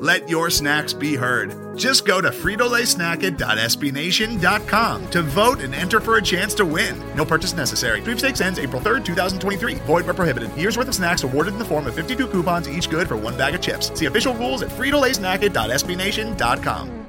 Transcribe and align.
Let 0.00 0.28
your 0.30 0.48
snacks 0.48 0.94
be 0.94 1.14
heard. 1.14 1.76
Just 1.76 2.06
go 2.06 2.22
to 2.22 2.30
fritolaysnacket.sbnation.com 2.30 5.10
to 5.10 5.22
vote 5.22 5.60
and 5.60 5.74
enter 5.74 6.00
for 6.00 6.16
a 6.16 6.22
chance 6.22 6.54
to 6.54 6.64
win. 6.64 6.98
No 7.14 7.26
purchase 7.26 7.52
necessary. 7.52 8.00
Sweepstakes 8.00 8.40
ends 8.40 8.58
April 8.58 8.80
3rd, 8.80 9.04
2023. 9.04 9.74
Void 9.74 10.06
where 10.06 10.14
prohibited. 10.14 10.56
Year's 10.56 10.78
worth 10.78 10.88
of 10.88 10.94
snacks 10.94 11.22
awarded 11.22 11.52
in 11.52 11.58
the 11.58 11.66
form 11.66 11.86
of 11.86 11.94
52 11.94 12.28
coupons, 12.28 12.66
each 12.66 12.88
good 12.88 13.06
for 13.06 13.16
one 13.16 13.36
bag 13.36 13.54
of 13.54 13.60
chips. 13.60 13.92
See 13.96 14.06
official 14.06 14.32
rules 14.34 14.62
at 14.62 14.70
fritolaysnacket.sbnation.com. 14.70 17.06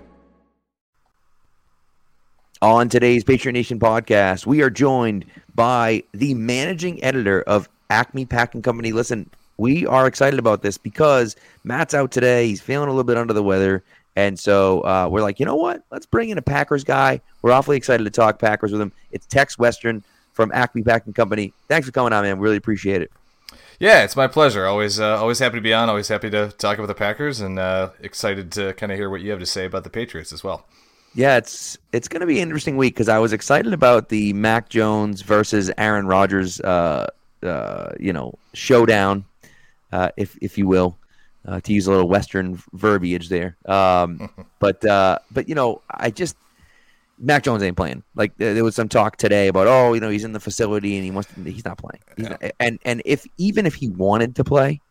On 2.61 2.89
today's 2.89 3.23
Patriot 3.23 3.53
Nation 3.53 3.79
podcast, 3.79 4.45
we 4.45 4.61
are 4.61 4.69
joined 4.69 5.25
by 5.55 6.03
the 6.11 6.33
managing 6.33 7.01
editor 7.03 7.41
of 7.41 7.69
Acme 7.89 8.25
Packing 8.25 8.61
Company. 8.61 8.91
Listen, 8.91 9.29
we 9.61 9.85
are 9.85 10.07
excited 10.07 10.39
about 10.39 10.63
this 10.63 10.79
because 10.79 11.35
Matt's 11.63 11.93
out 11.93 12.11
today. 12.11 12.47
He's 12.47 12.59
feeling 12.59 12.87
a 12.87 12.91
little 12.91 13.03
bit 13.03 13.15
under 13.15 13.31
the 13.31 13.43
weather. 13.43 13.83
And 14.15 14.37
so 14.37 14.81
uh, 14.81 15.07
we're 15.09 15.21
like, 15.21 15.39
you 15.39 15.45
know 15.45 15.55
what? 15.55 15.83
Let's 15.91 16.07
bring 16.07 16.29
in 16.29 16.39
a 16.39 16.41
Packers 16.41 16.83
guy. 16.83 17.21
We're 17.43 17.51
awfully 17.51 17.77
excited 17.77 18.03
to 18.03 18.09
talk 18.09 18.39
Packers 18.39 18.71
with 18.71 18.81
him. 18.81 18.91
It's 19.11 19.27
Tex 19.27 19.59
Western 19.59 20.03
from 20.33 20.51
Acme 20.51 20.81
Packing 20.81 21.13
Company. 21.13 21.53
Thanks 21.67 21.85
for 21.85 21.93
coming 21.93 22.11
on, 22.11 22.23
man. 22.23 22.39
Really 22.39 22.57
appreciate 22.57 23.03
it. 23.03 23.11
Yeah, 23.79 24.03
it's 24.03 24.15
my 24.15 24.25
pleasure. 24.25 24.65
Always, 24.65 24.99
uh, 24.99 25.19
always 25.19 25.37
happy 25.37 25.57
to 25.57 25.61
be 25.61 25.73
on. 25.75 25.89
Always 25.89 26.07
happy 26.07 26.31
to 26.31 26.49
talk 26.49 26.79
about 26.79 26.87
the 26.87 26.95
Packers, 26.95 27.39
and 27.39 27.59
uh, 27.59 27.91
excited 27.99 28.51
to 28.53 28.73
kind 28.73 28.91
of 28.91 28.97
hear 28.97 29.09
what 29.09 29.21
you 29.21 29.29
have 29.29 29.39
to 29.39 29.45
say 29.45 29.65
about 29.65 29.83
the 29.83 29.89
Patriots 29.89 30.33
as 30.33 30.43
well. 30.43 30.65
Yeah, 31.13 31.37
it's 31.37 31.77
it's 31.91 32.07
going 32.07 32.21
to 32.21 32.27
be 32.27 32.37
an 32.37 32.43
interesting 32.43 32.77
week 32.77 32.93
because 32.95 33.09
I 33.09 33.19
was 33.19 33.33
excited 33.33 33.73
about 33.73 34.09
the 34.09 34.33
Mac 34.33 34.69
Jones 34.69 35.21
versus 35.21 35.71
Aaron 35.77 36.05
Rodgers, 36.05 36.61
uh, 36.61 37.09
uh, 37.43 37.91
you 37.99 38.13
know, 38.13 38.33
showdown 38.53 39.25
if 40.17 40.37
if 40.41 40.57
you 40.57 40.67
will, 40.67 40.97
uh, 41.45 41.59
to 41.61 41.73
use 41.73 41.87
a 41.87 41.91
little 41.91 42.07
Western 42.07 42.61
verbiage 42.73 43.29
there. 43.29 43.57
Um, 43.65 44.29
but 44.59 44.83
uh, 44.85 45.19
but 45.31 45.49
you 45.49 45.55
know, 45.55 45.81
I 45.89 46.09
just 46.11 46.35
Mac 47.17 47.43
Jones 47.43 47.63
ain't 47.63 47.77
playing. 47.77 48.03
Like 48.15 48.35
there 48.37 48.63
was 48.63 48.75
some 48.75 48.89
talk 48.89 49.17
today 49.17 49.47
about 49.47 49.67
oh, 49.67 49.93
you 49.93 49.99
know, 49.99 50.09
he's 50.09 50.23
in 50.23 50.33
the 50.33 50.39
facility 50.39 50.95
and 50.95 51.05
he 51.05 51.11
wants 51.11 51.33
to, 51.33 51.43
he's 51.43 51.65
not 51.65 51.77
playing. 51.77 52.01
He's 52.17 52.25
yeah. 52.25 52.37
not, 52.41 52.51
and 52.59 52.79
and 52.85 53.01
if 53.05 53.25
even 53.37 53.65
if 53.65 53.75
he 53.75 53.89
wanted 53.89 54.35
to 54.37 54.43
play, 54.43 54.81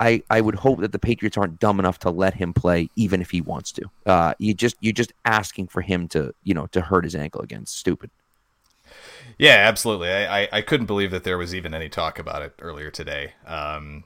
I, 0.00 0.22
I 0.28 0.40
would 0.40 0.56
hope 0.56 0.80
that 0.80 0.92
the 0.92 0.98
Patriots 0.98 1.36
aren't 1.36 1.60
dumb 1.60 1.78
enough 1.78 1.98
to 2.00 2.10
let 2.10 2.34
him 2.34 2.52
play, 2.52 2.88
even 2.96 3.20
if 3.20 3.30
he 3.30 3.40
wants 3.40 3.72
to. 3.72 3.90
Uh, 4.06 4.34
you 4.38 4.54
just 4.54 4.76
you're 4.80 4.92
just 4.92 5.12
asking 5.24 5.68
for 5.68 5.82
him 5.82 6.08
to 6.08 6.34
you 6.42 6.54
know 6.54 6.66
to 6.68 6.80
hurt 6.80 7.04
his 7.04 7.14
ankle 7.14 7.42
again. 7.42 7.66
Stupid. 7.66 8.10
Yeah, 9.38 9.56
absolutely. 9.56 10.10
I, 10.10 10.42
I, 10.42 10.48
I 10.52 10.60
couldn't 10.60 10.86
believe 10.86 11.10
that 11.10 11.24
there 11.24 11.38
was 11.38 11.54
even 11.54 11.74
any 11.74 11.88
talk 11.88 12.18
about 12.18 12.42
it 12.42 12.54
earlier 12.60 12.90
today. 12.90 13.32
Um, 13.46 14.04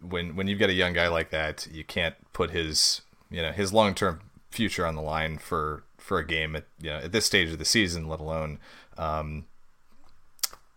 when 0.00 0.36
when 0.36 0.46
you've 0.48 0.58
got 0.58 0.70
a 0.70 0.74
young 0.74 0.92
guy 0.92 1.08
like 1.08 1.30
that, 1.30 1.66
you 1.70 1.84
can't 1.84 2.14
put 2.32 2.50
his 2.50 3.02
you 3.30 3.42
know 3.42 3.52
his 3.52 3.72
long 3.72 3.94
term 3.94 4.20
future 4.50 4.86
on 4.86 4.94
the 4.94 5.02
line 5.02 5.38
for 5.38 5.84
for 5.98 6.18
a 6.18 6.26
game 6.26 6.56
at 6.56 6.64
you 6.80 6.90
know 6.90 6.98
at 6.98 7.12
this 7.12 7.26
stage 7.26 7.50
of 7.50 7.58
the 7.58 7.64
season, 7.64 8.08
let 8.08 8.20
alone 8.20 8.58
um, 8.98 9.46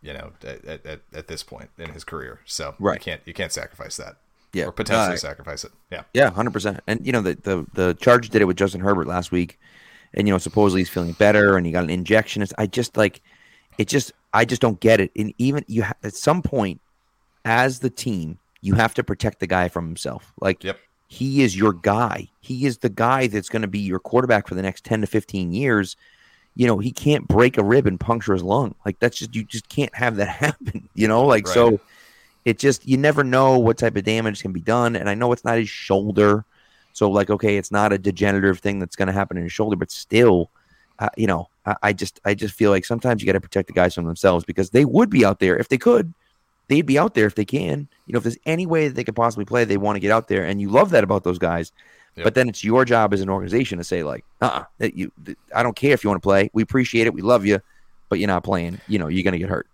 you 0.01 0.13
know 0.13 0.31
at, 0.43 0.85
at, 0.85 1.01
at 1.13 1.27
this 1.27 1.43
point 1.43 1.69
in 1.77 1.89
his 1.91 2.03
career. 2.03 2.41
So 2.45 2.75
right. 2.79 2.95
you 2.95 2.99
can't 2.99 3.21
you 3.25 3.33
can't 3.33 3.51
sacrifice 3.51 3.97
that. 3.97 4.17
Yeah, 4.53 4.65
or 4.65 4.71
potentially 4.71 5.15
uh, 5.15 5.17
sacrifice 5.17 5.63
it. 5.63 5.71
Yeah, 5.91 6.03
yeah, 6.13 6.29
hundred 6.29 6.53
percent. 6.53 6.81
And 6.85 7.05
you 7.05 7.11
know 7.11 7.21
the 7.21 7.35
the 7.35 7.65
the 7.73 7.93
Chargers 7.95 8.29
did 8.29 8.41
it 8.41 8.45
with 8.45 8.57
Justin 8.57 8.81
Herbert 8.81 9.07
last 9.07 9.31
week, 9.31 9.59
and 10.13 10.27
you 10.27 10.33
know 10.33 10.37
supposedly 10.37 10.81
he's 10.81 10.89
feeling 10.89 11.13
better 11.13 11.57
and 11.57 11.65
he 11.65 11.71
got 11.71 11.83
an 11.83 11.89
injection. 11.89 12.45
I 12.57 12.67
just 12.67 12.95
like 12.95 13.21
it. 13.77 13.87
Just 13.87 14.11
I 14.33 14.45
just 14.45 14.61
don't 14.61 14.79
get 14.79 14.99
it. 14.99 15.11
And 15.15 15.33
even 15.39 15.65
you 15.67 15.83
ha- 15.83 15.93
at 16.03 16.13
some 16.13 16.43
point 16.43 16.81
as 17.45 17.79
the 17.79 17.89
team 17.89 18.37
you 18.63 18.75
have 18.75 18.93
to 18.93 19.03
protect 19.03 19.41
the 19.41 19.47
guy 19.47 19.67
from 19.67 19.85
himself. 19.85 20.31
Like 20.39 20.63
yep. 20.63 20.79
he 21.09 21.43
is 21.43 21.55
your 21.55 21.73
guy. 21.73 22.29
He 22.39 22.65
is 22.65 22.77
the 22.77 22.89
guy 22.89 23.27
that's 23.27 23.49
going 23.49 23.61
to 23.61 23.67
be 23.67 23.79
your 23.79 23.99
quarterback 23.99 24.47
for 24.47 24.55
the 24.55 24.61
next 24.61 24.85
10 24.85 25.01
to 25.01 25.07
15 25.07 25.51
years. 25.51 25.97
You 26.55 26.67
know, 26.67 26.77
he 26.77 26.91
can't 26.91 27.27
break 27.27 27.57
a 27.57 27.63
rib 27.63 27.85
and 27.87 27.99
puncture 27.99 28.31
his 28.31 28.41
lung. 28.41 28.73
Like 28.85 28.99
that's 28.99 29.17
just 29.17 29.35
you 29.35 29.43
just 29.43 29.67
can't 29.67 29.93
have 29.93 30.15
that 30.15 30.27
happen, 30.29 30.87
you 30.93 31.09
know? 31.09 31.25
Like 31.25 31.45
right. 31.45 31.53
so 31.53 31.79
it 32.45 32.57
just 32.57 32.87
you 32.87 32.95
never 32.95 33.23
know 33.23 33.59
what 33.59 33.77
type 33.77 33.97
of 33.97 34.05
damage 34.05 34.41
can 34.41 34.53
be 34.53 34.61
done 34.61 34.95
and 34.95 35.09
I 35.09 35.13
know 35.13 35.33
it's 35.33 35.43
not 35.43 35.57
his 35.57 35.69
shoulder. 35.69 36.45
So 36.93 37.11
like 37.11 37.29
okay, 37.29 37.57
it's 37.57 37.71
not 37.71 37.91
a 37.91 37.97
degenerative 37.97 38.59
thing 38.59 38.79
that's 38.79 38.95
going 38.95 39.07
to 39.07 39.13
happen 39.13 39.35
in 39.35 39.43
his 39.43 39.51
shoulder, 39.51 39.75
but 39.75 39.91
still 39.91 40.49
uh, 40.99 41.09
you 41.17 41.27
know, 41.27 41.49
I, 41.65 41.75
I 41.83 41.93
just 41.93 42.21
I 42.23 42.33
just 42.33 42.55
feel 42.55 42.71
like 42.71 42.85
sometimes 42.85 43.21
you 43.21 43.25
got 43.25 43.33
to 43.33 43.41
protect 43.41 43.67
the 43.67 43.73
guys 43.73 43.93
from 43.93 44.05
themselves 44.05 44.45
because 44.45 44.69
they 44.69 44.85
would 44.85 45.09
be 45.09 45.25
out 45.25 45.39
there 45.39 45.57
if 45.57 45.67
they 45.67 45.77
could 45.77 46.13
they'd 46.67 46.85
be 46.85 46.97
out 46.97 47.13
there 47.13 47.25
if 47.25 47.35
they 47.35 47.45
can. 47.45 47.87
You 48.05 48.13
know, 48.13 48.17
if 48.17 48.23
there's 48.23 48.37
any 48.45 48.65
way 48.65 48.87
that 48.87 48.95
they 48.95 49.03
could 49.03 49.15
possibly 49.15 49.45
play, 49.45 49.65
they 49.65 49.77
want 49.77 49.95
to 49.95 49.99
get 49.99 50.11
out 50.11 50.27
there, 50.27 50.45
and 50.45 50.61
you 50.61 50.69
love 50.69 50.91
that 50.91 51.03
about 51.03 51.23
those 51.23 51.39
guys. 51.39 51.71
Yep. 52.15 52.23
But 52.25 52.35
then 52.35 52.47
it's 52.49 52.63
your 52.63 52.85
job 52.85 53.13
as 53.13 53.21
an 53.21 53.29
organization 53.29 53.79
to 53.79 53.83
say 53.83 54.03
like, 54.03 54.23
uh, 54.41 54.63
uh 54.81 54.89
you, 54.93 55.11
I 55.55 55.63
don't 55.63 55.75
care 55.75 55.93
if 55.93 56.03
you 56.03 56.09
want 56.09 56.21
to 56.21 56.25
play. 56.25 56.49
We 56.53 56.61
appreciate 56.61 57.07
it. 57.07 57.13
We 57.13 57.21
love 57.21 57.45
you, 57.45 57.59
but 58.09 58.19
you're 58.19 58.27
not 58.27 58.43
playing. 58.43 58.79
You 58.87 58.99
know, 58.99 59.07
you're 59.07 59.23
gonna 59.23 59.39
get 59.39 59.49
hurt. 59.49 59.67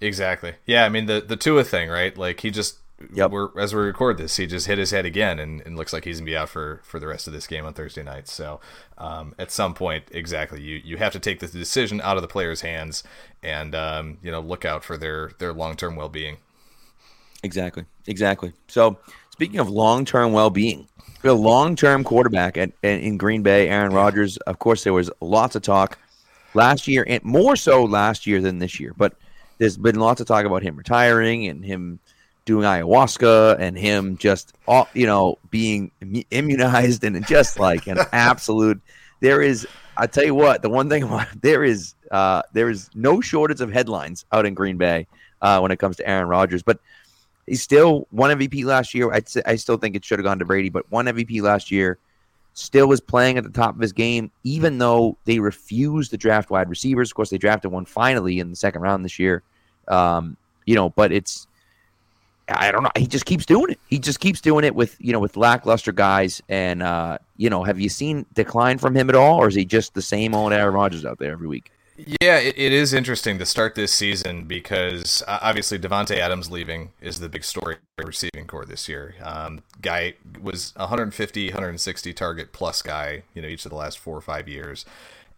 Exactly. 0.00 0.54
Yeah. 0.66 0.84
I 0.84 0.88
mean, 0.88 1.06
the 1.06 1.20
the 1.20 1.36
Tua 1.36 1.64
thing, 1.64 1.88
right? 1.88 2.16
Like 2.16 2.40
he 2.40 2.50
just 2.50 2.78
Yep. 3.12 3.30
We're, 3.30 3.60
as 3.60 3.74
we 3.74 3.82
record 3.82 4.16
this, 4.16 4.36
he 4.36 4.46
just 4.46 4.66
hit 4.66 4.78
his 4.78 4.90
head 4.90 5.04
again, 5.04 5.38
and, 5.38 5.60
and 5.62 5.76
looks 5.76 5.92
like 5.92 6.04
he's 6.04 6.18
gonna 6.18 6.26
be 6.26 6.36
out 6.36 6.48
for, 6.48 6.80
for 6.82 6.98
the 6.98 7.06
rest 7.06 7.26
of 7.26 7.34
this 7.34 7.46
game 7.46 7.66
on 7.66 7.74
Thursday 7.74 8.02
night. 8.02 8.26
So, 8.26 8.60
um, 8.96 9.34
at 9.38 9.50
some 9.50 9.74
point, 9.74 10.04
exactly, 10.12 10.62
you 10.62 10.80
you 10.82 10.96
have 10.96 11.12
to 11.12 11.18
take 11.18 11.40
the 11.40 11.46
decision 11.46 12.00
out 12.00 12.16
of 12.16 12.22
the 12.22 12.28
players' 12.28 12.62
hands, 12.62 13.04
and 13.42 13.74
um, 13.74 14.18
you 14.22 14.30
know 14.30 14.40
look 14.40 14.64
out 14.64 14.82
for 14.82 14.96
their 14.96 15.32
their 15.38 15.52
long 15.52 15.76
term 15.76 15.94
well 15.94 16.08
being. 16.08 16.38
Exactly. 17.42 17.84
Exactly. 18.06 18.54
So 18.68 18.98
speaking 19.30 19.60
of 19.60 19.68
long 19.68 20.06
term 20.06 20.32
well 20.32 20.50
being, 20.50 20.88
a 21.22 21.32
long 21.32 21.76
term 21.76 22.04
quarterback 22.04 22.56
at, 22.56 22.72
at, 22.82 23.00
in 23.00 23.16
Green 23.18 23.42
Bay, 23.42 23.68
Aaron 23.68 23.92
Rodgers. 23.92 24.36
Of 24.38 24.58
course, 24.58 24.84
there 24.84 24.92
was 24.92 25.10
lots 25.20 25.54
of 25.54 25.62
talk 25.62 25.98
last 26.54 26.88
year, 26.88 27.04
and 27.06 27.22
more 27.24 27.56
so 27.56 27.84
last 27.84 28.26
year 28.26 28.40
than 28.40 28.58
this 28.58 28.80
year. 28.80 28.94
But 28.96 29.14
there's 29.58 29.76
been 29.76 29.96
lots 29.96 30.20
of 30.20 30.26
talk 30.26 30.44
about 30.44 30.62
him 30.62 30.76
retiring 30.76 31.46
and 31.46 31.64
him 31.64 31.98
doing 32.46 32.64
ayahuasca 32.64 33.58
and 33.60 33.76
him 33.76 34.16
just 34.16 34.54
all 34.66 34.88
you 34.94 35.06
know 35.06 35.38
being 35.50 35.90
immunized 36.30 37.04
and 37.04 37.26
just 37.26 37.58
like 37.58 37.86
an 37.86 37.98
absolute. 38.12 38.80
There 39.20 39.42
is, 39.42 39.66
I 39.96 40.06
tell 40.06 40.24
you 40.24 40.34
what, 40.34 40.62
the 40.62 40.70
one 40.70 40.88
thing 40.88 41.02
about 41.04 41.28
there 41.40 41.62
is 41.62 41.94
uh, 42.10 42.42
there 42.54 42.70
is 42.70 42.88
no 42.94 43.20
shortage 43.20 43.60
of 43.60 43.70
headlines 43.70 44.24
out 44.32 44.46
in 44.46 44.54
Green 44.54 44.78
Bay 44.78 45.06
uh, 45.42 45.58
when 45.60 45.70
it 45.70 45.78
comes 45.78 45.96
to 45.96 46.08
Aaron 46.08 46.28
Rodgers, 46.28 46.62
but 46.62 46.80
He's 47.46 47.62
still 47.62 48.08
won 48.10 48.36
MVP 48.36 48.64
last 48.64 48.92
year. 48.92 49.12
I'd 49.12 49.28
say, 49.28 49.42
I 49.46 49.56
still 49.56 49.76
think 49.76 49.94
it 49.94 50.04
should 50.04 50.18
have 50.18 50.24
gone 50.24 50.40
to 50.40 50.44
Brady, 50.44 50.68
but 50.68 50.90
won 50.90 51.06
MVP 51.06 51.42
last 51.42 51.70
year. 51.70 51.98
Still 52.54 52.88
was 52.88 53.00
playing 53.00 53.38
at 53.38 53.44
the 53.44 53.50
top 53.50 53.74
of 53.74 53.80
his 53.80 53.92
game, 53.92 54.30
even 54.42 54.78
though 54.78 55.16
they 55.26 55.38
refused 55.38 56.10
to 56.10 56.16
draft 56.16 56.50
wide 56.50 56.68
receivers. 56.68 57.10
Of 57.10 57.14
course, 57.14 57.30
they 57.30 57.38
drafted 57.38 57.70
one 57.70 57.84
finally 57.84 58.40
in 58.40 58.50
the 58.50 58.56
second 58.56 58.80
round 58.80 59.04
this 59.04 59.18
year. 59.18 59.42
Um, 59.86 60.36
you 60.64 60.74
know, 60.74 60.88
but 60.90 61.12
it's 61.12 61.46
I 62.48 62.70
don't 62.70 62.82
know. 62.82 62.90
He 62.96 63.06
just 63.06 63.26
keeps 63.26 63.44
doing 63.44 63.72
it. 63.72 63.80
He 63.88 63.98
just 63.98 64.20
keeps 64.20 64.40
doing 64.40 64.64
it 64.64 64.74
with 64.74 64.96
you 65.00 65.12
know 65.12 65.18
with 65.20 65.36
lackluster 65.36 65.92
guys. 65.92 66.42
And 66.48 66.82
uh, 66.82 67.18
you 67.36 67.50
know, 67.50 67.64
have 67.64 67.80
you 67.80 67.88
seen 67.88 68.26
decline 68.34 68.78
from 68.78 68.96
him 68.96 69.08
at 69.08 69.16
all, 69.16 69.38
or 69.38 69.48
is 69.48 69.54
he 69.54 69.64
just 69.64 69.94
the 69.94 70.02
same 70.02 70.34
old 70.34 70.52
Aaron 70.52 70.74
Rodgers 70.74 71.04
out 71.04 71.18
there 71.18 71.32
every 71.32 71.48
week? 71.48 71.70
Yeah, 71.96 72.38
it, 72.38 72.58
it 72.58 72.72
is 72.72 72.92
interesting 72.92 73.38
to 73.38 73.46
start 73.46 73.74
this 73.74 73.92
season 73.92 74.44
because 74.44 75.22
uh, 75.26 75.38
obviously 75.40 75.78
Davante 75.78 76.18
Adams 76.18 76.50
leaving 76.50 76.90
is 77.00 77.20
the 77.20 77.28
big 77.28 77.42
story 77.42 77.76
receiving 78.04 78.46
corps 78.46 78.66
this 78.66 78.86
year. 78.86 79.14
Um, 79.22 79.62
guy 79.80 80.14
was 80.42 80.74
150, 80.76 81.48
160 81.48 82.12
target 82.12 82.52
plus 82.52 82.82
guy, 82.82 83.22
you 83.34 83.40
know, 83.40 83.48
each 83.48 83.64
of 83.64 83.70
the 83.70 83.76
last 83.76 83.98
four 83.98 84.14
or 84.14 84.20
five 84.20 84.46
years, 84.46 84.84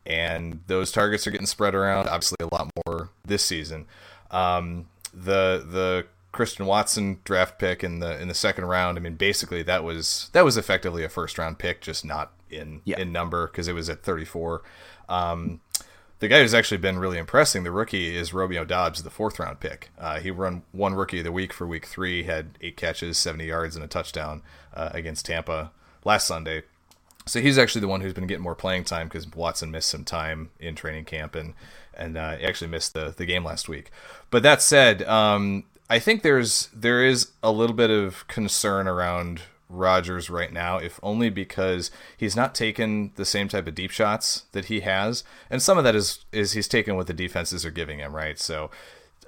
and 0.05 0.61
those 0.67 0.91
targets 0.91 1.29
are 1.29 1.31
getting 1.31 1.47
spread 1.47 1.77
around. 1.77 2.09
Obviously, 2.09 2.39
a 2.41 2.53
lot 2.53 2.71
more 2.87 3.11
this 3.25 3.45
season. 3.45 3.87
Um, 4.33 4.87
the 5.15 5.65
the 5.65 6.07
Christian 6.33 6.67
Watson 6.67 7.21
draft 7.25 7.59
pick 7.59 7.83
in 7.83 8.01
the 8.01 8.21
in 8.21 8.29
the 8.29 8.35
second 8.35 8.67
round. 8.67 8.99
I 8.99 9.01
mean, 9.01 9.15
basically 9.15 9.63
that 9.65 9.85
was 9.85 10.31
that 10.33 10.45
was 10.45 10.57
effectively 10.57 11.05
a 11.05 11.09
first 11.09 11.39
round 11.39 11.59
pick, 11.59 11.81
just 11.81 12.05
not 12.05 12.33
in 12.51 12.81
yeah. 12.85 12.99
in 12.99 13.13
number 13.13 13.47
because 13.47 13.69
it 13.69 13.73
was 13.73 13.89
at 13.89 14.03
34. 14.03 14.63
Um, 15.09 15.61
the 16.21 16.29
guy 16.29 16.41
who's 16.41 16.55
actually 16.55 16.79
been 16.79 16.99
really 16.99 17.19
impressing, 17.19 17.63
the 17.63 17.71
rookie, 17.71 18.17
is 18.17 18.35
Romeo 18.35 18.65
Doubs, 18.65 19.03
the 19.03 19.11
fourth 19.11 19.39
round 19.39 19.61
pick. 19.61 19.91
Uh, 19.97 20.19
he 20.19 20.31
run 20.31 20.63
one 20.73 20.95
rookie 20.95 21.19
of 21.19 21.25
the 21.25 21.33
week 21.33 21.53
for 21.53 21.67
week 21.67 21.87
three, 21.87 22.25
had 22.25 22.59
eight 22.61 22.77
catches, 22.77 23.17
70 23.19 23.47
yards, 23.47 23.77
and 23.77 23.85
a 23.85 23.89
touchdown 23.89 24.43
uh, 24.75 24.91
against 24.93 25.27
Tampa 25.27 25.71
last 26.05 26.27
Sunday. 26.27 26.63
So 27.27 27.41
he's 27.41 27.59
actually 27.59 27.83
the 27.83 27.89
one 27.89 28.01
who's 28.01 28.15
been 28.15 28.27
getting 28.27 28.43
more 28.43 28.57
playing 28.57 28.85
time 28.85 29.07
because 29.07 29.29
Watson 29.29 29.71
missed 29.71 29.89
some 29.89 30.05
time 30.05 30.51
in 30.59 30.75
training 30.75 31.05
camp 31.05 31.35
and 31.35 31.55
and 31.95 32.17
uh, 32.17 32.37
actually 32.43 32.69
missed 32.69 32.95
the 32.95 33.15
the 33.17 33.27
game 33.27 33.45
last 33.45 33.69
week. 33.69 33.91
But 34.31 34.43
that 34.43 34.63
said, 34.63 35.03
um, 35.03 35.65
I 35.91 35.99
think 35.99 36.23
there's 36.23 36.69
there 36.75 37.05
is 37.05 37.33
a 37.43 37.51
little 37.51 37.75
bit 37.77 37.91
of 37.91 38.27
concern 38.29 38.87
around 38.87 39.43
Rodgers 39.71 40.31
right 40.31 40.53
now, 40.53 40.79
if 40.79 40.99
only 41.03 41.31
because 41.31 41.91
he's 42.17 42.37
not 42.37 42.55
taken 42.55 43.13
the 43.17 43.25
same 43.25 43.49
type 43.49 43.67
of 43.67 43.75
deep 43.75 43.91
shots 43.91 44.45
that 44.53 44.67
he 44.67 44.81
has, 44.81 45.25
and 45.51 45.63
some 45.63 45.79
of 45.79 45.85
that 45.85 45.95
is 45.95 46.25
is 46.33 46.53
he's 46.53 46.69
taken 46.69 46.97
what 46.97 47.07
the 47.07 47.15
defenses 47.15 47.65
are 47.65 47.71
giving 47.71 47.99
him, 47.99 48.15
right? 48.15 48.39
So 48.39 48.71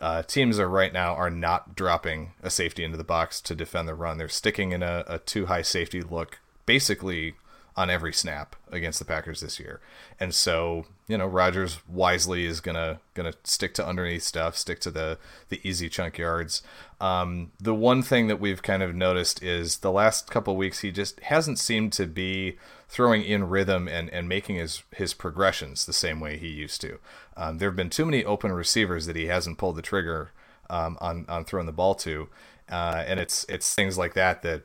uh, 0.00 0.22
teams 0.22 0.58
are 0.58 0.68
right 0.68 0.92
now 0.92 1.14
are 1.14 1.30
not 1.30 1.74
dropping 1.76 2.32
a 2.42 2.50
safety 2.50 2.84
into 2.84 2.96
the 2.96 3.04
box 3.04 3.40
to 3.42 3.54
defend 3.54 3.86
the 3.86 3.94
run. 3.94 4.18
They're 4.18 4.28
sticking 4.28 4.72
in 4.72 4.82
a, 4.82 5.04
a 5.06 5.18
too 5.18 5.46
high 5.46 5.62
safety 5.62 6.00
look, 6.00 6.40
basically 6.64 7.34
on 7.80 7.88
every 7.88 8.12
snap 8.12 8.56
against 8.70 8.98
the 8.98 9.06
Packers 9.06 9.40
this 9.40 9.58
year. 9.58 9.80
And 10.20 10.34
so, 10.34 10.84
you 11.08 11.16
know, 11.16 11.26
Rodgers 11.26 11.78
wisely 11.88 12.44
is 12.44 12.60
gonna 12.60 13.00
gonna 13.14 13.32
stick 13.42 13.72
to 13.74 13.86
underneath 13.86 14.22
stuff, 14.22 14.54
stick 14.54 14.80
to 14.80 14.90
the 14.90 15.16
the 15.48 15.62
easy 15.66 15.88
chunk 15.88 16.18
yards. 16.18 16.62
Um, 17.00 17.52
the 17.58 17.74
one 17.74 18.02
thing 18.02 18.26
that 18.26 18.38
we've 18.38 18.62
kind 18.62 18.82
of 18.82 18.94
noticed 18.94 19.42
is 19.42 19.78
the 19.78 19.90
last 19.90 20.30
couple 20.30 20.56
weeks 20.56 20.80
he 20.80 20.92
just 20.92 21.20
hasn't 21.20 21.58
seemed 21.58 21.94
to 21.94 22.06
be 22.06 22.58
throwing 22.86 23.22
in 23.22 23.48
rhythm 23.48 23.88
and, 23.88 24.10
and 24.10 24.28
making 24.28 24.56
his 24.56 24.82
his 24.94 25.14
progressions 25.14 25.86
the 25.86 25.94
same 25.94 26.20
way 26.20 26.36
he 26.36 26.48
used 26.48 26.82
to. 26.82 26.98
Um, 27.34 27.56
there 27.56 27.70
have 27.70 27.76
been 27.76 27.88
too 27.88 28.04
many 28.04 28.26
open 28.26 28.52
receivers 28.52 29.06
that 29.06 29.16
he 29.16 29.26
hasn't 29.26 29.56
pulled 29.56 29.76
the 29.76 29.82
trigger 29.82 30.32
um, 30.68 30.98
on 31.00 31.24
on 31.30 31.46
throwing 31.46 31.64
the 31.64 31.72
ball 31.72 31.94
to, 31.94 32.28
uh, 32.70 33.04
and 33.06 33.18
it's 33.18 33.46
it's 33.48 33.74
things 33.74 33.96
like 33.96 34.12
that 34.12 34.42
that 34.42 34.64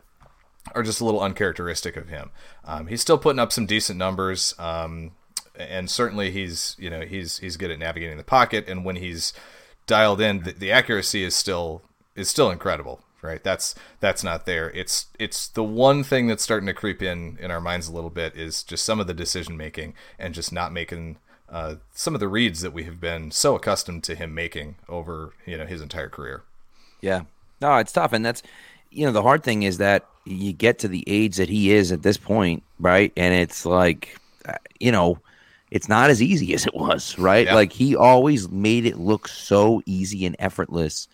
are 0.73 0.83
just 0.83 1.01
a 1.01 1.05
little 1.05 1.21
uncharacteristic 1.21 1.95
of 1.95 2.09
him. 2.09 2.31
Um, 2.63 2.87
he's 2.87 3.01
still 3.01 3.17
putting 3.17 3.39
up 3.39 3.51
some 3.51 3.65
decent 3.65 3.99
numbers, 3.99 4.53
um, 4.57 5.11
and 5.55 5.89
certainly 5.89 6.31
he's 6.31 6.75
you 6.79 6.89
know 6.89 7.01
he's 7.01 7.37
he's 7.39 7.57
good 7.57 7.71
at 7.71 7.79
navigating 7.79 8.17
the 8.17 8.23
pocket. 8.23 8.67
And 8.67 8.83
when 8.83 8.95
he's 8.95 9.33
dialed 9.87 10.21
in, 10.21 10.43
the, 10.43 10.51
the 10.51 10.71
accuracy 10.71 11.23
is 11.23 11.35
still 11.35 11.81
is 12.15 12.29
still 12.29 12.49
incredible. 12.49 13.01
Right, 13.21 13.43
that's 13.43 13.73
that's 13.99 14.23
not 14.23 14.45
there. 14.45 14.69
It's 14.71 15.07
it's 15.17 15.47
the 15.47 15.63
one 15.63 16.03
thing 16.03 16.27
that's 16.27 16.43
starting 16.43 16.67
to 16.67 16.75
creep 16.75 17.01
in 17.01 17.37
in 17.39 17.49
our 17.49 17.61
minds 17.61 17.87
a 17.87 17.91
little 17.91 18.11
bit 18.11 18.35
is 18.35 18.61
just 18.61 18.83
some 18.83 18.99
of 18.99 19.07
the 19.07 19.15
decision 19.15 19.57
making 19.57 19.95
and 20.19 20.35
just 20.35 20.51
not 20.51 20.71
making 20.71 21.17
uh, 21.49 21.75
some 21.93 22.13
of 22.13 22.19
the 22.19 22.27
reads 22.27 22.61
that 22.61 22.73
we 22.73 22.83
have 22.83 22.99
been 22.99 23.31
so 23.31 23.55
accustomed 23.55 24.03
to 24.03 24.13
him 24.13 24.35
making 24.35 24.75
over 24.87 25.33
you 25.45 25.57
know 25.57 25.65
his 25.65 25.81
entire 25.81 26.09
career. 26.09 26.43
Yeah, 27.01 27.23
no, 27.61 27.77
it's 27.77 27.91
tough, 27.91 28.13
and 28.13 28.23
that's 28.23 28.43
you 28.95 29.05
know 29.05 29.11
the 29.11 29.21
hard 29.21 29.43
thing 29.43 29.63
is 29.63 29.77
that 29.77 30.05
you 30.25 30.53
get 30.53 30.79
to 30.79 30.87
the 30.87 31.03
age 31.07 31.37
that 31.37 31.49
he 31.49 31.71
is 31.71 31.91
at 31.91 32.01
this 32.01 32.17
point, 32.17 32.63
right? 32.79 33.13
And 33.15 33.33
it's 33.33 33.65
like, 33.65 34.17
uh, 34.47 34.53
you 34.79 34.91
know, 34.91 35.19
it's 35.71 35.87
not 35.87 36.09
as 36.09 36.21
easy 36.21 36.53
as 36.55 36.65
it 36.65 36.75
was, 36.75 37.17
right? 37.17 37.45
Yeah. 37.45 37.55
Like 37.55 37.71
he 37.71 37.95
always 37.95 38.49
made 38.49 38.85
it 38.85 38.97
look 38.97 39.27
so 39.27 39.81
easy 39.85 40.25
and 40.25 40.35
effortless. 40.39 41.07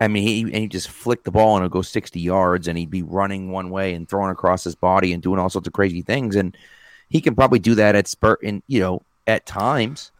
I 0.00 0.08
mean, 0.08 0.24
he 0.24 0.42
and 0.42 0.54
he 0.56 0.68
just 0.68 0.88
flicked 0.88 1.24
the 1.24 1.30
ball 1.30 1.56
and 1.56 1.62
it'd 1.62 1.72
go 1.72 1.82
60 1.82 2.20
yards 2.20 2.68
and 2.68 2.76
he'd 2.76 2.90
be 2.90 3.02
running 3.02 3.50
one 3.50 3.70
way 3.70 3.94
and 3.94 4.08
throwing 4.08 4.30
across 4.30 4.64
his 4.64 4.74
body 4.74 5.12
and 5.12 5.22
doing 5.22 5.38
all 5.38 5.50
sorts 5.50 5.68
of 5.68 5.74
crazy 5.74 6.02
things. 6.02 6.36
And 6.36 6.56
he 7.08 7.20
can 7.20 7.34
probably 7.34 7.60
do 7.60 7.74
that 7.76 7.94
at 7.94 8.08
spurt 8.08 8.42
in, 8.42 8.62
you 8.66 8.80
know, 8.80 9.02
at 9.26 9.46
times. 9.46 10.11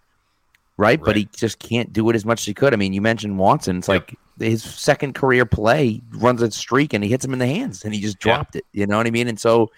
Right? 0.76 0.98
right? 0.98 1.04
But 1.04 1.16
he 1.16 1.28
just 1.36 1.58
can't 1.58 1.92
do 1.92 2.08
it 2.10 2.16
as 2.16 2.24
much 2.24 2.40
as 2.40 2.46
he 2.46 2.54
could. 2.54 2.72
I 2.72 2.76
mean, 2.76 2.92
you 2.92 3.00
mentioned 3.00 3.38
Watson. 3.38 3.78
It's 3.78 3.88
yep. 3.88 4.08
like 4.08 4.18
his 4.38 4.62
second 4.62 5.14
career 5.14 5.44
play 5.44 6.00
runs 6.12 6.42
a 6.42 6.50
streak 6.50 6.92
and 6.92 7.04
he 7.04 7.10
hits 7.10 7.24
him 7.24 7.32
in 7.32 7.38
the 7.38 7.46
hands 7.46 7.84
and 7.84 7.94
he 7.94 8.00
just 8.00 8.18
dropped 8.18 8.54
yeah. 8.54 8.60
it. 8.60 8.64
You 8.72 8.86
know 8.86 8.96
what 8.96 9.06
I 9.06 9.10
mean? 9.10 9.28
And 9.28 9.38
so 9.38 9.70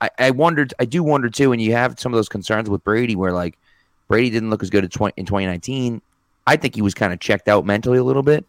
I, 0.00 0.10
I 0.18 0.30
wondered, 0.30 0.74
I 0.78 0.84
do 0.84 1.02
wonder 1.02 1.30
too, 1.30 1.50
when 1.50 1.60
you 1.60 1.72
have 1.72 1.98
some 1.98 2.12
of 2.12 2.18
those 2.18 2.28
concerns 2.28 2.68
with 2.68 2.82
Brady, 2.84 3.16
where 3.16 3.32
like 3.32 3.58
Brady 4.08 4.30
didn't 4.30 4.50
look 4.50 4.62
as 4.62 4.70
good 4.70 4.84
in 4.84 4.90
2019. 4.90 6.02
I 6.46 6.56
think 6.56 6.74
he 6.74 6.82
was 6.82 6.94
kind 6.94 7.12
of 7.12 7.20
checked 7.20 7.48
out 7.48 7.64
mentally 7.64 7.98
a 7.98 8.04
little 8.04 8.24
bit 8.24 8.44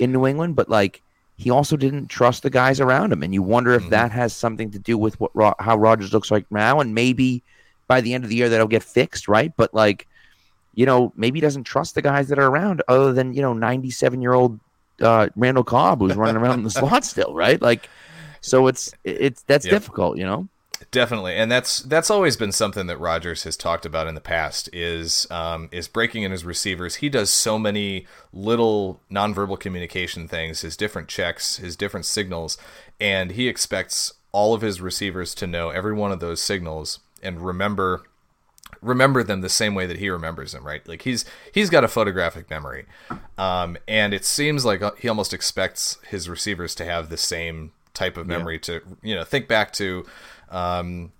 in 0.00 0.10
New 0.10 0.26
England, 0.26 0.56
but 0.56 0.68
like 0.68 1.00
he 1.36 1.50
also 1.50 1.76
didn't 1.76 2.08
trust 2.08 2.42
the 2.42 2.50
guys 2.50 2.80
around 2.80 3.12
him, 3.12 3.22
and 3.22 3.32
you 3.32 3.42
wonder 3.42 3.72
if 3.74 3.82
mm-hmm. 3.82 3.90
that 3.90 4.10
has 4.10 4.34
something 4.34 4.70
to 4.72 4.78
do 4.78 4.96
with 4.98 5.18
what 5.20 5.54
how 5.60 5.76
Rodgers 5.76 6.12
looks 6.12 6.30
like 6.30 6.50
now, 6.50 6.80
and 6.80 6.94
maybe 6.94 7.42
by 7.86 8.00
the 8.00 8.14
end 8.14 8.24
of 8.24 8.30
the 8.30 8.36
year 8.36 8.48
that'll 8.48 8.66
get 8.66 8.82
fixed, 8.82 9.28
right? 9.28 9.52
But 9.56 9.72
like, 9.74 10.08
you 10.76 10.86
know, 10.86 11.12
maybe 11.16 11.38
he 11.38 11.40
doesn't 11.40 11.64
trust 11.64 11.96
the 11.96 12.02
guys 12.02 12.28
that 12.28 12.38
are 12.38 12.46
around, 12.46 12.82
other 12.86 13.12
than 13.12 13.32
you 13.32 13.42
know, 13.42 13.52
ninety 13.52 13.90
seven 13.90 14.22
year 14.22 14.34
old 14.34 14.60
uh, 15.00 15.28
Randall 15.34 15.64
Cobb 15.64 16.00
who's 16.00 16.14
running 16.14 16.36
around 16.36 16.58
in 16.58 16.64
the 16.64 16.70
slot 16.80 17.04
still, 17.04 17.34
right? 17.34 17.60
Like, 17.60 17.88
so 18.42 18.68
it's 18.68 18.92
it's 19.02 19.42
that's 19.42 19.64
yep. 19.64 19.72
difficult, 19.72 20.18
you 20.18 20.24
know. 20.24 20.48
Definitely, 20.90 21.34
and 21.34 21.50
that's 21.50 21.80
that's 21.80 22.10
always 22.10 22.36
been 22.36 22.52
something 22.52 22.86
that 22.86 23.00
Rodgers 23.00 23.44
has 23.44 23.56
talked 23.56 23.86
about 23.86 24.06
in 24.06 24.14
the 24.14 24.20
past 24.20 24.68
is 24.74 25.26
um, 25.30 25.70
is 25.72 25.88
breaking 25.88 26.22
in 26.22 26.30
his 26.30 26.44
receivers. 26.44 26.96
He 26.96 27.08
does 27.08 27.30
so 27.30 27.58
many 27.58 28.06
little 28.32 29.00
nonverbal 29.10 29.58
communication 29.58 30.28
things, 30.28 30.60
his 30.60 30.76
different 30.76 31.08
checks, 31.08 31.56
his 31.56 31.76
different 31.76 32.04
signals, 32.04 32.58
and 33.00 33.32
he 33.32 33.48
expects 33.48 34.12
all 34.32 34.52
of 34.52 34.60
his 34.60 34.82
receivers 34.82 35.34
to 35.36 35.46
know 35.46 35.70
every 35.70 35.94
one 35.94 36.12
of 36.12 36.20
those 36.20 36.42
signals 36.42 37.00
and 37.22 37.40
remember 37.40 38.04
remember 38.86 39.22
them 39.22 39.40
the 39.40 39.48
same 39.48 39.74
way 39.74 39.86
that 39.86 39.98
he 39.98 40.08
remembers 40.08 40.52
them, 40.52 40.64
right? 40.64 40.86
Like 40.86 41.02
he's 41.02 41.24
he's 41.52 41.70
got 41.70 41.84
a 41.84 41.88
photographic 41.88 42.48
memory, 42.48 42.86
um, 43.36 43.76
and 43.86 44.14
it 44.14 44.24
seems 44.24 44.64
like 44.64 44.82
uh, 44.82 44.92
he 44.98 45.08
almost 45.08 45.34
expects 45.34 45.98
his 46.08 46.28
receivers 46.28 46.74
to 46.76 46.84
have 46.84 47.08
the 47.08 47.16
same 47.16 47.72
type 47.94 48.16
of 48.16 48.26
memory 48.26 48.54
yeah. 48.54 48.60
to 48.60 48.82
you 49.02 49.14
know 49.14 49.24
think 49.24 49.48
back 49.48 49.72
to 49.72 50.06
um, 50.50 51.12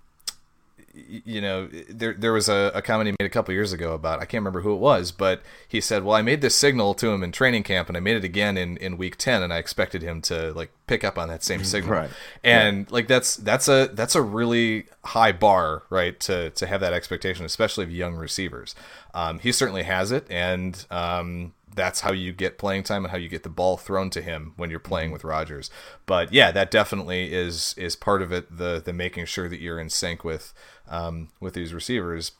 you 1.25 1.41
know, 1.41 1.67
there 1.89 2.13
there 2.13 2.33
was 2.33 2.49
a, 2.49 2.71
a 2.73 2.81
comment 2.81 3.07
he 3.07 3.15
made 3.19 3.25
a 3.25 3.29
couple 3.29 3.53
years 3.53 3.73
ago 3.73 3.93
about 3.93 4.19
I 4.19 4.25
can't 4.25 4.41
remember 4.41 4.61
who 4.61 4.73
it 4.73 4.79
was, 4.79 5.11
but 5.11 5.41
he 5.67 5.79
said, 5.79 6.03
"Well, 6.03 6.15
I 6.15 6.21
made 6.21 6.41
this 6.41 6.55
signal 6.55 6.93
to 6.95 7.09
him 7.09 7.23
in 7.23 7.31
training 7.31 7.63
camp, 7.63 7.87
and 7.87 7.97
I 7.97 7.99
made 7.99 8.17
it 8.17 8.23
again 8.23 8.57
in, 8.57 8.77
in 8.77 8.97
week 8.97 9.17
ten, 9.17 9.43
and 9.43 9.53
I 9.53 9.57
expected 9.57 10.01
him 10.01 10.21
to 10.23 10.53
like 10.53 10.71
pick 10.87 11.03
up 11.03 11.17
on 11.17 11.27
that 11.29 11.43
same 11.43 11.63
signal." 11.63 11.93
Right. 11.93 12.09
And 12.43 12.87
yeah. 12.87 12.93
like 12.93 13.07
that's 13.07 13.35
that's 13.35 13.67
a 13.67 13.89
that's 13.93 14.15
a 14.15 14.21
really 14.21 14.87
high 15.05 15.31
bar, 15.31 15.83
right? 15.89 16.19
To 16.21 16.49
to 16.51 16.67
have 16.67 16.81
that 16.81 16.93
expectation, 16.93 17.45
especially 17.45 17.83
of 17.83 17.91
young 17.91 18.15
receivers. 18.15 18.75
Um, 19.13 19.39
he 19.39 19.51
certainly 19.51 19.83
has 19.83 20.11
it, 20.11 20.25
and 20.29 20.85
um, 20.91 21.53
that's 21.77 22.01
how 22.01 22.11
you 22.11 22.33
get 22.33 22.57
playing 22.57 22.83
time 22.83 23.05
and 23.05 23.11
how 23.11 23.17
you 23.17 23.29
get 23.29 23.43
the 23.43 23.49
ball 23.49 23.77
thrown 23.77 24.09
to 24.09 24.21
him 24.21 24.53
when 24.57 24.69
you're 24.69 24.79
playing 24.79 25.07
mm-hmm. 25.07 25.13
with 25.13 25.23
Rodgers. 25.23 25.69
But 26.05 26.33
yeah, 26.33 26.51
that 26.51 26.71
definitely 26.71 27.33
is 27.33 27.73
is 27.77 27.95
part 27.95 28.21
of 28.21 28.33
it. 28.33 28.57
The 28.57 28.81
the 28.83 28.91
making 28.91 29.25
sure 29.25 29.47
that 29.47 29.61
you're 29.61 29.79
in 29.79 29.89
sync 29.89 30.25
with 30.25 30.53
um, 30.89 31.29
with 31.39 31.53
these 31.53 31.73
receivers. 31.73 32.33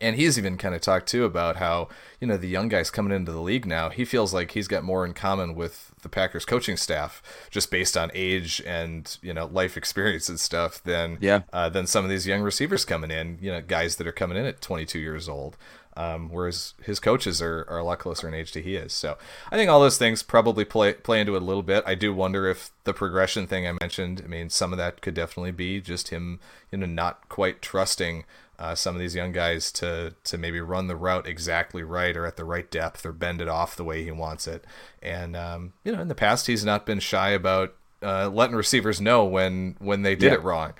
And 0.00 0.16
he's 0.16 0.38
even 0.38 0.56
kind 0.56 0.74
of 0.74 0.80
talked 0.80 1.08
too 1.08 1.24
about 1.24 1.56
how 1.56 1.88
you 2.18 2.26
know 2.26 2.36
the 2.36 2.48
young 2.48 2.68
guys 2.68 2.90
coming 2.90 3.14
into 3.14 3.32
the 3.32 3.40
league 3.40 3.66
now. 3.66 3.90
He 3.90 4.04
feels 4.04 4.32
like 4.32 4.52
he's 4.52 4.66
got 4.66 4.82
more 4.82 5.04
in 5.04 5.12
common 5.12 5.54
with 5.54 5.92
the 6.02 6.08
Packers 6.08 6.44
coaching 6.44 6.76
staff 6.76 7.22
just 7.50 7.70
based 7.70 7.96
on 7.96 8.10
age 8.14 8.62
and 8.66 9.16
you 9.22 9.34
know 9.34 9.46
life 9.46 9.76
experience 9.76 10.28
and 10.28 10.40
stuff 10.40 10.82
than 10.82 11.18
yeah 11.20 11.42
uh, 11.52 11.68
than 11.68 11.86
some 11.86 12.02
of 12.04 12.10
these 12.10 12.26
young 12.26 12.40
receivers 12.40 12.84
coming 12.84 13.10
in. 13.10 13.38
You 13.40 13.52
know, 13.52 13.60
guys 13.60 13.96
that 13.96 14.06
are 14.06 14.12
coming 14.12 14.38
in 14.38 14.46
at 14.46 14.62
22 14.62 14.98
years 14.98 15.28
old. 15.28 15.56
Um, 15.96 16.28
whereas 16.30 16.74
his 16.82 16.98
coaches 16.98 17.40
are, 17.40 17.64
are 17.68 17.78
a 17.78 17.84
lot 17.84 18.00
closer 18.00 18.26
in 18.26 18.34
age 18.34 18.50
to 18.52 18.62
he 18.62 18.74
is. 18.74 18.92
So 18.92 19.16
I 19.52 19.56
think 19.56 19.70
all 19.70 19.80
those 19.80 19.98
things 19.98 20.24
probably 20.24 20.64
play 20.64 20.92
play 20.94 21.20
into 21.20 21.36
it 21.36 21.42
a 21.42 21.44
little 21.44 21.62
bit. 21.62 21.84
I 21.86 21.94
do 21.94 22.12
wonder 22.12 22.48
if 22.48 22.70
the 22.82 22.92
progression 22.92 23.46
thing 23.46 23.66
I 23.66 23.72
mentioned, 23.80 24.22
I 24.24 24.28
mean, 24.28 24.50
some 24.50 24.72
of 24.72 24.78
that 24.78 25.00
could 25.00 25.14
definitely 25.14 25.52
be 25.52 25.80
just 25.80 26.08
him, 26.08 26.40
you 26.72 26.78
know, 26.78 26.86
not 26.86 27.28
quite 27.28 27.62
trusting 27.62 28.24
uh, 28.58 28.74
some 28.74 28.94
of 28.94 29.00
these 29.00 29.14
young 29.14 29.32
guys 29.32 29.72
to 29.72 30.14
to 30.24 30.38
maybe 30.38 30.60
run 30.60 30.86
the 30.86 30.96
route 30.96 31.26
exactly 31.26 31.82
right 31.82 32.16
or 32.16 32.26
at 32.26 32.36
the 32.36 32.44
right 32.44 32.70
depth 32.70 33.04
or 33.04 33.12
bend 33.12 33.40
it 33.40 33.48
off 33.48 33.76
the 33.76 33.84
way 33.84 34.04
he 34.04 34.10
wants 34.10 34.46
it. 34.46 34.64
And 35.02 35.36
um, 35.36 35.72
you 35.84 35.92
know, 35.92 36.00
in 36.00 36.08
the 36.08 36.14
past, 36.14 36.46
he's 36.46 36.64
not 36.64 36.86
been 36.86 37.00
shy 37.00 37.30
about 37.30 37.74
uh, 38.02 38.28
letting 38.28 38.56
receivers 38.56 39.00
know 39.00 39.24
when 39.24 39.76
when 39.78 40.02
they 40.02 40.14
did 40.14 40.32
yeah. 40.32 40.34
it 40.34 40.42
wrong. 40.42 40.74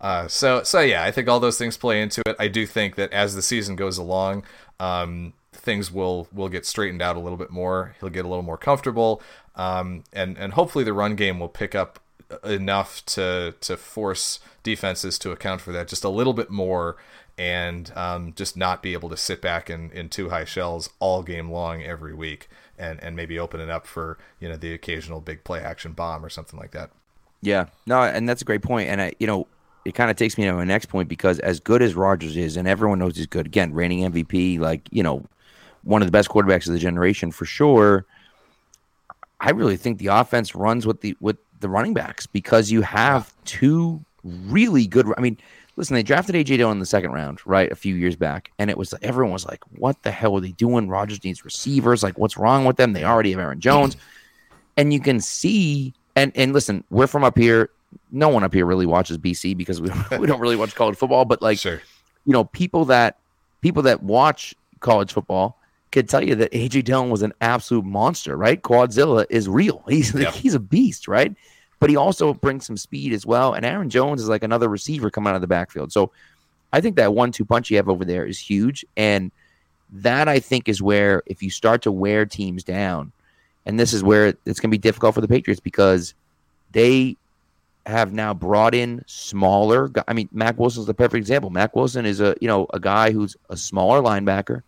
Uh, 0.00 0.28
so 0.28 0.62
so 0.62 0.80
yeah, 0.80 1.04
I 1.04 1.10
think 1.10 1.28
all 1.28 1.40
those 1.40 1.58
things 1.58 1.76
play 1.76 2.02
into 2.02 2.22
it. 2.26 2.36
I 2.38 2.48
do 2.48 2.66
think 2.66 2.96
that 2.96 3.12
as 3.12 3.34
the 3.34 3.42
season 3.42 3.76
goes 3.76 3.96
along, 3.98 4.44
um, 4.78 5.32
things 5.52 5.90
will 5.90 6.28
will 6.32 6.48
get 6.48 6.66
straightened 6.66 7.02
out 7.02 7.16
a 7.16 7.20
little 7.20 7.38
bit 7.38 7.50
more. 7.50 7.94
He'll 8.00 8.10
get 8.10 8.24
a 8.24 8.28
little 8.28 8.42
more 8.42 8.58
comfortable, 8.58 9.22
um, 9.56 10.04
and 10.12 10.36
and 10.36 10.52
hopefully 10.52 10.84
the 10.84 10.92
run 10.92 11.16
game 11.16 11.38
will 11.40 11.48
pick 11.48 11.74
up 11.74 12.00
enough 12.44 13.04
to 13.06 13.54
to 13.60 13.76
force 13.76 14.40
defenses 14.62 15.18
to 15.20 15.30
account 15.30 15.60
for 15.60 15.72
that 15.72 15.88
just 15.88 16.04
a 16.04 16.08
little 16.08 16.32
bit 16.32 16.50
more 16.50 16.96
and 17.36 17.92
um, 17.96 18.32
just 18.34 18.56
not 18.56 18.82
be 18.82 18.92
able 18.92 19.08
to 19.08 19.16
sit 19.16 19.42
back 19.42 19.68
in, 19.68 19.90
in 19.90 20.08
two 20.08 20.30
high 20.30 20.44
shells 20.44 20.90
all 21.00 21.22
game 21.22 21.50
long 21.50 21.82
every 21.82 22.14
week 22.14 22.48
and, 22.78 23.02
and 23.02 23.16
maybe 23.16 23.38
open 23.38 23.60
it 23.60 23.68
up 23.68 23.86
for 23.86 24.18
you 24.40 24.48
know 24.48 24.56
the 24.56 24.72
occasional 24.72 25.20
big 25.20 25.44
play 25.44 25.60
action 25.60 25.92
bomb 25.92 26.24
or 26.24 26.28
something 26.28 26.58
like 26.58 26.70
that. 26.72 26.90
Yeah, 27.42 27.66
no, 27.86 28.02
and 28.02 28.28
that's 28.28 28.40
a 28.40 28.44
great 28.44 28.62
point. 28.62 28.88
And 28.88 29.02
I, 29.02 29.12
you 29.18 29.26
know, 29.26 29.46
it 29.84 29.94
kind 29.94 30.10
of 30.10 30.16
takes 30.16 30.38
me 30.38 30.44
to 30.44 30.52
my 30.52 30.64
next 30.64 30.86
point 30.86 31.08
because 31.08 31.38
as 31.40 31.60
good 31.60 31.82
as 31.82 31.94
Rodgers 31.94 32.36
is, 32.36 32.56
and 32.56 32.66
everyone 32.66 32.98
knows 32.98 33.16
he's 33.16 33.26
good, 33.26 33.46
again, 33.46 33.72
reigning 33.72 34.10
MVP, 34.10 34.58
like, 34.58 34.88
you 34.90 35.02
know, 35.02 35.24
one 35.82 36.02
of 36.02 36.08
the 36.08 36.12
best 36.12 36.28
quarterbacks 36.28 36.66
of 36.66 36.72
the 36.72 36.78
generation 36.78 37.30
for 37.30 37.44
sure. 37.44 38.06
I 39.40 39.50
really 39.50 39.76
think 39.76 39.98
the 39.98 40.06
offense 40.06 40.54
runs 40.54 40.86
with 40.86 41.02
the 41.02 41.16
with 41.20 41.36
the 41.60 41.68
running 41.68 41.94
backs 41.94 42.26
because 42.26 42.70
you 42.70 42.82
have 42.82 43.32
two 43.44 44.02
really 44.24 44.86
good. 44.86 45.06
I 45.16 45.20
mean, 45.20 45.36
listen, 45.76 45.94
they 45.94 46.02
drafted 46.02 46.34
AJ 46.34 46.56
Dillon 46.56 46.76
in 46.76 46.80
the 46.80 46.86
second 46.86 47.12
round, 47.12 47.40
right, 47.46 47.70
a 47.70 47.76
few 47.76 47.94
years 47.94 48.16
back, 48.16 48.50
and 48.58 48.70
it 48.70 48.78
was 48.78 48.94
everyone 49.02 49.32
was 49.32 49.46
like, 49.46 49.60
"What 49.78 50.02
the 50.02 50.10
hell 50.10 50.36
are 50.36 50.40
they 50.40 50.52
doing?" 50.52 50.88
Rodgers 50.88 51.22
needs 51.22 51.44
receivers. 51.44 52.02
Like, 52.02 52.18
what's 52.18 52.36
wrong 52.36 52.64
with 52.64 52.76
them? 52.76 52.92
They 52.92 53.04
already 53.04 53.32
have 53.32 53.40
Aaron 53.40 53.60
Jones, 53.60 53.96
and 54.76 54.92
you 54.92 55.00
can 55.00 55.20
see. 55.20 55.94
And 56.16 56.32
and 56.34 56.52
listen, 56.52 56.84
we're 56.90 57.06
from 57.08 57.24
up 57.24 57.36
here. 57.36 57.70
No 58.10 58.28
one 58.28 58.44
up 58.44 58.52
here 58.54 58.66
really 58.66 58.86
watches 58.86 59.18
BC 59.18 59.56
because 59.56 59.80
we 59.80 59.88
don't, 60.10 60.20
we 60.20 60.26
don't 60.26 60.40
really 60.40 60.56
watch 60.56 60.74
college 60.74 60.96
football. 60.96 61.24
But 61.24 61.42
like, 61.42 61.58
Sure. 61.58 61.80
you 62.24 62.32
know, 62.32 62.44
people 62.44 62.84
that 62.86 63.18
people 63.60 63.82
that 63.82 64.02
watch 64.02 64.54
college 64.80 65.12
football 65.12 65.58
could 65.92 66.08
tell 66.08 66.22
you 66.22 66.34
that 66.34 66.50
AJ 66.52 66.84
Dillon 66.84 67.08
was 67.10 67.22
an 67.22 67.32
absolute 67.40 67.84
monster, 67.84 68.36
right? 68.36 68.60
Quadzilla 68.60 69.24
is 69.30 69.48
real. 69.48 69.82
He's 69.88 70.12
Yep. 70.14 70.32
he's 70.34 70.54
a 70.54 70.60
beast, 70.60 71.08
right? 71.08 71.34
But 71.80 71.90
he 71.90 71.96
also 71.96 72.34
brings 72.34 72.66
some 72.66 72.76
speed 72.76 73.12
as 73.12 73.24
well. 73.26 73.52
And 73.54 73.64
Aaron 73.64 73.90
Jones 73.90 74.22
is 74.22 74.28
like 74.28 74.42
another 74.42 74.68
receiver 74.68 75.10
coming 75.10 75.30
out 75.30 75.34
of 75.36 75.40
the 75.40 75.46
backfield. 75.46 75.92
So 75.92 76.10
I 76.72 76.80
think 76.80 76.96
that 76.96 77.14
one-two 77.14 77.44
punch 77.44 77.70
you 77.70 77.76
have 77.76 77.88
over 77.88 78.04
there 78.04 78.24
is 78.24 78.38
huge. 78.38 78.84
And 78.96 79.30
that 79.92 80.26
I 80.28 80.40
think 80.40 80.68
is 80.68 80.82
where 80.82 81.22
if 81.26 81.42
you 81.42 81.50
start 81.50 81.82
to 81.82 81.92
wear 81.92 82.26
teams 82.26 82.64
down, 82.64 83.12
and 83.66 83.78
this 83.78 83.92
is 83.92 84.02
where 84.02 84.28
it's 84.44 84.60
going 84.60 84.70
to 84.70 84.74
be 84.74 84.78
difficult 84.78 85.14
for 85.14 85.20
the 85.20 85.28
Patriots 85.28 85.60
because 85.60 86.14
they 86.72 87.16
have 87.86 88.12
now 88.12 88.32
brought 88.34 88.74
in 88.74 89.02
smaller. 89.06 89.90
I 90.08 90.12
mean, 90.12 90.28
Mack 90.32 90.58
Wilson's 90.58 90.86
the 90.86 90.94
perfect 90.94 91.18
example. 91.18 91.50
Mack 91.50 91.76
Wilson 91.76 92.06
is 92.06 92.20
a 92.20 92.34
you 92.40 92.48
know 92.48 92.66
a 92.72 92.80
guy 92.80 93.12
who's 93.12 93.36
a 93.50 93.56
smaller 93.56 94.00
linebacker, 94.00 94.62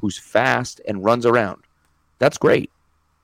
who's 0.00 0.18
fast 0.18 0.80
and 0.86 1.04
runs 1.04 1.26
around. 1.26 1.62
That's 2.18 2.38
great, 2.38 2.70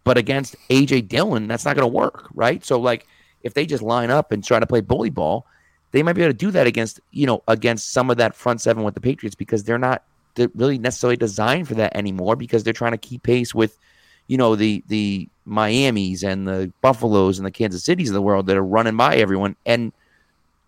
but 0.05 0.17
against 0.17 0.57
AJ 0.71 1.09
Dillon, 1.09 1.49
that's 1.49 1.65
not 1.65 1.77
going 1.77 1.91
to 1.91 1.95
work, 1.95 2.29
right? 2.35 2.65
So 2.65 2.81
like, 2.81 3.07
if 3.43 3.55
they 3.55 3.67
just 3.67 3.83
line 3.83 4.11
up 4.11 4.33
and 4.33 4.43
try 4.43 4.61
to 4.61 4.67
play 4.67 4.81
bully 4.81 5.11
ball, 5.11 5.47
they 5.93 6.03
might 6.03 6.15
be 6.15 6.23
able 6.23 6.33
to 6.33 6.39
do 6.39 6.51
that 6.53 6.67
against 6.67 7.01
you 7.11 7.27
know 7.27 7.43
against 7.49 7.93
some 7.93 8.11
of 8.11 8.17
that 8.17 8.35
front 8.35 8.61
seven 8.61 8.83
with 8.83 8.95
the 8.95 9.01
Patriots 9.01 9.35
because 9.35 9.65
they're 9.65 9.79
not 9.79 10.03
really 10.55 10.79
necessarily 10.79 11.17
designed 11.17 11.69
for 11.69 11.75
that 11.75 11.97
anymore 11.97 12.37
because 12.37 12.65
they're 12.65 12.73
trying 12.73 12.93
to 12.93 12.99
keep 12.99 13.23
pace 13.23 13.55
with 13.55 13.79
you 14.27 14.37
know 14.37 14.57
the 14.57 14.83
the 14.89 15.29
Miami's 15.45 16.25
and 16.25 16.49
the 16.49 16.73
Buffaloes 16.81 17.39
and 17.39 17.47
the 17.47 17.51
Kansas 17.51 17.85
Cities 17.85 18.09
of 18.09 18.15
the 18.15 18.23
world 18.23 18.47
that 18.47 18.57
are 18.57 18.65
running 18.65 18.97
by 18.97 19.17
everyone. 19.17 19.57
And 19.67 19.93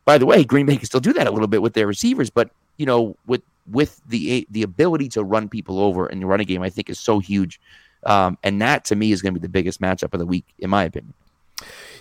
by 0.05 0.19
the 0.19 0.27
way, 0.27 0.45
Green 0.45 0.67
Bay 0.67 0.77
can 0.77 0.87
still 0.87 1.01
do 1.01 1.13
that 1.15 1.27
a 1.27 1.31
little 1.31 1.49
bit 1.49 1.63
with 1.63 1.75
their 1.75 1.87
receivers, 1.87 2.31
but 2.31 2.51
you 2.77 2.87
know 2.87 3.17
with 3.27 3.43
with 3.71 4.01
the 4.07 4.47
the 4.51 4.63
ability 4.63 5.09
to 5.11 5.25
run 5.25 5.49
people 5.49 5.81
over 5.81 6.07
in 6.07 6.21
the 6.21 6.27
running 6.27 6.47
game, 6.47 6.63
I 6.63 6.71
think 6.71 6.91
is 6.91 7.01
so 7.01 7.19
huge. 7.19 7.61
Um, 8.05 8.39
and 8.43 8.63
that 8.63 8.85
to 8.87 8.97
me 8.97 9.11
is 9.11 9.23
going 9.23 9.35
to 9.35 9.41
be 9.41 9.43
the 9.43 9.51
biggest 9.51 9.81
matchup 9.81 10.13
of 10.13 10.21
the 10.21 10.27
week, 10.27 10.45
in 10.59 10.71
my 10.71 10.85
opinion. 10.85 11.15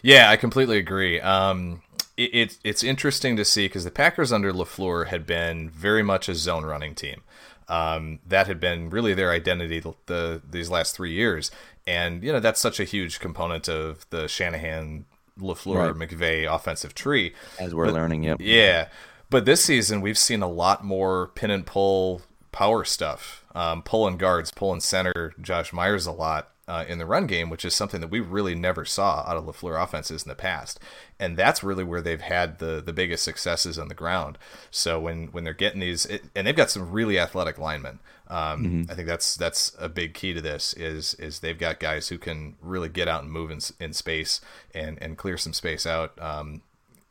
Yeah, 0.04 0.30
I 0.30 0.38
completely 0.38 0.78
agree. 0.78 1.20
Um, 1.20 1.82
it, 2.18 2.30
it's 2.34 2.60
it's 2.64 2.84
interesting 2.84 3.36
to 3.38 3.46
see 3.46 3.66
because 3.66 3.84
the 3.84 3.92
Packers 3.92 4.32
under 4.32 4.54
Lafleur 4.54 5.08
had 5.08 5.26
been 5.26 5.70
very 5.70 6.04
much 6.04 6.30
a 6.30 6.36
zone 6.36 6.66
running 6.66 6.94
team. 6.94 7.22
Um, 7.68 8.20
that 8.28 8.48
had 8.48 8.60
been 8.60 8.90
really 8.90 9.14
their 9.14 9.32
identity 9.32 9.80
the, 9.80 9.94
the 10.06 10.42
these 10.50 10.70
last 10.70 10.96
three 10.96 11.14
years, 11.14 11.52
and 11.88 12.24
you 12.24 12.32
know 12.32 12.40
that's 12.40 12.62
such 12.62 12.80
a 12.80 12.84
huge 12.84 13.20
component 13.20 13.68
of 13.68 14.06
the 14.10 14.28
Shanahan, 14.28 15.06
Lafleur, 15.40 15.94
McVay 15.94 16.54
offensive 16.54 16.94
tree. 16.94 17.34
As 17.60 17.74
we're 17.74 17.90
learning, 17.90 18.24
yep. 18.24 18.38
Yeah, 18.40 18.90
but 19.30 19.46
this 19.46 19.64
season 19.64 20.02
we've 20.02 20.18
seen 20.18 20.42
a 20.42 20.48
lot 20.48 20.84
more 20.84 21.28
pin 21.30 21.52
and 21.52 21.66
pull 21.66 22.22
power 22.52 22.84
stuff, 22.86 23.44
um, 23.56 23.82
pulling 23.82 24.18
guards, 24.18 24.52
pulling 24.52 24.80
center, 24.80 25.34
Josh 25.42 25.74
Myers 25.74 26.06
a 26.06 26.12
lot 26.12 26.52
uh, 26.68 26.84
in 26.88 26.98
the 26.98 27.06
run 27.06 27.28
game, 27.28 27.50
which 27.50 27.64
is 27.64 27.76
something 27.76 28.02
that 28.02 28.10
we 28.10 28.20
really 28.20 28.56
never 28.56 28.86
saw 28.86 29.24
out 29.28 29.38
of 29.38 29.46
Lafleur 29.46 29.82
offenses 29.82 30.24
in 30.24 30.30
the 30.30 30.36
past, 30.36 30.80
and 31.20 31.38
that's 31.38 31.64
really 31.64 31.84
where 31.84 32.02
they've 32.02 32.22
had 32.22 32.60
the 32.60 32.82
the 32.82 32.94
biggest 32.94 33.24
successes 33.24 33.78
on 33.78 33.88
the 33.88 33.94
ground. 33.96 34.38
So 34.72 35.00
when 35.00 35.28
when 35.28 35.44
they're 35.44 35.54
getting 35.54 35.82
these, 35.82 36.06
it, 36.06 36.24
and 36.36 36.48
they've 36.48 36.56
got 36.56 36.72
some 36.72 36.92
really 36.92 37.20
athletic 37.20 37.58
linemen. 37.58 38.00
Um, 38.28 38.88
I 38.90 38.96
think 38.96 39.08
that's 39.08 39.36
that's 39.36 39.76
a 39.80 39.88
big 39.88 40.16
key 40.16 40.34
to 40.34 40.42
this 40.42 40.74
is 40.74 41.14
is 41.16 41.40
they've 41.40 41.58
got 41.58 41.80
guys 41.80 42.08
who 42.08 42.18
can 42.18 42.56
really 42.60 42.90
get 42.90 43.08
out 43.08 43.22
and 43.22 43.32
move 43.32 43.52
in, 43.52 43.60
in 43.80 43.94
space 43.94 44.42
and 44.74 44.98
and 45.02 45.18
clear 45.18 45.38
some 45.38 45.54
space 45.54 45.86
out, 45.86 46.20
um, 46.20 46.62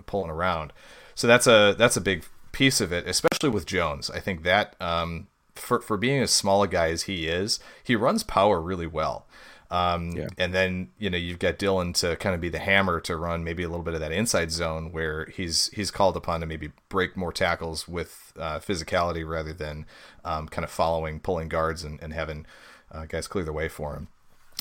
pulling 0.06 0.30
around. 0.30 0.72
So 1.14 1.28
that's 1.28 1.46
a 1.46 1.76
that's 1.78 1.96
a 1.96 2.00
big 2.00 2.24
piece 2.50 2.80
of 2.80 2.92
it, 2.92 3.06
especially 3.06 3.50
with 3.50 3.66
Jones. 3.66 4.10
I 4.10 4.18
think 4.18 4.42
that 4.42 4.74
um, 4.80 5.28
for 5.54 5.80
for 5.80 5.96
being 5.96 6.22
as 6.22 6.30
small 6.30 6.62
a 6.62 6.68
guy 6.68 6.90
as 6.90 7.02
he 7.02 7.26
is, 7.28 7.60
he 7.82 7.94
runs 7.94 8.22
power 8.22 8.60
really 8.60 8.86
well. 8.86 9.26
Um, 9.74 10.12
Yeah. 10.12 10.28
And 10.38 10.54
then 10.54 10.90
you 10.98 11.10
know 11.10 11.18
you've 11.18 11.40
got 11.40 11.58
Dillon 11.58 11.92
to 11.94 12.16
kind 12.16 12.34
of 12.34 12.40
be 12.40 12.48
the 12.48 12.60
hammer 12.60 13.00
to 13.00 13.16
run 13.16 13.42
maybe 13.42 13.64
a 13.64 13.68
little 13.68 13.84
bit 13.84 13.94
of 13.94 14.00
that 14.00 14.12
inside 14.12 14.52
zone 14.52 14.92
where 14.92 15.26
he's 15.26 15.68
he's 15.74 15.90
called 15.90 16.16
upon 16.16 16.40
to 16.40 16.46
maybe 16.46 16.70
break 16.88 17.16
more 17.16 17.32
tackles 17.32 17.88
with 17.88 18.32
uh, 18.38 18.60
physicality 18.60 19.28
rather 19.28 19.52
than 19.52 19.86
um, 20.24 20.46
kind 20.48 20.64
of 20.64 20.70
following 20.70 21.18
pulling 21.18 21.48
guards 21.48 21.82
and, 21.82 22.00
and 22.02 22.12
having 22.12 22.46
uh, 22.92 23.06
guys 23.06 23.26
clear 23.26 23.44
the 23.44 23.52
way 23.52 23.68
for 23.68 23.94
him. 23.94 24.08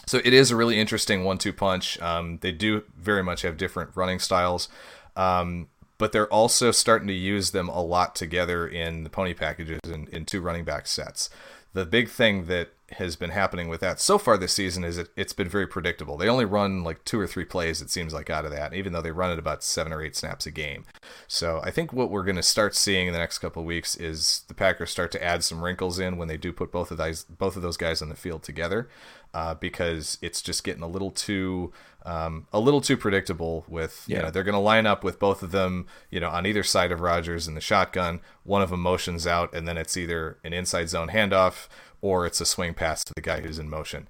So 0.07 0.19
it 0.25 0.33
is 0.33 0.51
a 0.51 0.55
really 0.55 0.79
interesting 0.79 1.23
one-two 1.23 1.53
punch. 1.53 2.01
Um, 2.01 2.39
they 2.41 2.51
do 2.51 2.83
very 2.97 3.23
much 3.23 3.43
have 3.43 3.55
different 3.55 3.91
running 3.95 4.19
styles, 4.19 4.67
um, 5.15 5.67
but 5.97 6.11
they're 6.11 6.33
also 6.33 6.71
starting 6.71 7.07
to 7.07 7.13
use 7.13 7.51
them 7.51 7.69
a 7.69 7.81
lot 7.81 8.15
together 8.15 8.67
in 8.67 9.03
the 9.03 9.09
pony 9.09 9.33
packages 9.33 9.79
and 9.85 10.09
in 10.09 10.25
two 10.25 10.41
running 10.41 10.65
back 10.65 10.87
sets. 10.87 11.29
The 11.73 11.85
big 11.85 12.09
thing 12.09 12.45
that 12.47 12.69
has 12.93 13.15
been 13.15 13.29
happening 13.31 13.67
with 13.69 13.81
that 13.81 13.99
so 13.99 14.17
far 14.17 14.37
this 14.37 14.53
season 14.53 14.83
is 14.83 14.97
it, 14.97 15.09
it's 15.15 15.33
been 15.33 15.47
very 15.49 15.67
predictable. 15.67 16.17
They 16.17 16.27
only 16.29 16.45
run 16.45 16.83
like 16.83 17.03
two 17.05 17.19
or 17.19 17.27
three 17.27 17.45
plays, 17.45 17.81
it 17.81 17.89
seems 17.89 18.13
like, 18.13 18.29
out 18.29 18.45
of 18.45 18.51
that, 18.51 18.73
even 18.73 18.93
though 18.93 19.01
they 19.01 19.11
run 19.11 19.31
it 19.31 19.39
about 19.39 19.63
seven 19.63 19.91
or 19.93 20.01
eight 20.01 20.15
snaps 20.15 20.45
a 20.45 20.51
game. 20.51 20.85
So 21.27 21.61
I 21.63 21.71
think 21.71 21.91
what 21.93 22.09
we're 22.09 22.23
going 22.23 22.35
to 22.37 22.43
start 22.43 22.75
seeing 22.75 23.07
in 23.07 23.13
the 23.13 23.19
next 23.19 23.39
couple 23.39 23.61
of 23.61 23.67
weeks 23.67 23.95
is 23.95 24.43
the 24.47 24.53
Packers 24.53 24.91
start 24.91 25.11
to 25.13 25.23
add 25.23 25.43
some 25.43 25.63
wrinkles 25.63 25.99
in 25.99 26.17
when 26.17 26.27
they 26.27 26.37
do 26.37 26.51
put 26.53 26.71
both 26.71 26.91
of 26.91 26.97
those 26.97 27.23
both 27.23 27.55
of 27.55 27.61
those 27.61 27.77
guys 27.77 28.01
on 28.01 28.09
the 28.09 28.15
field 28.15 28.43
together, 28.43 28.89
uh, 29.33 29.53
because 29.55 30.17
it's 30.21 30.41
just 30.41 30.63
getting 30.63 30.83
a 30.83 30.87
little 30.87 31.11
too 31.11 31.71
um, 32.05 32.47
a 32.51 32.59
little 32.59 32.81
too 32.81 32.97
predictable. 32.97 33.63
With 33.67 34.03
you 34.07 34.15
Yeah. 34.17 34.23
know 34.23 34.31
they're 34.31 34.43
going 34.43 34.53
to 34.53 34.59
line 34.59 34.85
up 34.85 35.03
with 35.03 35.19
both 35.19 35.41
of 35.41 35.51
them, 35.51 35.87
you 36.09 36.19
know, 36.19 36.29
on 36.29 36.45
either 36.45 36.63
side 36.63 36.91
of 36.91 36.99
Rodgers 37.01 37.47
in 37.47 37.55
the 37.55 37.61
shotgun. 37.61 38.19
One 38.43 38.61
of 38.61 38.69
them 38.71 38.81
motions 38.81 39.25
out, 39.25 39.53
and 39.53 39.67
then 39.67 39.77
it's 39.77 39.95
either 39.95 40.37
an 40.43 40.53
inside 40.53 40.89
zone 40.89 41.09
handoff 41.09 41.67
or 42.03 42.27
it's 42.27 42.41
a 42.41 42.45
swing 42.45 42.75
pass 42.75 43.03
to 43.05 43.13
the 43.15 43.21
guy 43.21 43.41
who's 43.41 43.57
in 43.57 43.69
motion. 43.69 44.07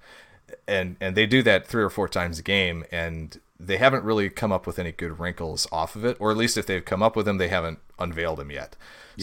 And 0.68 0.96
and 1.00 1.16
they 1.16 1.24
do 1.24 1.42
that 1.44 1.66
three 1.66 1.82
or 1.82 1.88
four 1.88 2.08
times 2.08 2.38
a 2.38 2.42
game 2.42 2.84
and 2.92 3.40
they 3.58 3.78
haven't 3.78 4.04
really 4.04 4.28
come 4.28 4.52
up 4.52 4.66
with 4.66 4.78
any 4.78 4.92
good 4.92 5.18
wrinkles 5.18 5.66
off 5.72 5.96
of 5.96 6.04
it 6.04 6.16
or 6.20 6.30
at 6.30 6.36
least 6.36 6.58
if 6.58 6.66
they've 6.66 6.84
come 6.84 7.02
up 7.02 7.16
with 7.16 7.24
them 7.24 7.38
they 7.38 7.48
haven't 7.48 7.78
unveiled 7.98 8.38
them 8.38 8.50
yet. 8.50 8.76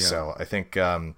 So 0.07 0.33
i 0.39 0.45
think 0.45 0.77
um, 0.77 1.15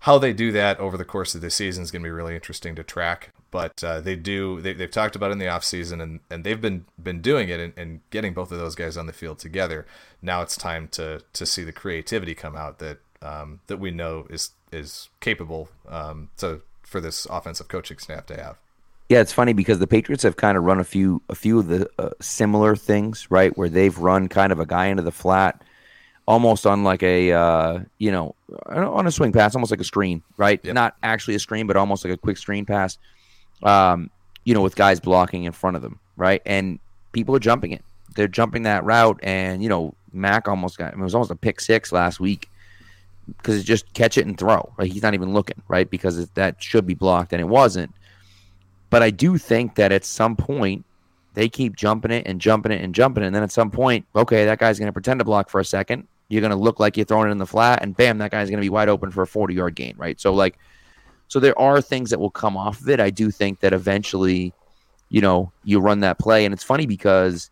how 0.00 0.18
they 0.18 0.32
do 0.32 0.52
that 0.52 0.78
over 0.78 0.96
the 0.96 1.04
course 1.04 1.34
of 1.34 1.40
the 1.40 1.50
season 1.50 1.82
is 1.82 1.90
going 1.90 2.02
to 2.02 2.06
be 2.06 2.12
really 2.12 2.34
interesting 2.34 2.76
to 2.76 2.84
track 2.84 3.30
but 3.52 3.84
uh, 3.84 4.00
they 4.00 4.16
do 4.16 4.60
they, 4.60 4.72
they've 4.72 4.90
talked 4.90 5.14
about 5.14 5.30
it 5.30 5.34
in 5.34 5.38
the 5.38 5.44
offseason 5.44 6.02
and, 6.02 6.20
and 6.30 6.42
they've 6.42 6.60
been 6.60 6.86
been 7.00 7.20
doing 7.20 7.48
it 7.48 7.60
and, 7.60 7.72
and 7.76 8.00
getting 8.10 8.32
both 8.34 8.50
of 8.50 8.58
those 8.58 8.74
guys 8.74 8.96
on 8.96 9.06
the 9.06 9.12
field 9.12 9.38
together. 9.38 9.86
Now 10.20 10.42
it's 10.42 10.56
time 10.56 10.88
to 10.92 11.22
to 11.34 11.46
see 11.46 11.62
the 11.62 11.72
creativity 11.72 12.34
come 12.34 12.56
out 12.56 12.78
that 12.78 12.98
um, 13.20 13.60
that 13.68 13.76
we 13.76 13.92
know 13.92 14.26
is 14.30 14.50
is 14.72 15.10
capable 15.20 15.68
um, 15.86 16.30
to 16.38 16.62
for 16.92 17.00
this 17.00 17.26
offensive 17.26 17.66
coaching 17.68 17.98
staff 17.98 18.26
to 18.26 18.36
have 18.36 18.58
Yeah, 19.08 19.20
it's 19.20 19.32
funny 19.32 19.52
because 19.54 19.78
the 19.78 19.86
Patriots 19.86 20.22
have 20.22 20.36
kind 20.36 20.56
of 20.56 20.62
run 20.62 20.78
a 20.78 20.84
few 20.84 21.22
a 21.28 21.34
few 21.34 21.58
of 21.58 21.66
the 21.66 21.88
uh, 21.98 22.10
similar 22.20 22.76
things, 22.76 23.28
right? 23.30 23.56
Where 23.56 23.68
they've 23.68 23.96
run 23.98 24.28
kind 24.28 24.52
of 24.52 24.60
a 24.60 24.66
guy 24.66 24.86
into 24.86 25.02
the 25.02 25.10
flat, 25.10 25.62
almost 26.26 26.66
on 26.66 26.84
like 26.84 27.02
a 27.02 27.32
uh, 27.32 27.80
you 27.98 28.12
know 28.12 28.36
on 28.66 29.06
a 29.06 29.10
swing 29.10 29.32
pass, 29.32 29.56
almost 29.56 29.72
like 29.72 29.80
a 29.80 29.84
screen, 29.84 30.22
right? 30.36 30.60
Yep. 30.62 30.74
Not 30.74 30.96
actually 31.02 31.34
a 31.34 31.40
screen, 31.40 31.66
but 31.66 31.76
almost 31.76 32.04
like 32.04 32.12
a 32.12 32.16
quick 32.18 32.36
screen 32.36 32.64
pass. 32.64 32.98
Um, 33.62 34.10
you 34.44 34.54
know, 34.54 34.60
with 34.60 34.76
guys 34.76 35.00
blocking 35.00 35.44
in 35.44 35.52
front 35.52 35.76
of 35.76 35.82
them, 35.82 35.98
right? 36.16 36.42
And 36.44 36.78
people 37.12 37.34
are 37.34 37.40
jumping 37.40 37.72
it. 37.72 37.84
They're 38.14 38.28
jumping 38.28 38.64
that 38.64 38.84
route, 38.84 39.18
and 39.22 39.62
you 39.62 39.68
know, 39.68 39.94
Mac 40.12 40.46
almost 40.46 40.78
got. 40.78 40.92
It 40.92 40.98
was 40.98 41.14
almost 41.14 41.30
a 41.30 41.36
pick 41.36 41.60
six 41.60 41.92
last 41.92 42.20
week 42.20 42.48
because 43.26 43.56
it's 43.56 43.64
just 43.64 43.92
catch 43.94 44.18
it 44.18 44.26
and 44.26 44.38
throw. 44.38 44.72
Right? 44.76 44.92
He's 44.92 45.02
not 45.02 45.14
even 45.14 45.32
looking, 45.32 45.60
right? 45.68 45.88
Because 45.88 46.18
it, 46.18 46.34
that 46.34 46.62
should 46.62 46.86
be 46.86 46.94
blocked, 46.94 47.32
and 47.32 47.40
it 47.40 47.48
wasn't. 47.48 47.92
But 48.90 49.02
I 49.02 49.10
do 49.10 49.38
think 49.38 49.76
that 49.76 49.92
at 49.92 50.04
some 50.04 50.36
point 50.36 50.84
they 51.34 51.48
keep 51.48 51.76
jumping 51.76 52.10
it 52.10 52.26
and 52.26 52.40
jumping 52.40 52.72
it 52.72 52.82
and 52.82 52.94
jumping 52.94 53.22
it, 53.22 53.26
and 53.26 53.34
then 53.34 53.42
at 53.42 53.52
some 53.52 53.70
point, 53.70 54.06
okay, 54.14 54.44
that 54.44 54.58
guy's 54.58 54.78
going 54.78 54.88
to 54.88 54.92
pretend 54.92 55.20
to 55.20 55.24
block 55.24 55.48
for 55.48 55.60
a 55.60 55.64
second. 55.64 56.06
You're 56.28 56.40
going 56.40 56.50
to 56.50 56.56
look 56.56 56.80
like 56.80 56.96
you're 56.96 57.06
throwing 57.06 57.28
it 57.28 57.32
in 57.32 57.38
the 57.38 57.46
flat, 57.46 57.82
and 57.82 57.96
bam, 57.96 58.18
that 58.18 58.30
guy's 58.30 58.50
going 58.50 58.58
to 58.58 58.64
be 58.64 58.68
wide 58.70 58.88
open 58.88 59.10
for 59.10 59.22
a 59.22 59.26
40 59.26 59.54
yard 59.54 59.74
gain, 59.74 59.94
right? 59.96 60.20
So 60.20 60.34
like, 60.34 60.58
so 61.28 61.40
there 61.40 61.58
are 61.58 61.80
things 61.80 62.10
that 62.10 62.20
will 62.20 62.30
come 62.30 62.56
off 62.56 62.80
of 62.80 62.88
it. 62.90 63.00
I 63.00 63.08
do 63.08 63.30
think 63.30 63.60
that 63.60 63.72
eventually, 63.72 64.52
you 65.08 65.22
know, 65.22 65.50
you 65.64 65.80
run 65.80 66.00
that 66.00 66.18
play, 66.18 66.44
and 66.44 66.52
it's 66.52 66.64
funny 66.64 66.84
because 66.84 67.50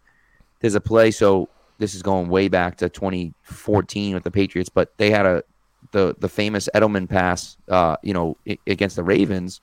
there's 0.61 0.75
a 0.75 0.81
play. 0.81 1.11
So 1.11 1.49
this 1.79 1.95
is 1.95 2.03
going 2.03 2.29
way 2.29 2.49
back 2.49 2.77
to 2.77 2.91
2014 2.91 4.15
with 4.15 4.25
the 4.25 4.31
Patriots, 4.31 4.69
but 4.69 4.97
they 4.99 5.11
had 5.11 5.25
a 5.25 5.43
the 5.93 6.15
the 6.19 6.29
famous 6.29 6.69
Edelman 6.75 7.09
pass, 7.09 7.57
uh, 7.69 7.97
you 8.03 8.15
know, 8.15 8.37
i- 8.49 8.59
against 8.67 8.97
the 8.97 9.05
Ravens. 9.05 9.61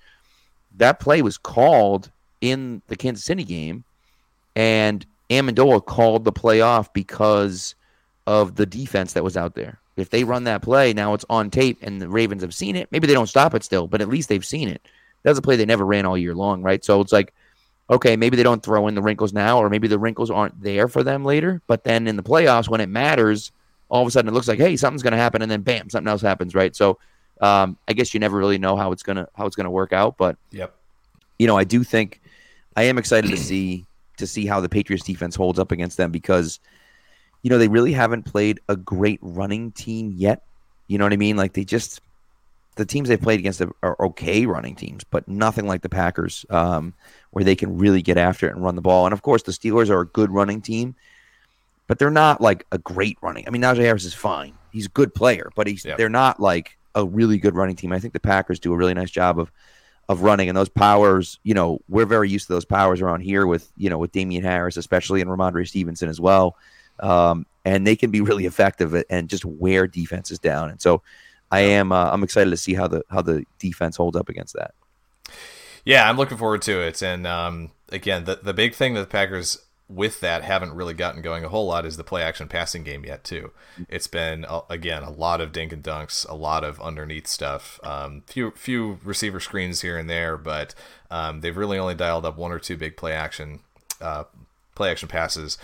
That 0.78 1.00
play 1.00 1.22
was 1.22 1.38
called 1.38 2.12
in 2.42 2.82
the 2.88 2.96
Kansas 2.96 3.26
City 3.26 3.44
game, 3.44 3.84
and 4.56 5.06
Amendola 5.30 5.86
called 5.86 6.24
the 6.24 6.32
play 6.32 6.62
off 6.62 6.92
because 6.94 7.76
of 8.26 8.56
the 8.56 8.66
defense 8.66 9.14
that 9.14 9.24
was 9.24 9.38
out 9.38 9.56
there. 9.56 9.80
If 9.96 10.10
they 10.10 10.24
run 10.24 10.44
that 10.44 10.62
play, 10.62 10.94
now 10.94 11.14
it's 11.14 11.26
on 11.30 11.50
tape 11.50 11.80
and 11.82 12.00
the 12.00 12.10
Ravens 12.10 12.44
have 12.44 12.54
seen 12.54 12.76
it. 12.76 12.88
Maybe 12.92 13.08
they 13.08 13.14
don't 13.14 13.28
stop 13.28 13.56
it 13.56 13.64
still, 13.64 13.88
but 13.88 14.02
at 14.02 14.10
least 14.10 14.30
they've 14.30 14.46
seen 14.46 14.68
it. 14.68 14.82
That's 15.24 15.40
a 15.40 15.42
play 15.42 15.56
they 15.56 15.66
never 15.66 15.86
ran 15.86 16.06
all 16.06 16.18
year 16.18 16.36
long, 16.36 16.62
right? 16.62 16.86
So 16.86 17.02
it's 17.02 17.12
like, 17.12 17.34
okay, 17.90 18.16
maybe 18.16 18.38
they 18.38 18.44
don't 18.44 18.62
throw 18.62 18.88
in 18.88 18.96
the 18.96 19.02
wrinkles 19.02 19.34
now, 19.34 19.58
or 19.58 19.70
maybe 19.70 19.88
the 19.88 19.98
wrinkles 19.98 20.30
aren't 20.30 20.62
there 20.62 20.88
for 20.88 21.04
them 21.04 21.26
later. 21.26 21.62
But 21.68 21.84
then 21.84 22.08
in 22.08 22.16
the 22.16 22.24
playoffs, 22.24 22.70
when 22.70 22.82
it 22.82 22.90
matters, 22.90 23.52
all 23.89 24.01
of 24.01 24.08
a 24.08 24.12
sudden 24.12 24.29
it 24.29 24.34
looks 24.34 24.48
like, 24.48 24.60
hey, 24.60 24.75
something's 24.75 25.03
going 25.03 25.12
to 25.12 25.17
happen, 25.17 25.41
and 25.41 25.50
then 25.50 25.62
bam, 25.62 25.89
something 25.89 26.10
else 26.10 26.22
happens, 26.22 26.56
right? 26.56 26.75
So 26.75 27.00
um, 27.41 27.77
I 27.88 27.94
guess 27.94 28.13
you 28.13 28.20
never 28.20 28.38
really 28.38 28.58
know 28.58 28.75
how 28.75 28.91
it's 28.91 29.03
gonna 29.03 29.27
how 29.36 29.46
it's 29.46 29.56
gonna 29.56 29.72
work 29.72 29.94
out, 29.94 30.17
but 30.17 30.38
yep. 30.51 30.74
You 31.39 31.46
know, 31.46 31.56
I 31.56 31.65
do 31.65 31.84
think 31.84 32.22
I 32.75 32.84
am 32.84 32.98
excited 32.98 33.29
to 33.29 33.38
see 33.38 33.86
to 34.17 34.25
see 34.25 34.46
how 34.46 34.60
the 34.60 34.70
Patriots 34.70 35.06
defense 35.06 35.36
holds 35.36 35.60
up 35.60 35.72
against 35.72 35.98
them 35.98 36.12
because 36.12 36.60
you 37.44 37.50
know 37.50 37.58
they 37.58 37.67
really 37.67 37.94
haven't 37.94 38.24
played 38.24 38.60
a 38.67 38.75
great 38.75 39.20
running 39.22 39.72
team 39.72 40.13
yet. 40.15 40.44
You 40.88 40.98
know 40.98 41.06
what 41.06 41.13
I 41.13 41.17
mean? 41.17 41.38
Like 41.38 41.53
they 41.53 41.63
just 41.63 42.01
the 42.75 42.86
teams 42.86 43.10
they've 43.10 43.22
played 43.22 43.39
against 43.39 43.62
are 43.62 44.01
okay 44.01 44.46
running 44.46 44.75
teams, 44.75 45.03
but 45.03 45.27
nothing 45.27 45.67
like 45.67 45.82
the 45.82 45.89
Packers, 45.89 46.46
um, 46.50 46.94
where 47.32 47.44
they 47.44 47.56
can 47.56 47.77
really 47.77 48.01
get 48.01 48.17
after 48.17 48.48
it 48.48 48.56
and 48.56 48.63
run 48.63 48.75
the 48.75 48.82
ball. 48.82 49.06
And 49.06 49.13
of 49.13 49.24
course, 49.24 49.44
the 49.44 49.51
Steelers 49.51 49.89
are 49.89 50.01
a 50.01 50.08
good 50.08 50.32
running 50.32 50.62
team, 50.62 50.96
but 51.88 52.00
they're 52.00 52.12
not 52.12 52.41
like 52.41 52.65
a 52.72 52.77
great 52.77 53.17
running. 53.22 53.46
I 53.48 53.50
mean, 53.50 53.62
Najee 53.62 53.77
Harris 53.77 54.06
is 54.06 54.13
fine; 54.13 54.53
he's 54.72 54.86
a 54.86 54.89
good 54.89 55.13
player, 55.13 55.50
but 55.56 55.67
he's 55.67 55.86
yep. 55.86 55.98
they're 55.98 56.10
not 56.10 56.39
like 56.39 56.77
a 56.96 57.06
really 57.06 57.38
good 57.38 57.56
running 57.56 57.75
team. 57.75 57.91
I 57.91 58.00
think 58.00 58.13
the 58.13 58.20
Packers 58.20 58.60
do 58.60 58.74
a 58.74 58.77
really 58.77 58.94
nice 58.94 59.12
job 59.12 59.39
of 59.39 59.51
of 60.10 60.22
running 60.22 60.50
and 60.50 60.58
those 60.58 60.70
powers. 60.70 61.39
You 61.44 61.53
know, 61.53 61.79
we're 61.89 62.06
very 62.06 62.29
used 62.29 62.48
to 62.48 62.53
those 62.53 62.65
powers 62.65 63.01
around 63.01 63.22
here 63.22 63.46
with 63.46 63.72
you 63.77 63.89
know 63.89 63.98
with 63.98 64.12
Damien 64.12 64.44
Harris, 64.44 64.77
especially 64.77 65.22
and 65.22 65.29
Rhamondre 65.29 65.67
Stevenson 65.67 66.10
as 66.10 66.20
well. 66.20 66.58
Um, 67.00 67.46
and 67.63 67.86
they 67.86 67.96
can 67.96 68.12
be 68.12 68.22
really 68.22 68.46
effective 68.46 69.03
and 69.10 69.29
just 69.29 69.46
wear 69.46 69.88
defenses 69.88 70.39
down. 70.39 70.70
And 70.70 70.82
so, 70.82 71.03
I 71.51 71.60
am 71.62 71.91
uh, 71.91 72.10
I'm 72.12 72.24
excited 72.24 72.50
to 72.50 72.58
see 72.58 72.74
how 72.74 72.88
the 72.88 73.03
how 73.10 73.22
the 73.22 73.46
defense 73.60 73.96
holds 73.96 74.17
up 74.17 74.29
against 74.29 74.56
that. 74.56 74.74
Yeah, 75.86 76.10
I'm 76.10 76.17
looking 76.17 76.38
forward 76.38 76.62
to 76.63 76.82
it. 76.82 77.01
And 77.01 77.25
um, 77.25 77.72
again, 77.89 78.25
the 78.25 78.39
the 78.41 78.53
big 78.53 78.74
thing 78.74 78.94
that 78.96 79.01
the 79.01 79.08
Packers 79.08 79.58
with 79.89 80.20
that 80.20 80.44
haven't 80.44 80.74
really 80.74 80.94
gotten 80.94 81.22
going 81.22 81.46
a 81.46 81.50
whole 81.50 81.65
lot 81.65 81.86
is 81.86 81.96
the 81.96 82.03
play 82.03 82.22
action 82.22 82.48
passing 82.48 82.84
game 82.84 83.06
yet 83.06 83.24
too. 83.24 83.51
It's 83.88 84.08
been 84.08 84.46
uh, 84.46 84.62
again 84.70 85.03
a 85.03 85.10
lot 85.10 85.39
of 85.39 85.51
dink 85.51 85.72
and 85.72 85.84
dunks, 85.84 86.27
a 86.27 86.36
lot 86.36 86.63
of 86.63 86.82
underneath 86.82 87.27
stuff, 87.27 87.79
um, 87.84 88.24
few 88.27 88.51
few 88.51 89.00
receiver 89.03 89.39
screens 89.39 89.82
here 89.82 89.98
and 89.98 90.10
there, 90.10 90.38
but 90.38 90.75
um, 91.10 91.41
they've 91.41 91.56
really 91.56 91.77
only 91.77 91.96
dialed 91.96 92.25
up 92.25 92.38
one 92.38 92.51
or 92.51 92.60
two 92.60 92.75
big 92.75 92.98
play 92.98 93.13
action 93.13 93.62
uh, 94.01 94.25
play 94.75 94.91
action 94.91 95.10
passes. 95.10 95.58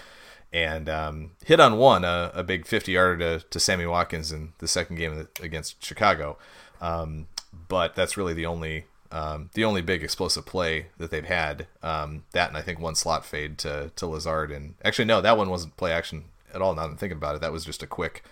And 0.51 0.87
um, 0.87 1.31
hit 1.43 1.59
on 1.59 1.77
one, 1.77 2.05
a, 2.05 2.31
a 2.35 2.43
big 2.43 2.67
50 2.67 2.91
yarder 2.91 3.39
to, 3.39 3.45
to 3.47 3.59
Sammy 3.59 3.87
Watkins 3.87 4.31
in 4.31 4.53
the 4.59 4.67
second 4.67 4.97
game 4.97 5.27
against 5.41 5.83
Chicago. 5.83 6.37
Um, 6.79 7.25
but 7.67 7.95
that's 7.95 8.17
really 8.17 8.33
the 8.33 8.45
only 8.45 8.85
um, 9.13 9.51
the 9.53 9.63
only 9.63 9.83
big 9.83 10.03
explosive 10.03 10.45
play 10.45 10.87
that 10.97 11.11
they've 11.11 11.23
had. 11.23 11.67
Um, 11.83 12.23
that 12.31 12.49
and 12.49 12.57
I 12.57 12.61
think 12.61 12.79
one 12.79 12.95
slot 12.95 13.23
fade 13.23 13.59
to 13.59 13.91
to 13.95 14.07
Lazard. 14.07 14.51
And 14.51 14.73
actually, 14.83 15.05
no, 15.05 15.21
that 15.21 15.37
one 15.37 15.51
wasn't 15.51 15.77
play 15.77 15.91
action 15.91 16.25
at 16.51 16.61
all. 16.61 16.73
Now 16.73 16.81
that 16.81 16.89
I'm 16.89 16.97
thinking 16.97 17.17
about 17.17 17.35
it, 17.35 17.41
that 17.41 17.51
was 17.51 17.63
just 17.63 17.83
a 17.83 17.87
quick, 17.87 18.23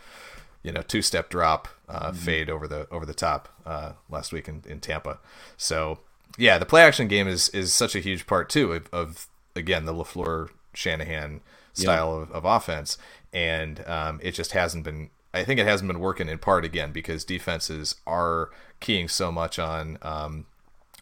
you 0.64 0.72
know, 0.72 0.82
two 0.82 1.04
step 1.04 1.30
drop 1.30 1.68
uh, 1.88 2.08
mm-hmm. 2.08 2.18
fade 2.18 2.50
over 2.50 2.68
the 2.68 2.88
over 2.90 3.06
the 3.06 3.14
top 3.14 3.48
uh, 3.64 3.94
last 4.10 4.34
week 4.34 4.48
in, 4.48 4.64
in 4.68 4.80
Tampa. 4.80 5.20
So 5.56 6.00
yeah, 6.36 6.58
the 6.58 6.66
play 6.66 6.82
action 6.82 7.08
game 7.08 7.28
is 7.28 7.50
is 7.50 7.72
such 7.72 7.96
a 7.96 8.00
huge 8.00 8.26
part 8.26 8.50
too 8.50 8.74
of, 8.74 8.90
of 8.92 9.28
again 9.56 9.86
the 9.86 9.94
Lafleur 9.94 10.50
Shanahan 10.74 11.42
style 11.74 12.16
yeah. 12.16 12.24
of, 12.24 12.32
of 12.32 12.46
offense, 12.46 12.98
and 13.32 13.88
um, 13.88 14.20
it 14.24 14.32
just 14.32 14.54
hasn't 14.54 14.84
been. 14.84 15.12
I 15.32 15.44
think 15.44 15.60
it 15.60 15.68
hasn't 15.68 15.88
been 15.88 16.00
working 16.00 16.28
in 16.28 16.40
part 16.40 16.66
again 16.66 16.92
because 16.92 17.24
defenses 17.24 17.96
are 18.08 18.50
keying 18.82 19.08
so 19.08 19.32
much 19.32 19.60
on 19.60 19.98
um, 20.02 20.46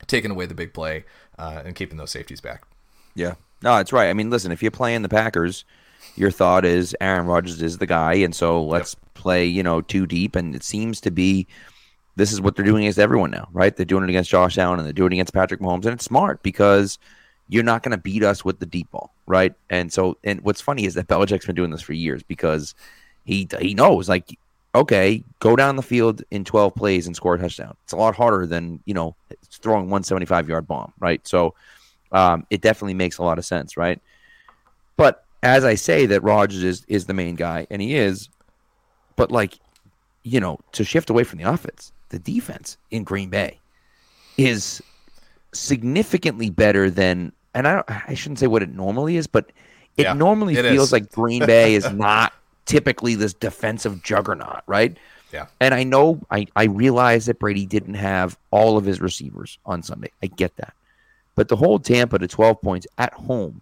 taking 0.08 0.32
away 0.32 0.46
the 0.46 0.54
big 0.54 0.74
play 0.74 1.06
uh, 1.38 1.62
and 1.66 1.76
keeping 1.76 1.98
those 1.98 2.12
safeties 2.12 2.42
back. 2.42 2.64
Yeah, 3.16 3.36
no, 3.62 3.76
that's 3.76 3.94
right. 3.94 4.10
I 4.10 4.14
mean, 4.14 4.30
listen, 4.30 4.52
if 4.52 4.62
you're 4.62 4.72
playing 4.72 5.02
the 5.02 5.10
Packers, 5.10 5.66
your 6.16 6.32
thought 6.32 6.66
is 6.66 6.96
Aaron 7.02 7.26
Rodgers 7.26 7.62
is 7.62 7.78
the 7.78 7.86
guy, 7.86 8.14
and 8.14 8.34
so 8.34 8.64
let's 8.64 8.96
yep. 8.96 9.14
play, 9.14 9.46
you 9.46 9.64
know, 9.64 9.82
too 9.82 10.06
deep. 10.06 10.36
And 10.36 10.56
it 10.56 10.64
seems 10.64 11.02
to 11.02 11.12
be 11.12 11.48
this 12.16 12.32
is 12.32 12.42
what 12.42 12.56
they're 12.56 12.66
doing 12.66 12.84
against 12.84 13.00
everyone 13.00 13.32
now, 13.32 13.48
right? 13.52 13.76
They're 13.76 13.86
doing 13.86 14.04
it 14.04 14.10
against 14.10 14.30
Josh 14.30 14.58
Allen 14.58 14.80
and 14.80 14.86
they're 14.86 14.94
doing 14.94 15.12
it 15.14 15.16
against 15.16 15.34
Patrick 15.34 15.62
Mahomes, 15.62 15.86
and 15.86 15.94
it's 15.94 16.06
smart 16.06 16.44
because 16.44 17.00
you're 17.48 17.64
not 17.64 17.82
going 17.82 17.92
to 17.92 17.98
beat 17.98 18.24
us 18.24 18.46
with 18.46 18.60
the 18.60 18.66
deep 18.66 18.92
ball, 18.92 19.14
right? 19.26 19.54
And 19.70 19.92
so, 19.92 20.18
and 20.24 20.42
what's 20.42 20.62
funny 20.62 20.86
is 20.86 20.94
that 20.94 21.08
Belichick's 21.08 21.46
been 21.46 21.56
doing 21.56 21.72
this 21.72 21.82
for 21.82 21.94
years 21.94 22.22
because 22.24 22.76
he 23.26 23.48
he 23.60 23.74
knows 23.74 24.08
like 24.08 24.38
okay, 24.76 25.24
go 25.40 25.56
down 25.56 25.76
the 25.76 25.82
field 25.82 26.24
in 26.32 26.46
12 26.46 26.76
plays 26.76 27.08
and 27.08 27.16
score 27.16 27.36
a 27.36 27.40
touchdown. 27.40 27.76
It's 27.84 27.94
a 27.94 27.98
lot 27.98 28.16
harder 28.16 28.46
than, 28.46 28.82
you 28.86 28.94
know, 28.94 29.16
throwing 29.50 29.84
175 29.86 30.48
yard 30.48 30.68
bomb, 30.68 30.94
right? 31.00 31.26
So 31.28 31.56
um, 32.12 32.46
it 32.50 32.62
definitely 32.62 32.94
makes 32.94 33.18
a 33.18 33.24
lot 33.24 33.38
of 33.38 33.46
sense, 33.46 33.78
right? 33.78 34.00
But 34.96 35.26
as 35.42 35.64
I 35.64 35.76
say 35.76 36.06
that 36.08 36.22
Rodgers 36.22 36.64
is, 36.64 36.86
is 36.88 37.06
the 37.06 37.14
main 37.14 37.36
guy, 37.36 37.66
and 37.70 37.82
he 37.82 37.96
is, 37.96 38.30
but 39.16 39.32
like, 39.32 39.58
you 40.24 40.40
know, 40.40 40.60
to 40.74 40.84
shift 40.84 41.10
away 41.10 41.24
from 41.24 41.40
the 41.40 41.50
offense, 41.50 41.92
the 42.10 42.20
defense 42.20 42.78
in 42.92 43.04
Green 43.04 43.30
Bay 43.30 43.60
is 44.38 44.82
significantly 45.54 46.50
better 46.50 46.90
than, 46.90 47.32
and 47.56 47.68
I, 47.68 47.84
I 47.88 48.14
shouldn't 48.14 48.40
say 48.40 48.48
what 48.48 48.62
it 48.62 48.74
normally 48.74 49.16
is, 49.16 49.26
but 49.28 49.52
it 49.98 50.04
yeah, 50.04 50.14
normally 50.14 50.56
it 50.56 50.64
feels 50.64 50.90
is. 50.90 50.92
like 50.94 51.12
Green 51.12 51.46
Bay 51.48 51.74
is 51.74 51.90
not 51.92 52.34
typically 52.70 53.16
this 53.16 53.34
defensive 53.34 54.04
juggernaut, 54.04 54.62
right? 54.68 54.96
Yeah. 55.34 55.48
And 55.60 55.74
I 55.74 55.84
know 55.84 56.22
I, 56.30 56.46
I 56.56 56.66
realize 56.66 57.26
that 57.26 57.40
Brady 57.40 57.66
didn't 57.66 57.96
have 57.96 58.38
all 58.52 58.78
of 58.78 58.86
his 58.86 59.02
receivers 59.02 59.58
on 59.66 59.82
Sunday. 59.82 60.12
I 60.22 60.28
get 60.28 60.56
that. 60.58 60.74
But 61.34 61.48
the 61.48 61.56
whole 61.56 61.80
Tampa 61.80 62.20
to 62.20 62.28
12 62.28 62.62
points 62.62 62.86
at 63.00 63.12
home, 63.14 63.62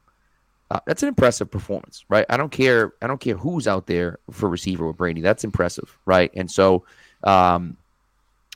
uh, 0.69 0.81
that's 0.85 1.03
an 1.03 1.09
impressive 1.09 1.49
performance, 1.49 2.03
right? 2.09 2.25
I 2.29 2.35
don't 2.35 2.51
care. 2.51 2.93
I 3.01 3.07
don't 3.07 3.21
care 3.21 3.37
who's 3.37 3.65
out 3.65 3.87
there 3.87 4.19
for 4.29 4.49
receiver 4.49 4.85
with 4.85 4.97
Brady. 4.97 5.21
That's 5.21 5.45
impressive, 5.45 5.97
right? 6.05 6.29
And 6.35 6.51
so, 6.51 6.83
um, 7.23 7.77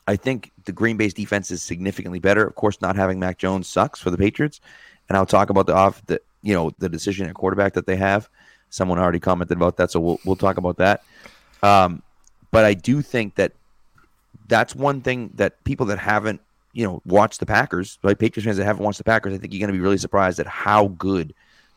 I 0.08 0.18
think 0.18 0.52
the 0.66 0.74
Green 0.74 0.98
Bay's 0.98 1.14
defense 1.14 1.52
is 1.52 1.62
significantly 1.62 2.20
better. 2.20 2.46
Of 2.46 2.56
course, 2.56 2.82
not 2.82 2.98
having 2.98 3.20
Mac 3.20 3.38
Jones 3.38 3.70
sucks 3.70 4.02
for 4.02 4.10
the 4.10 4.18
Patriots, 4.18 4.60
and 5.08 5.18
I'll 5.18 5.26
talk 5.26 5.50
about 5.50 5.68
the 5.68 5.74
off 5.74 6.06
the 6.08 6.20
you 6.42 6.54
know 6.54 6.72
the 6.80 6.90
decision 6.90 7.28
at 7.28 7.36
quarterback 7.36 7.74
that 7.74 7.86
they 7.86 7.96
have. 7.96 8.28
Someone 8.72 8.98
already 8.98 9.20
commented 9.20 9.58
about 9.58 9.78
that, 9.78 9.92
so 9.92 10.00
we'll 10.00 10.20
we'll 10.26 10.36
talk 10.36 10.58
about 10.58 10.78
that. 10.78 11.04
Um, 11.62 12.02
but 12.50 12.66
I 12.66 12.74
do 12.74 13.04
think 13.04 13.36
that 13.36 13.52
that's 14.48 14.76
one 14.76 15.02
thing 15.02 15.32
that 15.36 15.64
people 15.64 15.86
that 15.88 16.00
haven't 16.00 16.42
you 16.74 16.86
know 16.86 17.02
watched 17.06 17.40
the 17.40 17.46
Packers, 17.46 18.00
like 18.02 18.18
Patriots 18.18 18.46
fans 18.46 18.58
that 18.58 18.66
haven't 18.66 18.84
watched 18.84 18.98
the 18.98 19.04
Packers, 19.04 19.34
I 19.34 19.38
think 19.38 19.54
you're 19.54 19.60
going 19.60 19.74
to 19.74 19.78
be 19.78 19.84
really 19.84 19.98
surprised 19.98 20.40
at 20.40 20.48
how 20.48 20.88
good 20.88 21.36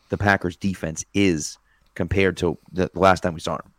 the 0.09 0.17
Packers 0.17 0.55
defense 0.55 1.05
is 1.13 1.57
compared 1.93 2.37
to 2.37 2.57
the 2.71 2.89
last 2.95 3.21
time 3.21 3.33
we 3.33 3.39
saw 3.39 3.57
them. 3.57 3.71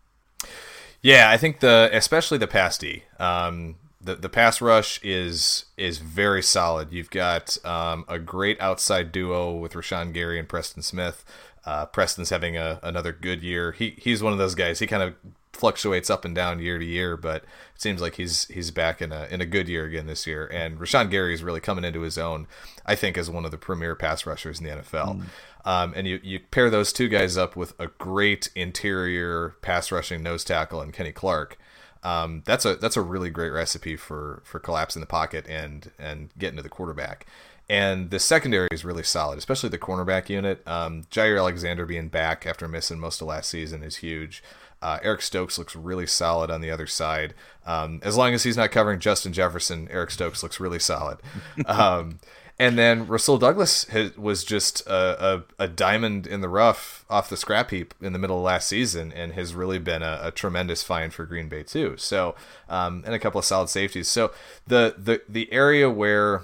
Yeah, 1.02 1.30
I 1.30 1.36
think 1.36 1.60
the 1.60 1.90
especially 1.92 2.38
the 2.38 2.46
pass 2.46 2.78
D. 2.78 3.04
Um, 3.18 3.76
the 4.00 4.14
the 4.14 4.28
pass 4.28 4.60
rush 4.60 5.00
is 5.02 5.66
is 5.76 5.98
very 5.98 6.42
solid. 6.42 6.92
You've 6.92 7.10
got 7.10 7.64
um, 7.64 8.04
a 8.08 8.18
great 8.18 8.60
outside 8.60 9.12
duo 9.12 9.54
with 9.54 9.74
Rashan 9.74 10.12
Gary 10.12 10.38
and 10.38 10.48
Preston 10.48 10.82
Smith. 10.82 11.24
Uh, 11.66 11.84
Preston's 11.84 12.30
having 12.30 12.56
a, 12.56 12.78
another 12.82 13.12
good 13.12 13.42
year. 13.42 13.72
He 13.72 13.96
he's 13.98 14.22
one 14.22 14.32
of 14.32 14.38
those 14.38 14.54
guys. 14.54 14.78
He 14.78 14.86
kind 14.86 15.02
of 15.02 15.14
fluctuates 15.52 16.10
up 16.10 16.24
and 16.24 16.34
down 16.34 16.60
year 16.60 16.78
to 16.78 16.84
year, 16.84 17.16
but 17.16 17.42
it 17.74 17.80
seems 17.80 18.00
like 18.00 18.14
he's 18.14 18.46
he's 18.46 18.70
back 18.70 19.02
in 19.02 19.10
a 19.10 19.26
in 19.30 19.40
a 19.40 19.46
good 19.46 19.68
year 19.68 19.84
again 19.84 20.06
this 20.06 20.26
year. 20.26 20.46
And 20.46 20.78
Rashan 20.78 21.10
Gary 21.10 21.34
is 21.34 21.42
really 21.42 21.60
coming 21.60 21.84
into 21.84 22.02
his 22.02 22.18
own. 22.18 22.46
I 22.84 22.94
think 22.94 23.18
as 23.18 23.28
one 23.28 23.44
of 23.44 23.50
the 23.50 23.58
premier 23.58 23.96
pass 23.96 24.24
rushers 24.26 24.60
in 24.60 24.66
the 24.66 24.70
NFL. 24.82 25.20
Mm. 25.20 25.24
Um, 25.64 25.92
and 25.96 26.06
you 26.06 26.20
you 26.22 26.38
pair 26.38 26.70
those 26.70 26.92
two 26.92 27.08
guys 27.08 27.36
up 27.36 27.56
with 27.56 27.78
a 27.80 27.88
great 27.88 28.48
interior 28.54 29.56
pass 29.62 29.90
rushing 29.90 30.22
nose 30.22 30.44
tackle 30.44 30.80
and 30.80 30.92
Kenny 30.92 31.12
Clark. 31.12 31.58
Um, 32.04 32.42
that's 32.44 32.64
a 32.64 32.76
that's 32.76 32.96
a 32.96 33.02
really 33.02 33.30
great 33.30 33.50
recipe 33.50 33.96
for 33.96 34.42
for 34.44 34.60
collapsing 34.60 35.00
the 35.00 35.06
pocket 35.06 35.46
and 35.48 35.90
and 35.98 36.30
getting 36.38 36.56
to 36.56 36.62
the 36.62 36.68
quarterback. 36.68 37.26
And 37.68 38.10
the 38.10 38.20
secondary 38.20 38.68
is 38.70 38.84
really 38.84 39.02
solid, 39.02 39.38
especially 39.38 39.70
the 39.70 39.78
cornerback 39.78 40.28
unit. 40.28 40.66
Um, 40.66 41.02
Jaire 41.10 41.38
Alexander 41.38 41.84
being 41.84 42.08
back 42.08 42.46
after 42.46 42.68
missing 42.68 43.00
most 43.00 43.20
of 43.20 43.26
last 43.26 43.50
season 43.50 43.82
is 43.82 43.96
huge. 43.96 44.42
Uh, 44.80 44.98
Eric 45.02 45.22
Stokes 45.22 45.58
looks 45.58 45.74
really 45.74 46.06
solid 46.06 46.50
on 46.50 46.60
the 46.60 46.70
other 46.70 46.86
side. 46.86 47.34
Um, 47.66 48.00
as 48.04 48.16
long 48.16 48.34
as 48.34 48.44
he's 48.44 48.56
not 48.56 48.70
covering 48.70 49.00
Justin 49.00 49.32
Jefferson, 49.32 49.88
Eric 49.90 50.10
Stokes 50.12 50.42
looks 50.42 50.60
really 50.60 50.78
solid. 50.78 51.18
Um, 51.66 52.20
and 52.58 52.78
then 52.78 53.06
Rasul 53.06 53.36
Douglas 53.36 53.84
has, 53.84 54.16
was 54.16 54.42
just 54.42 54.86
a, 54.86 55.44
a, 55.58 55.64
a, 55.64 55.68
diamond 55.68 56.26
in 56.26 56.40
the 56.40 56.48
rough 56.48 57.04
off 57.10 57.28
the 57.28 57.36
scrap 57.36 57.70
heap 57.70 57.92
in 58.00 58.14
the 58.14 58.18
middle 58.18 58.38
of 58.38 58.44
last 58.44 58.68
season 58.68 59.12
and 59.12 59.34
has 59.34 59.54
really 59.54 59.78
been 59.78 60.02
a, 60.02 60.20
a 60.22 60.30
tremendous 60.30 60.82
find 60.82 61.12
for 61.12 61.26
Green 61.26 61.48
Bay 61.48 61.62
too. 61.62 61.96
So, 61.98 62.34
um, 62.68 63.02
and 63.04 63.14
a 63.14 63.18
couple 63.18 63.38
of 63.38 63.44
solid 63.44 63.68
safeties. 63.68 64.08
So 64.08 64.32
the, 64.66 64.94
the, 64.96 65.20
the 65.28 65.52
area 65.52 65.90
where 65.90 66.42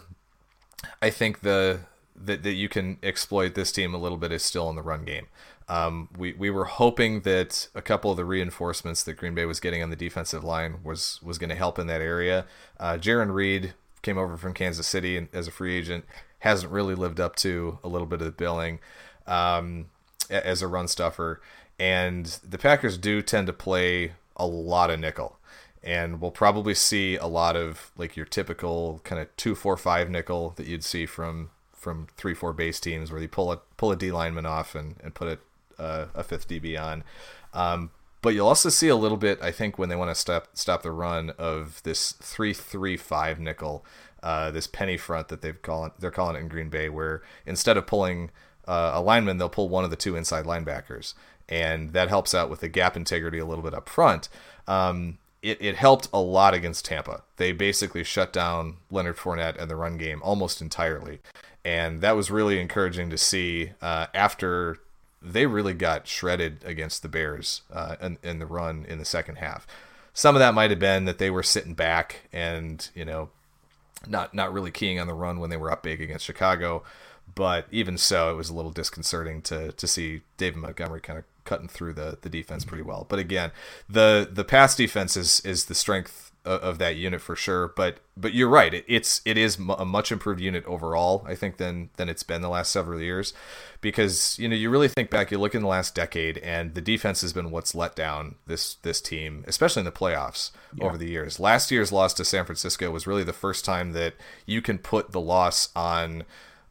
I 1.01 1.11
think 1.11 1.40
the 1.40 1.81
that, 2.16 2.42
that 2.42 2.53
you 2.53 2.68
can 2.68 2.99
exploit 3.03 3.55
this 3.55 3.73
team 3.73 3.95
a 3.95 3.99
little 3.99 4.18
bit 4.18 4.33
is 4.33 4.42
still 4.42 4.68
in 4.71 4.77
the 4.77 4.83
run 4.83 5.05
game. 5.05 5.27
Um, 5.68 6.09
we 6.16 6.33
we 6.35 6.51
were 6.51 6.64
hoping 6.64 7.21
that 7.21 7.68
a 7.75 7.83
couple 7.83 8.11
of 8.11 8.16
the 8.16 8.25
reinforcements 8.25 9.03
that 9.05 9.14
Green 9.14 9.35
Bay 9.35 9.45
was 9.45 9.61
getting 9.61 9.83
on 9.83 9.90
the 9.90 9.97
defensive 9.97 10.45
line 10.45 10.79
was 10.83 11.21
was 11.23 11.38
going 11.38 11.51
to 11.51 11.57
help 11.57 11.79
in 11.79 11.87
that 11.87 12.01
area. 12.01 12.47
Uh, 12.79 12.95
Jarran 12.95 13.33
Reed 13.33 13.75
came 14.03 14.18
over 14.18 14.37
from 14.37 14.53
Kansas 14.53 14.87
City 14.87 15.29
as 15.33 15.47
a 15.47 15.51
free 15.53 15.77
agent, 15.77 16.05
hasn't 16.40 16.73
really 16.73 16.95
lived 16.95 17.21
up 17.21 17.37
to 17.37 17.79
a 17.85 17.88
little 17.88 18.07
bit 18.07 18.21
of 18.21 18.27
the 18.27 18.33
billing 18.33 18.81
um, 19.27 19.87
as 20.29 20.61
a 20.61 20.66
run 20.66 20.88
stuffer, 20.88 21.40
and 21.79 22.27
the 22.47 22.59
Packers 22.59 22.99
do 22.99 23.23
tend 23.23 23.47
to 23.47 23.53
play 23.53 24.12
a 24.37 24.47
lot 24.47 24.90
of 24.90 24.99
nickel 24.99 25.38
and 25.83 26.21
we'll 26.21 26.31
probably 26.31 26.75
see 26.75 27.16
a 27.16 27.27
lot 27.27 27.57
of 27.57 27.90
like 27.97 28.16
your 28.16 28.27
typical 28.27 29.01
kind 29.05 29.21
of 29.21 29.35
two 29.37 29.55
four 29.55 29.77
five 29.77 30.09
nickel 30.09 30.51
that 30.57 30.66
you'd 30.66 30.85
see 30.85 31.07
from 31.07 31.51
from 31.73 32.07
three 32.16 32.35
four 32.35 32.53
base 32.53 32.79
teams 32.79 33.11
where 33.11 33.21
they 33.21 33.27
pull 33.27 33.51
a 33.51 33.59
pull 33.77 33.90
a 33.90 33.97
D 33.97 34.12
lineman 34.12 34.47
off 34.47 34.75
and 34.75 34.97
and 35.03 35.14
put 35.14 35.29
a 35.29 35.83
uh, 35.83 36.07
a 36.14 36.23
fifth 36.23 36.49
DB 36.49 36.81
on. 36.81 37.03
Um, 37.53 37.90
but 38.23 38.35
you'll 38.35 38.47
also 38.47 38.68
see 38.68 38.87
a 38.87 38.97
little 38.97 39.16
bit, 39.16 39.42
I 39.42 39.51
think, 39.51 39.79
when 39.79 39.88
they 39.88 39.97
want 39.97 40.11
to 40.11 40.14
stop 40.14 40.49
stop 40.55 40.83
the 40.83 40.92
run 40.92 41.31
of 41.31 41.83
this 41.83 42.12
three 42.12 42.55
three 42.55 42.97
five 42.97 43.40
nickel, 43.40 43.85
uh, 44.23 44.53
this 44.53 44.68
penny 44.68 44.97
front 44.97 45.29
that 45.29 45.42
they've 45.42 45.61
call 45.61 45.87
it, 45.87 45.92
they're 45.99 46.12
calling 46.12 46.37
it 46.37 46.40
in 46.40 46.49
Green 46.49 46.68
Bay, 46.68 46.88
where 46.88 47.23
instead 47.45 47.77
of 47.77 47.87
pulling 47.87 48.31
uh, 48.66 48.92
a 48.95 49.03
lineman, 49.03 49.38
they'll 49.38 49.49
pull 49.49 49.68
one 49.68 49.83
of 49.83 49.90
the 49.90 49.97
two 49.97 50.14
inside 50.14 50.45
linebackers, 50.45 51.14
and 51.49 51.92
that 51.95 52.09
helps 52.09 52.33
out 52.33 52.49
with 52.49 52.61
the 52.61 52.68
gap 52.68 52.97
integrity 52.97 53.38
a 53.38 53.45
little 53.45 53.64
bit 53.64 53.75
up 53.75 53.88
front. 53.88 54.29
Um, 54.68 55.18
it, 55.42 55.61
it 55.61 55.76
helped 55.76 56.09
a 56.12 56.20
lot 56.20 56.55
against 56.55 56.85
Tampa. 56.85 57.22
They 57.37 57.52
basically 57.52 58.05
shut 58.05 58.33
down 58.33 58.76
Leonard 58.90 59.16
Fournette 59.16 59.61
and 59.61 59.70
the 59.70 59.76
run 59.76 59.98
game 59.98 60.20
almost 60.22 60.62
entirely. 60.62 61.20
And 61.64 62.00
that 62.00 62.16
was 62.16 62.31
really 62.31 62.61
encouraging 62.61 63.11
to 63.11 63.18
see 63.18 63.72
uh, 63.81 64.07
after 64.14 64.78
they 65.20 65.46
really 65.46 65.74
got 65.74 66.07
shredded 66.07 66.64
against 66.64 67.02
the 67.02 67.09
Bears 67.09 67.62
uh, 67.72 67.96
in, 68.00 68.18
in 68.22 68.38
the 68.38 68.46
run 68.46 68.85
in 68.88 68.98
the 68.98 69.05
second 69.05 69.37
half. 69.37 69.66
Some 70.14 70.35
of 70.35 70.40
that 70.40 70.55
might 70.55 70.70
have 70.70 70.81
been 70.81 71.05
that 71.05 71.18
they 71.18 71.31
were 71.31 71.42
sitting 71.42 71.74
back 71.74 72.28
and, 72.33 72.88
you 72.94 73.05
know, 73.05 73.31
not 74.07 74.35
not 74.35 74.52
really 74.52 74.70
keying 74.70 74.98
on 74.98 75.07
the 75.07 75.14
run 75.14 75.38
when 75.38 75.50
they 75.50 75.57
were 75.57 75.70
up 75.70 75.83
big 75.83 76.00
against 76.00 76.24
Chicago. 76.24 76.83
But 77.35 77.66
even 77.70 77.96
so, 77.96 78.31
it 78.31 78.37
was 78.37 78.50
a 78.50 78.55
little 78.55 78.72
disconcerting 78.72 79.42
to 79.42 79.72
to 79.72 79.87
see 79.87 80.22
David 80.37 80.59
Montgomery 80.61 81.00
kind 81.00 81.18
of 81.18 81.24
cutting 81.44 81.68
through 81.68 81.94
the 81.94 82.18
the 82.22 82.28
defense 82.28 82.64
pretty 82.64 82.83
well. 82.83 83.07
But 83.09 83.18
again, 83.18 83.52
the 83.88 84.28
the 84.31 84.44
pass 84.44 84.76
defense 84.76 85.16
is 85.16 85.40
is 85.40 85.66
the 85.66 85.74
strength 85.74 86.33
of, 86.44 86.61
of 86.61 86.78
that 86.78 86.96
unit 86.96 87.20
for 87.20 87.37
sure. 87.37 87.68
But 87.68 87.98
but 88.16 88.35
you're 88.35 88.48
right. 88.48 88.72
It, 88.72 88.85
it's 88.88 89.20
it 89.24 89.38
is 89.38 89.59
a 89.78 89.85
much 89.85 90.12
improved 90.12 90.40
unit 90.40 90.64
overall. 90.66 91.24
I 91.26 91.35
think 91.35 91.57
than 91.57 91.90
than 91.96 92.09
it's 92.09 92.22
been 92.22 92.42
the 92.42 92.48
last 92.48 92.72
several 92.72 93.00
years, 93.00 93.33
because 93.81 94.38
you 94.38 94.48
know 94.48 94.57
you 94.57 94.70
really 94.70 94.88
think 94.88 95.11
back. 95.11 95.31
You 95.31 95.38
look 95.38 95.55
in 95.55 95.62
the 95.62 95.68
last 95.68 95.94
decade, 95.94 96.38
and 96.38 96.74
the 96.74 96.81
defense 96.81 97.20
has 97.22 97.33
been 97.33 97.50
what's 97.50 97.74
let 97.74 97.94
down 97.94 98.37
this 98.46 98.74
this 98.76 99.00
team, 99.00 99.44
especially 99.46 99.81
in 99.81 99.87
the 99.87 99.92
playoffs 99.92 100.50
yeah. 100.74 100.85
over 100.85 100.98
the 100.98 101.09
years. 101.09 101.38
Last 101.40 101.70
year's 101.70 101.92
loss 101.92 102.14
to 102.14 102.24
San 102.24 102.44
Francisco 102.44 102.90
was 102.90 103.07
really 103.07 103.24
the 103.24 103.33
first 103.33 103.64
time 103.64 103.92
that 103.92 104.14
you 104.46 104.62
can 104.62 104.78
put 104.78 105.12
the 105.12 105.20
loss 105.20 105.68
on. 105.74 106.24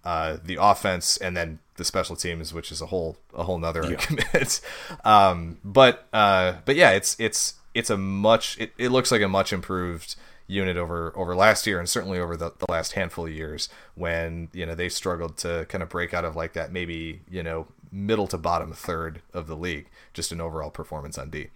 Uh, 0.03 0.37
the 0.43 0.57
offense 0.59 1.15
and 1.17 1.37
then 1.37 1.59
the 1.81 1.85
special 1.85 2.15
teams, 2.15 2.53
which 2.53 2.71
is 2.71 2.79
a 2.79 2.85
whole 2.85 3.17
a 3.33 3.43
whole 3.43 3.57
nother 3.57 3.83
yeah. 3.83 3.97
argument. 3.97 4.61
um, 5.03 5.57
but 5.63 6.07
uh, 6.13 6.53
but 6.63 6.75
yeah, 6.75 6.91
it's 6.91 7.15
it's 7.19 7.55
it's 7.73 7.89
a 7.89 7.97
much 7.97 8.57
it, 8.59 8.71
it 8.77 8.89
looks 8.89 9.11
like 9.11 9.21
a 9.21 9.27
much 9.27 9.51
improved 9.51 10.15
unit 10.47 10.77
over 10.77 11.11
over 11.15 11.33
last 11.35 11.65
year 11.65 11.79
and 11.79 11.89
certainly 11.89 12.19
over 12.19 12.35
the, 12.35 12.51
the 12.59 12.65
last 12.69 12.91
handful 12.91 13.25
of 13.25 13.31
years 13.31 13.69
when 13.95 14.49
you 14.53 14.65
know 14.65 14.75
they 14.75 14.89
struggled 14.89 15.37
to 15.37 15.65
kind 15.69 15.81
of 15.81 15.87
break 15.87 16.13
out 16.13 16.25
of 16.25 16.35
like 16.35 16.53
that 16.53 16.73
maybe 16.73 17.21
you 17.29 17.41
know 17.41 17.67
middle 17.89 18.27
to 18.27 18.37
bottom 18.37 18.73
third 18.73 19.21
of 19.33 19.47
the 19.47 19.55
league 19.55 19.87
just 20.13 20.31
an 20.31 20.41
overall 20.41 20.69
performance 20.69 21.17
on 21.17 21.29
D. 21.29 21.47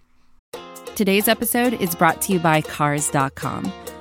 Today's 0.94 1.28
episode 1.28 1.74
is 1.74 1.94
brought 1.94 2.22
to 2.22 2.32
you 2.32 2.38
by 2.38 2.62
cars.com. 2.62 3.70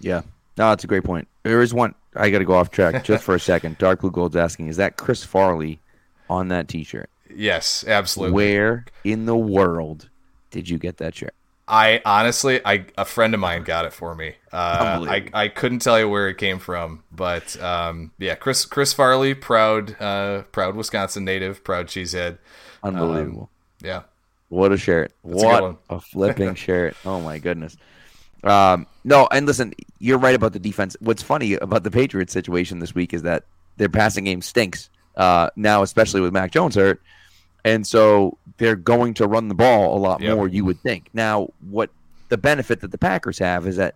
Yeah. 0.00 0.22
No, 0.56 0.70
that's 0.70 0.84
a 0.84 0.86
great 0.86 1.04
point. 1.04 1.28
There 1.42 1.62
is 1.62 1.72
one. 1.72 1.94
I 2.16 2.30
got 2.30 2.38
to 2.38 2.44
go 2.44 2.54
off 2.54 2.70
track 2.70 3.04
just 3.04 3.24
for 3.24 3.34
a 3.34 3.40
second. 3.40 3.78
Dark 3.78 4.00
Blue 4.00 4.10
Gold's 4.10 4.36
asking, 4.36 4.68
is 4.68 4.76
that 4.76 4.96
Chris 4.96 5.24
Farley 5.24 5.78
on 6.28 6.48
that 6.48 6.68
T-shirt? 6.68 7.08
Yes, 7.34 7.84
absolutely. 7.86 8.34
Where 8.34 8.84
in 9.04 9.26
the 9.26 9.36
world 9.36 10.08
did 10.50 10.68
you 10.68 10.78
get 10.78 10.96
that 10.98 11.14
shirt? 11.14 11.34
I 11.70 12.02
honestly, 12.04 12.60
I 12.64 12.86
a 12.98 13.04
friend 13.04 13.32
of 13.32 13.38
mine 13.38 13.62
got 13.62 13.84
it 13.84 13.92
for 13.92 14.12
me. 14.16 14.34
Uh, 14.52 15.06
I 15.08 15.28
I 15.32 15.48
couldn't 15.48 15.78
tell 15.78 16.00
you 16.00 16.08
where 16.08 16.28
it 16.28 16.36
came 16.36 16.58
from, 16.58 17.04
but 17.12 17.60
um, 17.62 18.10
yeah, 18.18 18.34
Chris 18.34 18.64
Chris 18.64 18.92
Farley, 18.92 19.34
proud 19.34 19.94
uh, 20.02 20.42
proud 20.50 20.74
Wisconsin 20.74 21.24
native, 21.24 21.62
proud 21.62 21.86
cheesehead. 21.86 22.38
Unbelievable. 22.82 23.50
Um, 23.84 23.86
yeah. 23.86 24.02
What 24.48 24.72
a 24.72 24.76
shirt! 24.76 25.12
That's 25.22 25.44
what 25.44 25.62
a, 25.62 25.76
a 25.94 26.00
flipping 26.00 26.54
shirt! 26.56 26.96
Oh 27.04 27.20
my 27.20 27.38
goodness. 27.38 27.76
Um, 28.44 28.86
no, 29.04 29.28
and 29.30 29.46
listen, 29.46 29.74
you're 29.98 30.18
right 30.18 30.34
about 30.34 30.52
the 30.52 30.58
defense. 30.58 30.96
What's 31.00 31.22
funny 31.22 31.54
about 31.54 31.82
the 31.82 31.90
Patriots 31.90 32.32
situation 32.32 32.78
this 32.78 32.94
week 32.94 33.12
is 33.12 33.22
that 33.22 33.44
their 33.76 33.88
passing 33.88 34.24
game 34.24 34.42
stinks 34.42 34.90
uh, 35.16 35.50
now, 35.56 35.82
especially 35.82 36.20
with 36.20 36.32
Mac 36.32 36.50
Jones 36.52 36.74
hurt, 36.74 37.00
and 37.64 37.86
so 37.86 38.38
they're 38.56 38.76
going 38.76 39.14
to 39.14 39.26
run 39.26 39.48
the 39.48 39.54
ball 39.54 39.96
a 39.96 39.98
lot 39.98 40.20
yep. 40.20 40.36
more. 40.36 40.48
You 40.48 40.64
would 40.64 40.80
think. 40.80 41.08
Now, 41.12 41.48
what 41.68 41.90
the 42.28 42.38
benefit 42.38 42.80
that 42.80 42.90
the 42.90 42.98
Packers 42.98 43.38
have 43.38 43.66
is 43.66 43.76
that 43.76 43.94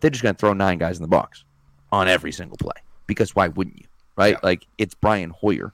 they're 0.00 0.10
just 0.10 0.22
going 0.22 0.34
to 0.34 0.38
throw 0.38 0.52
nine 0.52 0.78
guys 0.78 0.96
in 0.96 1.02
the 1.02 1.08
box 1.08 1.44
on 1.90 2.08
every 2.08 2.32
single 2.32 2.56
play 2.56 2.80
because 3.06 3.34
why 3.34 3.48
wouldn't 3.48 3.78
you? 3.78 3.86
Right? 4.16 4.34
Yep. 4.34 4.42
Like 4.42 4.66
it's 4.78 4.94
Brian 4.94 5.30
Hoyer, 5.30 5.72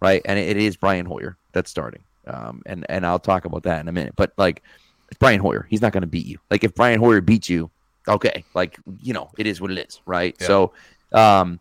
right? 0.00 0.22
And 0.24 0.38
it 0.38 0.56
is 0.56 0.76
Brian 0.76 1.06
Hoyer 1.06 1.36
that's 1.52 1.70
starting. 1.70 2.02
Um, 2.26 2.62
and 2.66 2.86
and 2.88 3.04
I'll 3.06 3.18
talk 3.18 3.44
about 3.44 3.64
that 3.64 3.80
in 3.80 3.88
a 3.88 3.92
minute. 3.92 4.14
But 4.16 4.32
like 4.36 4.62
it's 5.10 5.18
Brian 5.18 5.40
Hoyer. 5.40 5.66
He's 5.68 5.82
not 5.82 5.92
going 5.92 6.02
to 6.02 6.06
beat 6.06 6.26
you. 6.26 6.38
Like 6.50 6.64
if 6.64 6.74
Brian 6.74 7.00
Hoyer 7.00 7.20
beats 7.20 7.48
you, 7.48 7.70
okay, 8.08 8.44
like 8.54 8.78
you 9.00 9.12
know, 9.12 9.30
it 9.36 9.46
is 9.46 9.60
what 9.60 9.70
it 9.70 9.78
is, 9.78 10.00
right? 10.06 10.36
Yeah. 10.40 10.46
So, 10.46 10.72
um, 11.12 11.60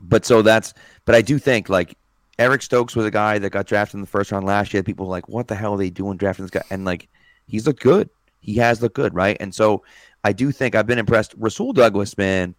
but 0.00 0.24
so 0.24 0.42
that's, 0.42 0.74
but 1.04 1.14
I 1.14 1.22
do 1.22 1.38
think 1.38 1.68
like 1.68 1.96
Eric 2.38 2.62
Stokes 2.62 2.94
was 2.94 3.06
a 3.06 3.10
guy 3.10 3.38
that 3.38 3.50
got 3.50 3.66
drafted 3.66 3.94
in 3.94 4.00
the 4.00 4.06
first 4.06 4.30
round 4.30 4.46
last 4.46 4.72
year. 4.72 4.82
People 4.82 5.06
were 5.06 5.10
like, 5.10 5.28
what 5.28 5.48
the 5.48 5.54
hell 5.54 5.74
are 5.74 5.78
they 5.78 5.90
doing 5.90 6.16
drafting 6.16 6.44
this 6.44 6.50
guy? 6.50 6.62
And 6.70 6.84
like, 6.84 7.08
he's 7.46 7.66
looked 7.66 7.82
good. 7.82 8.10
He 8.40 8.54
has 8.56 8.80
looked 8.80 8.94
good, 8.94 9.14
right? 9.14 9.36
And 9.40 9.54
so 9.54 9.82
I 10.24 10.32
do 10.32 10.52
think 10.52 10.74
I've 10.74 10.86
been 10.86 10.98
impressed. 10.98 11.34
Rasul 11.36 11.72
Douglas, 11.72 12.16
man, 12.16 12.54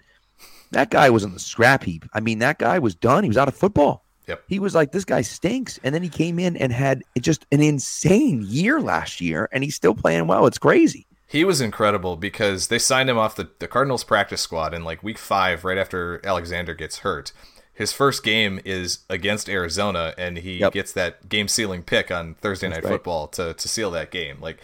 that 0.72 0.90
guy 0.90 1.10
was 1.10 1.24
in 1.24 1.34
the 1.34 1.40
scrap 1.40 1.84
heap. 1.84 2.06
I 2.14 2.20
mean, 2.20 2.40
that 2.40 2.60
guy 2.60 2.80
was 2.80 2.96
done. 2.96 3.24
He 3.24 3.30
was 3.30 3.38
out 3.38 3.48
of 3.48 3.56
football. 3.56 4.06
Yep. 4.30 4.44
He 4.48 4.60
was 4.60 4.76
like, 4.76 4.92
this 4.92 5.06
guy 5.06 5.22
stinks. 5.22 5.80
And 5.84 5.94
then 5.94 6.04
he 6.04 6.10
came 6.10 6.40
in 6.40 6.56
and 6.56 6.72
had 6.72 7.04
just 7.20 7.46
an 7.52 7.62
insane 7.62 8.46
year 8.48 8.80
last 8.80 9.20
year, 9.20 9.50
and 9.52 9.64
he's 9.64 9.76
still 9.76 9.96
playing 9.96 10.28
well. 10.28 10.46
It's 10.46 10.60
crazy. 10.60 11.08
He 11.26 11.44
was 11.44 11.62
incredible 11.62 12.16
because 12.16 12.70
they 12.70 12.80
signed 12.80 13.10
him 13.10 13.18
off 13.18 13.36
the, 13.36 13.50
the 13.60 13.68
Cardinals 13.68 14.04
practice 14.04 14.42
squad 14.42 14.74
in 14.74 14.84
like 14.84 15.04
week 15.04 15.18
five, 15.18 15.66
right 15.66 15.78
after 15.78 16.26
Alexander 16.26 16.74
gets 16.74 17.00
hurt. 17.00 17.32
His 17.74 17.94
first 17.94 18.24
game 18.24 18.60
is 18.66 19.00
against 19.10 19.48
Arizona, 19.48 20.14
and 20.18 20.38
he 20.38 20.58
yep. 20.58 20.74
gets 20.74 20.92
that 20.94 21.30
game 21.30 21.48
sealing 21.48 21.82
pick 21.82 22.12
on 22.12 22.36
Thursday 22.36 22.68
That's 22.68 22.84
Night 22.84 22.84
right. 22.84 22.94
Football 22.98 23.28
to, 23.30 23.54
to 23.54 23.68
seal 23.68 23.90
that 23.92 24.12
game. 24.12 24.38
Like, 24.42 24.60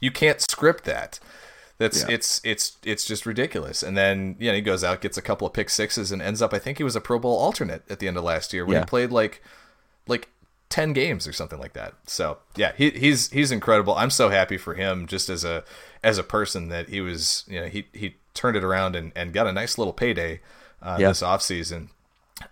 you 0.00 0.10
can't 0.10 0.40
script 0.40 0.84
that. 0.84 1.18
That's 1.80 2.02
yeah. 2.02 2.14
it's 2.14 2.42
it's 2.44 2.76
it's 2.84 3.06
just 3.06 3.24
ridiculous. 3.24 3.82
And 3.82 3.96
then 3.96 4.36
you 4.38 4.50
know 4.50 4.54
he 4.54 4.60
goes 4.60 4.84
out, 4.84 5.00
gets 5.00 5.16
a 5.16 5.22
couple 5.22 5.46
of 5.46 5.54
pick 5.54 5.70
sixes, 5.70 6.12
and 6.12 6.20
ends 6.20 6.42
up. 6.42 6.52
I 6.52 6.58
think 6.58 6.76
he 6.76 6.84
was 6.84 6.94
a 6.94 7.00
Pro 7.00 7.18
Bowl 7.18 7.38
alternate 7.38 7.82
at 7.88 8.00
the 8.00 8.06
end 8.06 8.18
of 8.18 8.22
last 8.22 8.52
year 8.52 8.66
when 8.66 8.74
yeah. 8.74 8.80
he 8.80 8.84
played 8.84 9.10
like 9.10 9.42
like 10.06 10.28
ten 10.68 10.92
games 10.92 11.26
or 11.26 11.32
something 11.32 11.58
like 11.58 11.72
that. 11.72 11.94
So 12.04 12.36
yeah, 12.54 12.72
he, 12.76 12.90
he's 12.90 13.30
he's 13.30 13.50
incredible. 13.50 13.94
I'm 13.94 14.10
so 14.10 14.28
happy 14.28 14.58
for 14.58 14.74
him 14.74 15.06
just 15.06 15.30
as 15.30 15.42
a 15.42 15.64
as 16.04 16.18
a 16.18 16.22
person 16.22 16.68
that 16.68 16.90
he 16.90 17.00
was 17.00 17.44
you 17.48 17.62
know 17.62 17.66
he 17.68 17.86
he 17.94 18.16
turned 18.34 18.58
it 18.58 18.64
around 18.64 18.94
and, 18.94 19.10
and 19.16 19.32
got 19.32 19.46
a 19.46 19.52
nice 19.52 19.78
little 19.78 19.94
payday 19.94 20.40
uh, 20.82 20.98
yeah. 21.00 21.08
this 21.08 21.22
offseason. 21.22 21.88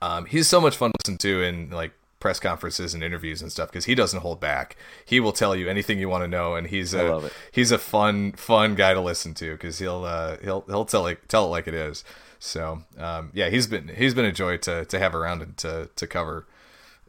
Um, 0.00 0.24
he's 0.24 0.48
so 0.48 0.58
much 0.58 0.74
fun 0.74 0.90
to 0.90 0.96
listen 1.04 1.18
to 1.18 1.42
and 1.44 1.70
like 1.70 1.92
press 2.20 2.40
conferences 2.40 2.94
and 2.94 3.02
interviews 3.02 3.42
and 3.42 3.52
stuff 3.52 3.68
because 3.68 3.84
he 3.84 3.94
doesn't 3.94 4.20
hold 4.20 4.40
back. 4.40 4.76
He 5.04 5.20
will 5.20 5.32
tell 5.32 5.54
you 5.54 5.68
anything 5.68 5.98
you 5.98 6.08
want 6.08 6.24
to 6.24 6.28
know, 6.28 6.54
and 6.54 6.66
he's 6.66 6.94
a 6.94 7.30
he's 7.52 7.70
a 7.70 7.78
fun 7.78 8.32
fun 8.32 8.74
guy 8.74 8.94
to 8.94 9.00
listen 9.00 9.34
to 9.34 9.52
because 9.52 9.78
he'll 9.78 10.04
uh, 10.04 10.36
he'll 10.42 10.62
he'll 10.62 10.84
tell 10.84 11.06
it 11.06 11.28
tell 11.28 11.46
it 11.46 11.48
like 11.48 11.68
it 11.68 11.74
is. 11.74 12.04
So 12.38 12.82
um, 12.98 13.30
yeah, 13.34 13.50
he's 13.50 13.66
been 13.66 13.88
he's 13.88 14.14
been 14.14 14.24
a 14.24 14.32
joy 14.32 14.56
to 14.58 14.84
to 14.84 14.98
have 14.98 15.14
around 15.14 15.42
and 15.42 15.56
to 15.58 15.90
to 15.94 16.06
cover 16.06 16.46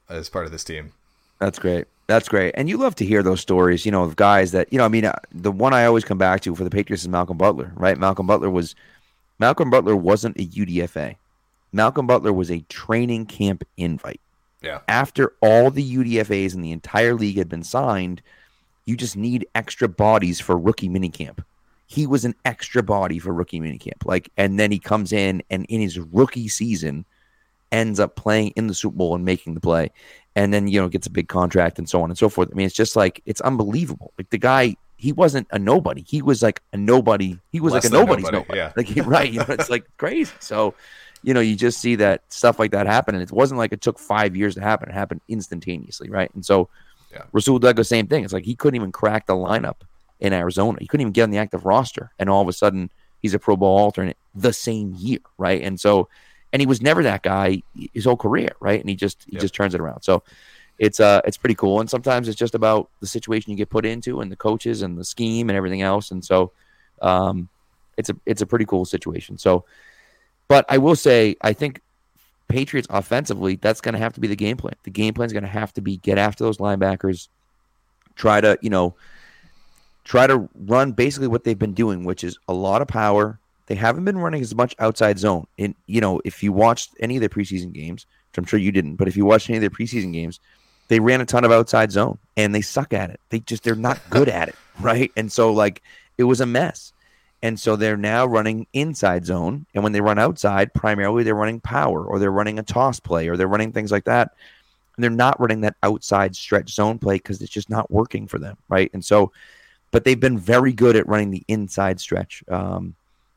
as 0.10 0.30
part 0.30 0.46
of 0.46 0.52
this 0.52 0.64
team. 0.64 0.94
That's 1.40 1.60
great. 1.60 1.88
That's 2.08 2.28
great. 2.28 2.56
And 2.58 2.68
you 2.68 2.78
love 2.78 2.96
to 2.96 3.06
hear 3.06 3.22
those 3.22 3.40
stories, 3.40 3.86
you 3.86 3.92
know, 3.92 4.04
of 4.04 4.16
guys 4.16 4.52
that, 4.52 4.74
you 4.74 4.80
know, 4.80 4.86
I 4.86 4.88
mean, 4.88 5.06
uh, 5.06 5.14
the 5.32 5.52
one 5.52 5.74
I 5.76 5.86
always 5.86 6.04
come 6.04 6.18
back 6.18 6.42
to 6.42 6.56
for 6.56 6.64
the 6.64 6.70
Patriots 6.72 7.04
is 7.04 7.08
Malcolm 7.08 7.38
Butler, 7.38 7.72
right? 7.76 7.98
Malcolm 7.98 8.26
Butler 8.26 8.50
was 8.50 8.74
Malcolm 9.38 9.70
Butler 9.70 9.96
wasn't 9.96 10.36
a 10.38 10.46
UDFA. 10.46 11.16
Malcolm 11.72 12.08
Butler 12.08 12.34
was 12.34 12.50
a 12.50 12.62
training 12.62 13.28
camp 13.28 13.64
invite. 13.78 14.20
Yeah. 14.62 14.80
After 14.88 15.34
all 15.42 15.72
the 15.72 15.96
UDFAs 15.98 16.54
in 16.54 16.62
the 16.62 16.72
entire 16.72 17.14
league 17.14 17.38
had 17.38 17.50
been 17.50 17.64
signed, 17.64 18.22
you 18.86 18.98
just 18.98 19.16
need 19.16 19.48
extra 19.56 19.88
bodies 19.88 20.40
for 20.40 20.58
rookie 20.58 20.90
minicamp. 20.90 21.44
He 21.88 22.06
was 22.06 22.26
an 22.26 22.36
extra 22.46 22.84
body 22.84 23.20
for 23.20 23.34
rookie 23.34 23.60
minicamp. 23.60 24.06
Like, 24.06 24.30
and 24.38 24.60
then 24.60 24.72
he 24.72 24.80
comes 24.80 25.12
in 25.12 25.42
and 25.50 25.66
in 25.70 25.82
his 25.82 25.98
rookie 26.00 26.48
season 26.48 27.06
ends 27.72 28.00
up 28.00 28.16
playing 28.16 28.50
in 28.56 28.68
the 28.68 28.74
Super 28.74 28.98
Bowl 28.98 29.16
and 29.16 29.24
making 29.26 29.54
the 29.54 29.60
play. 29.60 29.92
And 30.36 30.54
then, 30.54 30.68
you 30.68 30.80
know, 30.80 30.88
gets 30.90 31.08
a 31.08 31.12
big 31.12 31.28
contract 31.28 31.80
and 31.80 31.90
so 31.90 32.02
on 32.02 32.10
and 32.10 32.18
so 32.18 32.30
forth. 32.30 32.50
I 32.52 32.56
mean, 32.56 32.66
it's 32.66 32.76
just 32.76 32.96
like 32.96 33.22
it's 33.26 33.42
unbelievable. 33.42 34.14
Like 34.18 34.30
the 34.30 34.38
guy, 34.38 34.76
he 34.98 35.12
wasn't 35.12 35.48
a 35.52 35.60
nobody. 35.60 36.04
He 36.08 36.22
was 36.22 36.44
like 36.44 36.62
a 36.74 36.78
nobody. 36.78 37.40
He 37.52 37.60
was 37.60 37.74
Less 37.74 37.86
like 37.86 37.92
a 37.92 37.96
nobody's 37.96 38.26
nobody, 38.26 38.38
nobody. 38.38 38.58
yeah. 38.60 38.74
Like 38.76 38.88
he- 38.88 39.02
right. 39.16 39.32
You 39.32 39.40
know, 39.40 39.46
it's 39.50 39.70
like 39.70 39.86
crazy. 39.98 40.32
So 40.40 40.76
you 41.22 41.34
know, 41.34 41.40
you 41.42 41.56
just 41.56 41.80
see 41.82 41.96
that 41.98 42.22
stuff 42.30 42.60
like 42.60 42.72
that 42.72 42.88
happen. 42.88 43.16
And 43.16 43.22
it 43.24 43.32
wasn't 43.32 43.58
like 43.58 43.74
it 43.74 43.82
took 43.82 44.00
five 44.00 44.36
years 44.36 44.56
to 44.56 44.62
happen. 44.62 44.90
It 44.90 44.94
happened 44.94 45.22
instantaneously, 45.28 46.10
right? 46.10 46.32
And 46.34 46.46
so 46.46 46.70
Yeah. 47.12 47.24
Rasul 47.34 47.60
Douglas, 47.60 47.90
same 47.90 48.08
thing. 48.08 48.24
It's 48.24 48.34
like 48.34 48.46
he 48.46 48.56
couldn't 48.56 48.76
even 48.76 48.92
crack 48.92 49.26
the 49.26 49.34
lineup 49.34 49.82
in 50.20 50.34
Arizona. 50.34 50.78
He 50.80 50.88
couldn't 50.88 51.02
even 51.02 51.14
get 51.14 51.24
on 51.24 51.32
the 51.32 51.38
active 51.40 51.66
roster. 51.66 52.12
And 52.20 52.30
all 52.30 52.42
of 52.42 52.48
a 52.48 52.54
sudden 52.54 52.92
he's 53.20 53.34
a 53.34 53.40
Pro 53.40 53.56
Bowl 53.58 53.78
alternate 53.78 54.18
the 54.36 54.54
same 54.54 54.94
year, 54.96 55.20
right? 55.38 55.62
And 55.62 55.80
so 55.80 56.08
and 56.54 56.62
he 56.62 56.66
was 56.66 56.82
never 56.82 57.04
that 57.04 57.24
guy 57.24 57.64
his 57.94 58.06
whole 58.06 58.18
career, 58.18 58.50
right? 58.60 58.80
And 58.80 58.90
he 58.90 58.96
just 58.96 59.24
he 59.28 59.34
Yep. 59.34 59.42
just 59.42 59.56
turns 59.56 59.74
it 59.76 59.82
around. 59.82 60.02
So 60.04 60.24
it's 60.78 61.00
uh 61.00 61.22
it's 61.26 61.38
pretty 61.38 61.56
cool. 61.56 61.80
And 61.80 61.90
sometimes 61.90 62.28
it's 62.28 62.38
just 62.40 62.56
about 62.56 62.90
the 63.02 63.08
situation 63.08 63.52
you 63.52 63.58
get 63.58 63.70
put 63.70 63.86
into 63.86 64.22
and 64.22 64.32
the 64.32 64.38
coaches 64.38 64.82
and 64.82 64.98
the 64.98 65.04
scheme 65.06 65.50
and 65.50 65.58
everything 65.58 65.82
else. 65.82 66.12
And 66.12 66.24
so 66.24 66.54
um 67.02 67.50
it's 67.98 68.10
a 68.10 68.16
it's 68.26 68.42
a 68.42 68.46
pretty 68.48 68.66
cool 68.66 68.86
situation. 68.86 69.38
So 69.38 69.66
but 70.50 70.66
I 70.68 70.78
will 70.80 70.98
say, 70.98 71.38
I 71.42 71.54
think 71.54 71.80
Patriots 72.50 72.88
offensively, 72.90 73.56
that's 73.56 73.80
going 73.80 73.94
to 73.94 74.00
have 74.00 74.14
to 74.14 74.20
be 74.20 74.28
the 74.28 74.36
game 74.36 74.58
plan. 74.58 74.74
The 74.84 74.90
game 74.92 75.14
plan 75.14 75.28
is 75.28 75.32
going 75.34 75.44
to 75.44 75.50
have 75.50 75.74
to 75.76 75.82
be 75.82 75.98
get 75.98 76.18
after 76.18 76.44
those 76.44 76.58
linebackers, 76.58 77.30
try 78.16 78.42
to, 78.42 78.58
you 78.62 78.70
know, 78.70 78.96
try 80.04 80.28
to 80.28 80.50
run 80.56 80.92
basically 80.92 81.28
what 81.28 81.44
they've 81.44 81.58
been 81.58 81.76
doing, 81.76 82.04
which 82.04 82.24
is 82.24 82.38
a 82.48 82.54
lot 82.54 82.82
of 82.82 82.88
power. 82.88 83.40
They 83.68 83.76
haven't 83.76 84.04
been 84.04 84.18
running 84.18 84.42
as 84.42 84.56
much 84.56 84.76
outside 84.80 85.20
zone. 85.20 85.46
And, 85.60 85.76
you 85.86 86.02
know, 86.02 86.20
if 86.26 86.42
you 86.42 86.52
watched 86.52 86.96
any 87.00 87.16
of 87.16 87.20
their 87.20 87.30
preseason 87.30 87.72
games, 87.72 88.08
which 88.32 88.40
I'm 88.40 88.46
sure 88.46 88.60
you 88.60 88.72
didn't, 88.72 88.96
but 88.96 89.08
if 89.08 89.16
you 89.16 89.26
watched 89.26 89.50
any 89.50 89.58
of 89.58 89.62
their 89.62 89.70
preseason 89.70 90.12
games, 90.12 90.40
they 90.88 91.00
ran 91.00 91.22
a 91.22 91.26
ton 91.26 91.46
of 91.46 91.52
outside 91.52 91.92
zone 91.92 92.18
and 92.36 92.54
they 92.54 92.62
suck 92.62 92.92
at 92.94 93.12
it. 93.12 93.20
They 93.30 93.40
just 93.42 93.64
they're 93.64 93.76
not 93.76 94.02
good 94.10 94.28
at 94.28 94.50
it, 94.50 94.56
right? 94.80 95.12
And 95.16 95.32
so 95.32 95.54
like 95.54 95.84
it 96.18 96.24
was 96.24 96.42
a 96.42 96.48
mess. 96.48 96.92
And 97.42 97.60
so 97.60 97.76
they're 97.76 97.98
now 97.98 98.26
running 98.26 98.68
inside 98.74 99.26
zone. 99.26 99.66
And 99.74 99.84
when 99.84 99.94
they 99.94 100.02
run 100.02 100.20
outside, 100.20 100.74
primarily 100.74 101.24
they're 101.24 101.36
running 101.36 101.62
power 101.62 102.04
or 102.04 102.20
they're 102.20 102.32
running 102.32 102.60
a 102.60 102.64
toss 102.64 103.00
play 103.00 103.30
or 103.30 103.38
they're 103.38 103.48
running 103.48 103.72
things 103.72 103.92
like 103.92 104.06
that. 104.06 104.34
And 104.96 105.04
they're 105.04 105.10
not 105.10 105.40
running 105.40 105.62
that 105.62 105.78
outside 105.82 106.36
stretch 106.36 106.72
zone 106.72 107.00
play 107.00 107.16
because 107.16 107.42
it's 107.42 107.52
just 107.52 107.70
not 107.70 107.90
working 107.90 108.28
for 108.28 108.40
them. 108.40 108.58
Right. 108.68 108.92
And 108.94 109.04
so, 109.04 109.32
but 109.92 110.04
they've 110.04 110.20
been 110.20 110.38
very 110.38 110.74
good 110.74 110.96
at 110.96 111.08
running 111.08 111.32
the 111.32 111.44
inside 111.48 112.00
stretch, 112.00 112.44
um, 112.50 112.94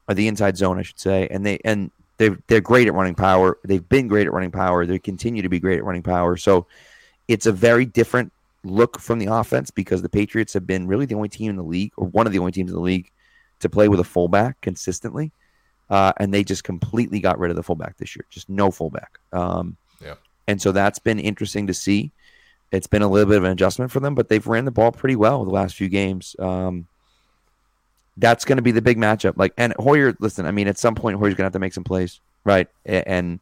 or 0.08 0.14
the 0.14 0.26
inside 0.26 0.56
zone, 0.56 0.78
I 0.78 0.82
should 0.82 0.98
say. 0.98 1.28
And 1.30 1.46
they, 1.46 1.60
and 1.64 1.90
they're, 2.18 2.36
they're 2.48 2.60
great 2.60 2.88
at 2.88 2.94
running 2.94 3.14
power. 3.14 3.58
They've 3.64 3.88
been 3.88 4.08
great 4.08 4.26
at 4.26 4.32
running 4.32 4.50
power. 4.50 4.84
They 4.84 4.98
continue 4.98 5.42
to 5.42 5.48
be 5.48 5.60
great 5.60 5.78
at 5.78 5.84
running 5.84 6.02
power. 6.02 6.36
So 6.36 6.66
it's 7.28 7.46
a 7.46 7.52
very 7.52 7.86
different 7.86 8.32
look 8.64 8.98
from 8.98 9.20
the 9.20 9.26
offense 9.26 9.70
because 9.70 10.02
the 10.02 10.08
Patriots 10.08 10.52
have 10.54 10.66
been 10.66 10.88
really 10.88 11.06
the 11.06 11.14
only 11.14 11.28
team 11.28 11.50
in 11.50 11.56
the 11.56 11.62
league 11.62 11.92
or 11.96 12.08
one 12.08 12.26
of 12.26 12.32
the 12.32 12.38
only 12.40 12.52
teams 12.52 12.70
in 12.70 12.76
the 12.76 12.82
league 12.82 13.10
to 13.62 13.68
play 13.68 13.88
with 13.88 14.00
a 14.00 14.04
fullback 14.04 14.60
consistently. 14.60 15.32
Uh, 15.90 16.12
and 16.18 16.32
they 16.32 16.42
just 16.42 16.64
completely 16.64 17.20
got 17.20 17.38
rid 17.38 17.50
of 17.50 17.56
the 17.56 17.62
fullback 17.62 17.96
this 17.98 18.16
year, 18.16 18.24
just 18.30 18.48
no 18.48 18.70
fullback. 18.70 19.18
Um, 19.32 19.76
Yeah. 20.00 20.14
And 20.46 20.60
so 20.60 20.72
that's 20.72 20.98
been 20.98 21.18
interesting 21.18 21.66
to 21.66 21.74
see. 21.74 22.12
It's 22.70 22.86
been 22.86 23.02
a 23.02 23.08
little 23.08 23.28
bit 23.28 23.36
of 23.36 23.44
an 23.44 23.52
adjustment 23.52 23.90
for 23.90 24.00
them, 24.00 24.14
but 24.14 24.28
they've 24.28 24.46
ran 24.46 24.64
the 24.64 24.70
ball 24.70 24.90
pretty 24.92 25.16
well 25.16 25.44
the 25.44 25.50
last 25.50 25.74
few 25.74 25.88
games. 25.88 26.34
Um, 26.38 26.86
that's 28.16 28.44
going 28.44 28.56
to 28.56 28.62
be 28.62 28.72
the 28.72 28.80
big 28.80 28.96
matchup. 28.96 29.34
Like, 29.36 29.52
and 29.58 29.74
Hoyer, 29.78 30.14
listen, 30.18 30.46
I 30.46 30.50
mean, 30.50 30.68
at 30.68 30.78
some 30.78 30.94
point, 30.94 31.18
Hoyer's 31.18 31.34
going 31.34 31.44
to 31.44 31.44
have 31.44 31.52
to 31.52 31.58
make 31.58 31.74
some 31.74 31.84
plays, 31.84 32.20
right? 32.44 32.68
And 32.86 33.40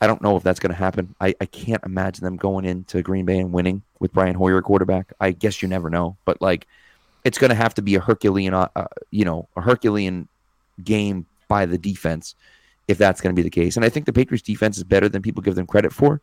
I 0.00 0.06
don't 0.06 0.22
know 0.22 0.36
if 0.36 0.44
that's 0.44 0.60
going 0.60 0.70
to 0.70 0.78
happen. 0.78 1.14
I, 1.20 1.34
I 1.40 1.46
can't 1.46 1.82
imagine 1.84 2.24
them 2.24 2.36
going 2.36 2.64
into 2.64 3.02
Green 3.02 3.24
Bay 3.24 3.38
and 3.38 3.52
winning 3.52 3.82
with 3.98 4.12
Brian 4.12 4.34
Hoyer 4.36 4.62
quarterback. 4.62 5.12
I 5.20 5.32
guess 5.32 5.62
you 5.62 5.68
never 5.68 5.90
know, 5.90 6.16
but 6.24 6.40
like, 6.40 6.66
it's 7.24 7.38
going 7.38 7.50
to 7.50 7.54
have 7.54 7.74
to 7.74 7.82
be 7.82 7.94
a 7.94 8.00
Herculean, 8.00 8.54
uh, 8.54 8.68
uh, 8.76 8.86
you 9.10 9.24
know, 9.24 9.48
a 9.56 9.60
Herculean 9.60 10.28
game 10.82 11.26
by 11.48 11.66
the 11.66 11.78
defense 11.78 12.34
if 12.88 12.98
that's 12.98 13.20
going 13.20 13.34
to 13.34 13.38
be 13.38 13.42
the 13.42 13.50
case. 13.50 13.76
And 13.76 13.84
I 13.84 13.88
think 13.88 14.06
the 14.06 14.12
Patriots 14.12 14.42
defense 14.42 14.76
is 14.76 14.84
better 14.84 15.08
than 15.08 15.22
people 15.22 15.42
give 15.42 15.54
them 15.54 15.66
credit 15.66 15.92
for. 15.92 16.20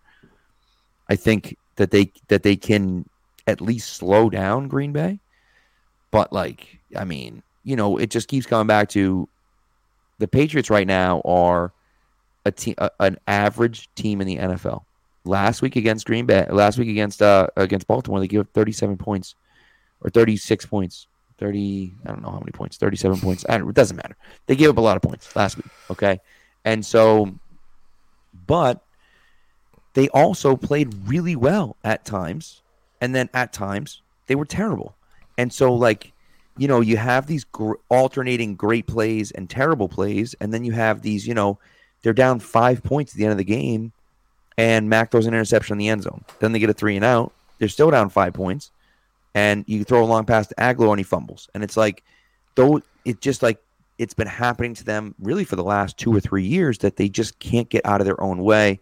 I 1.09 1.15
think 1.15 1.57
that 1.77 1.91
they 1.91 2.11
that 2.27 2.43
they 2.43 2.55
can 2.55 3.07
at 3.45 3.61
least 3.61 3.93
slow 3.93 4.29
down 4.29 4.67
Green 4.67 4.91
Bay. 4.91 5.19
But 6.11 6.33
like, 6.33 6.79
I 6.95 7.05
mean, 7.05 7.43
you 7.63 7.75
know, 7.75 7.97
it 7.97 8.09
just 8.09 8.27
keeps 8.27 8.45
coming 8.45 8.67
back 8.67 8.89
to 8.89 9.29
the 10.19 10.27
Patriots 10.27 10.69
right 10.69 10.87
now 10.87 11.21
are 11.23 11.71
a 12.45 12.51
team, 12.51 12.75
a, 12.77 12.89
an 12.99 13.17
average 13.27 13.89
team 13.95 14.19
in 14.19 14.27
the 14.27 14.37
NFL. 14.37 14.83
Last 15.23 15.61
week 15.61 15.75
against 15.75 16.05
Green 16.05 16.25
Bay, 16.25 16.47
last 16.49 16.77
week 16.77 16.89
against 16.89 17.21
uh 17.21 17.47
against 17.55 17.87
Baltimore, 17.87 18.19
they 18.19 18.27
gave 18.27 18.41
up 18.41 18.49
37 18.53 18.97
points 18.97 19.35
or 20.01 20.09
36 20.09 20.65
points. 20.65 21.07
30, 21.37 21.93
I 22.05 22.09
don't 22.09 22.23
know 22.23 22.31
how 22.31 22.39
many 22.39 22.51
points, 22.51 22.77
37 22.77 23.19
points. 23.19 23.45
It 23.47 23.73
doesn't 23.75 23.97
matter. 23.97 24.15
They 24.47 24.55
gave 24.55 24.69
up 24.69 24.77
a 24.77 24.81
lot 24.81 24.95
of 24.95 25.03
points 25.03 25.35
last 25.35 25.57
week. 25.57 25.67
Okay. 25.91 26.19
And 26.65 26.85
so, 26.85 27.31
but 28.47 28.83
they 29.93 30.09
also 30.09 30.55
played 30.55 30.93
really 31.05 31.35
well 31.35 31.75
at 31.83 32.05
times. 32.05 32.61
And 33.01 33.13
then 33.13 33.29
at 33.33 33.53
times, 33.53 34.01
they 34.25 34.35
were 34.35 34.45
terrible. 34.45 34.95
And 35.37 35.53
so, 35.53 35.73
like, 35.73 36.11
you 36.57 36.67
know, 36.67 36.81
you 36.81 36.97
have 36.97 37.27
these 37.27 37.43
gr- 37.43 37.73
alternating 37.89 38.55
great 38.55 38.87
plays 38.87 39.29
and 39.31 39.47
terrible 39.47 39.87
plays. 39.87 40.33
And 40.41 40.51
then 40.51 40.63
you 40.63 40.71
have 40.71 41.03
these, 41.03 41.27
you 41.27 41.35
know, 41.35 41.59
they're 42.01 42.13
down 42.13 42.39
five 42.39 42.83
points 42.83 43.13
at 43.13 43.17
the 43.17 43.25
end 43.25 43.31
of 43.33 43.37
the 43.37 43.43
game. 43.43 43.91
And 44.57 44.89
Mac 44.89 45.11
throws 45.11 45.27
an 45.27 45.35
interception 45.35 45.75
in 45.75 45.77
the 45.77 45.89
end 45.89 46.01
zone. 46.01 46.25
Then 46.39 46.51
they 46.51 46.59
get 46.59 46.71
a 46.71 46.73
three 46.73 46.95
and 46.95 47.05
out. 47.05 47.31
They're 47.59 47.67
still 47.67 47.91
down 47.91 48.09
five 48.09 48.33
points 48.33 48.71
and 49.37 49.63
you 49.67 49.83
throw 49.83 50.03
a 50.03 50.05
long 50.05 50.25
pass 50.25 50.47
to 50.47 50.55
Agholor 50.55 50.89
and 50.89 50.99
he 50.99 51.03
fumbles. 51.03 51.47
And 51.53 51.63
it's 51.63 51.77
like, 51.77 52.03
though, 52.55 52.81
it 53.05 53.21
just 53.21 53.43
like 53.43 53.61
it's 53.99 54.15
been 54.15 54.27
happening 54.27 54.73
to 54.73 54.83
them 54.83 55.13
really 55.19 55.43
for 55.43 55.55
the 55.55 55.63
last 55.63 55.95
two 55.95 56.11
or 56.11 56.19
three 56.19 56.43
years 56.43 56.79
that 56.79 56.95
they 56.95 57.07
just 57.07 57.37
can't 57.37 57.69
get 57.69 57.85
out 57.85 58.01
of 58.01 58.05
their 58.05 58.19
own 58.19 58.39
way. 58.39 58.79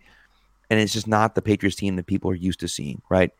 And 0.70 0.80
it's 0.80 0.94
just 0.94 1.08
not 1.08 1.36
the 1.36 1.42
Patriots 1.42 1.76
team 1.76 1.98
that 1.98 2.06
people 2.08 2.32
are 2.32 2.36
used 2.36 2.62
to 2.62 2.70
seeing, 2.70 3.02
right? 3.10 3.32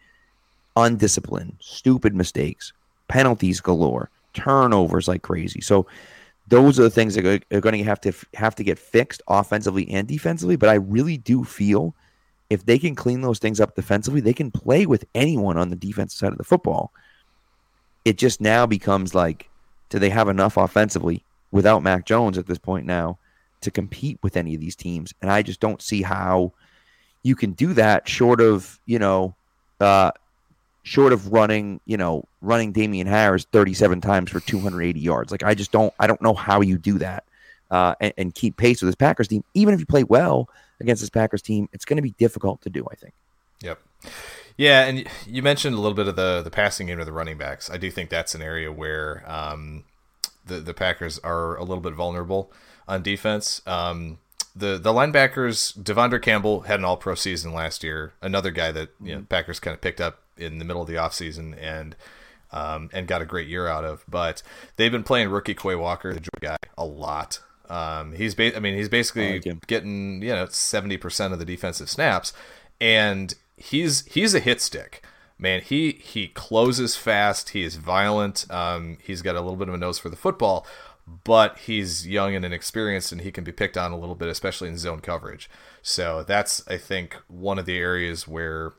Undisciplined, 0.76 1.56
stupid 1.62 2.14
mistakes, 2.14 2.74
penalties 3.08 3.62
galore, 3.62 4.10
turnovers 4.34 5.08
like 5.08 5.22
crazy. 5.22 5.62
So 5.62 5.88
those 6.50 6.78
are 6.82 6.84
the 6.84 6.90
things 6.90 7.16
that 7.16 7.26
are 7.26 7.62
going 7.62 7.78
to 7.78 7.84
have 7.86 8.02
to 8.02 8.12
have 8.34 8.56
to 8.56 8.64
get 8.66 8.78
fixed 8.78 9.22
offensively 9.30 9.90
and 9.90 10.06
defensively. 10.06 10.58
But 10.58 10.68
I 10.68 10.76
really 10.76 11.16
do 11.16 11.46
feel 11.46 11.96
if 12.56 12.66
they 12.66 12.80
can 12.80 12.96
clean 12.96 13.22
those 13.22 13.38
things 13.38 13.60
up 13.60 13.76
defensively, 13.76 14.22
they 14.22 14.34
can 14.34 14.50
play 14.50 14.86
with 14.86 15.06
anyone 15.14 15.58
on 15.58 15.70
the 15.70 15.76
defensive 15.76 16.18
side 16.18 16.32
of 16.32 16.38
the 16.38 16.44
football. 16.44 16.92
It 18.06 18.18
just 18.18 18.40
now 18.40 18.66
becomes 18.66 19.14
like, 19.14 19.50
do 19.90 20.00
they 20.00 20.10
have 20.10 20.30
enough 20.30 20.58
offensively 20.58 21.24
without 21.52 21.84
Mac 21.84 22.06
Jones 22.06 22.38
at 22.38 22.48
this 22.48 22.58
point 22.58 22.86
now 22.86 23.20
to 23.62 23.70
compete 23.70 24.18
with 24.24 24.38
any 24.38 24.56
of 24.56 24.62
these 24.62 24.76
teams? 24.76 25.14
And 25.22 25.30
I 25.30 25.42
just 25.42 25.60
don't 25.60 25.82
see 25.82 26.02
how 26.02 26.54
you 27.24 27.36
can 27.36 27.52
do 27.52 27.74
that 27.74 28.08
short 28.08 28.40
of, 28.40 28.80
you 28.86 29.00
know, 29.00 29.36
uh, 29.82 30.12
short 30.84 31.12
of 31.12 31.34
running, 31.34 31.82
you 31.86 31.98
know, 31.98 32.24
running 32.42 32.72
Damien 32.72 33.08
Harris 33.08 33.46
37 33.52 34.00
times 34.00 34.32
for 34.32 34.40
280 34.40 34.98
yards. 34.98 35.32
Like 35.32 35.44
I 35.44 35.56
just 35.56 35.72
don't, 35.72 35.94
I 36.00 36.08
don't 36.08 36.22
know 36.22 36.34
how 36.34 36.62
you 36.62 36.78
do 36.78 37.00
that 37.00 37.26
uh, 37.70 37.96
and, 38.00 38.14
and 38.18 38.34
keep 38.34 38.56
pace 38.56 38.82
with 38.82 38.88
this 38.88 38.96
Packers 38.96 39.28
team. 39.28 39.44
Even 39.54 39.74
if 39.74 39.80
you 39.82 39.86
play 39.86 40.06
well 40.06 40.48
against 40.80 41.02
this 41.02 41.10
Packers 41.10 41.42
team, 41.42 41.70
it's 41.72 41.86
going 41.86 41.98
to 41.98 42.04
be 42.04 42.12
difficult 42.12 42.62
to 42.62 42.70
do. 42.70 42.86
I 42.92 42.96
think. 42.96 43.14
Yep. 43.62 43.80
Yeah, 44.58 44.86
and 44.86 45.08
you 45.28 45.42
mentioned 45.42 45.76
a 45.76 45.80
little 45.80 45.96
bit 45.96 46.08
of 46.08 46.16
the 46.16 46.42
the 46.42 46.52
passing 46.52 46.88
game 46.88 47.00
of 47.00 47.06
the 47.06 47.12
running 47.12 47.38
backs. 47.38 47.70
I 47.70 47.78
do 47.78 47.92
think 47.92 48.10
that's 48.10 48.36
an 48.36 48.42
area 48.42 48.72
where 48.72 49.24
um, 49.30 49.84
the 50.46 50.60
the 50.60 50.74
Packers 50.74 51.20
are 51.20 51.56
a 51.58 51.64
little 51.64 51.82
bit 51.82 51.94
vulnerable 51.94 52.52
on 52.88 53.02
defense. 53.04 53.62
Um, 53.66 54.20
the 54.56 54.78
the 54.78 54.94
linebackers, 54.94 55.78
De'Vondre 55.78 56.22
Campbell 56.22 56.62
had 56.62 56.80
an 56.80 56.86
All 56.86 56.98
Pro 56.98 57.16
season 57.16 57.54
last 57.54 57.84
year. 57.84 58.14
Another 58.22 58.52
guy 58.52 58.72
that 58.72 58.90
you 59.04 59.16
know 59.16 59.26
Packers 59.28 59.60
kind 59.60 59.74
of 59.74 59.82
picked 59.82 60.00
up 60.00 60.22
in 60.38 60.60
the 60.60 60.66
middle 60.66 60.82
of 60.82 60.88
the 60.88 60.96
offseason 60.96 61.58
and 61.62 61.96
um, 62.52 62.90
and 62.94 63.08
got 63.08 63.22
a 63.22 63.26
great 63.26 63.50
year 63.50 63.68
out 63.68 63.84
of. 63.84 64.06
But 64.08 64.42
they've 64.78 64.92
been 64.92 65.04
playing 65.04 65.30
rookie 65.30 65.56
Quay 65.56 65.76
Walker, 65.76 66.14
the 66.14 66.22
guy, 66.40 66.58
a 66.78 66.86
lot. 66.86 67.42
Um, 67.70 68.14
he's 68.14 68.36
ba- 68.36 68.56
I 68.56 68.60
mean 68.60 68.76
he's 68.76 68.90
basically 68.90 69.40
like 69.40 69.68
getting 69.68 70.22
you 70.22 70.30
know 70.30 70.48
seventy 70.50 70.98
percent 70.98 71.34
of 71.34 71.40
the 71.40 71.46
defensive 71.46 71.90
snaps, 71.90 72.34
and 72.80 73.34
he's 73.58 74.06
he's 74.06 74.34
a 74.34 74.40
hit 74.40 74.62
stick. 74.62 75.04
man, 75.38 75.62
he 75.62 75.94
he 75.94 76.28
closes 76.30 76.96
fast. 76.96 77.50
He 77.50 77.64
is 77.64 77.76
violent. 77.76 78.46
Um, 78.50 78.98
he's 79.04 79.22
got 79.22 79.36
a 79.36 79.42
little 79.42 79.58
bit 79.58 79.68
of 79.68 79.74
a 79.74 79.78
nose 79.78 80.00
for 80.00 80.10
the 80.10 80.16
football, 80.16 80.66
but 81.24 81.58
he's 81.60 82.08
young 82.08 82.36
and 82.36 82.46
inexperienced, 82.46 83.12
and 83.12 83.22
he 83.22 83.32
can 83.32 83.44
be 83.44 83.52
picked 83.52 83.78
on 83.78 83.92
a 83.92 83.98
little 83.98 84.16
bit, 84.16 84.30
especially 84.30 84.70
in 84.70 84.78
zone 84.78 85.02
coverage. 85.02 85.50
So 85.82 86.24
that's 86.24 86.66
I 86.68 86.78
think 86.78 87.16
one 87.28 87.60
of 87.60 87.66
the 87.66 87.78
areas 87.78 88.28
where, 88.28 88.74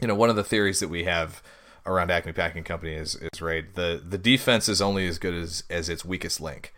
you 0.00 0.08
know, 0.08 0.14
one 0.14 0.30
of 0.30 0.36
the 0.36 0.44
theories 0.44 0.80
that 0.80 0.88
we 0.88 1.04
have 1.04 1.42
around 1.86 2.10
Acme 2.10 2.32
Packing 2.32 2.64
Company 2.64 2.94
is 2.94 3.16
is 3.16 3.42
right. 3.42 3.74
The 3.74 4.00
the 4.06 4.18
defense 4.18 4.68
is 4.68 4.80
only 4.80 5.06
as 5.06 5.18
good 5.18 5.34
as 5.34 5.64
as 5.68 5.88
its 5.88 6.04
weakest 6.04 6.40
link, 6.40 6.72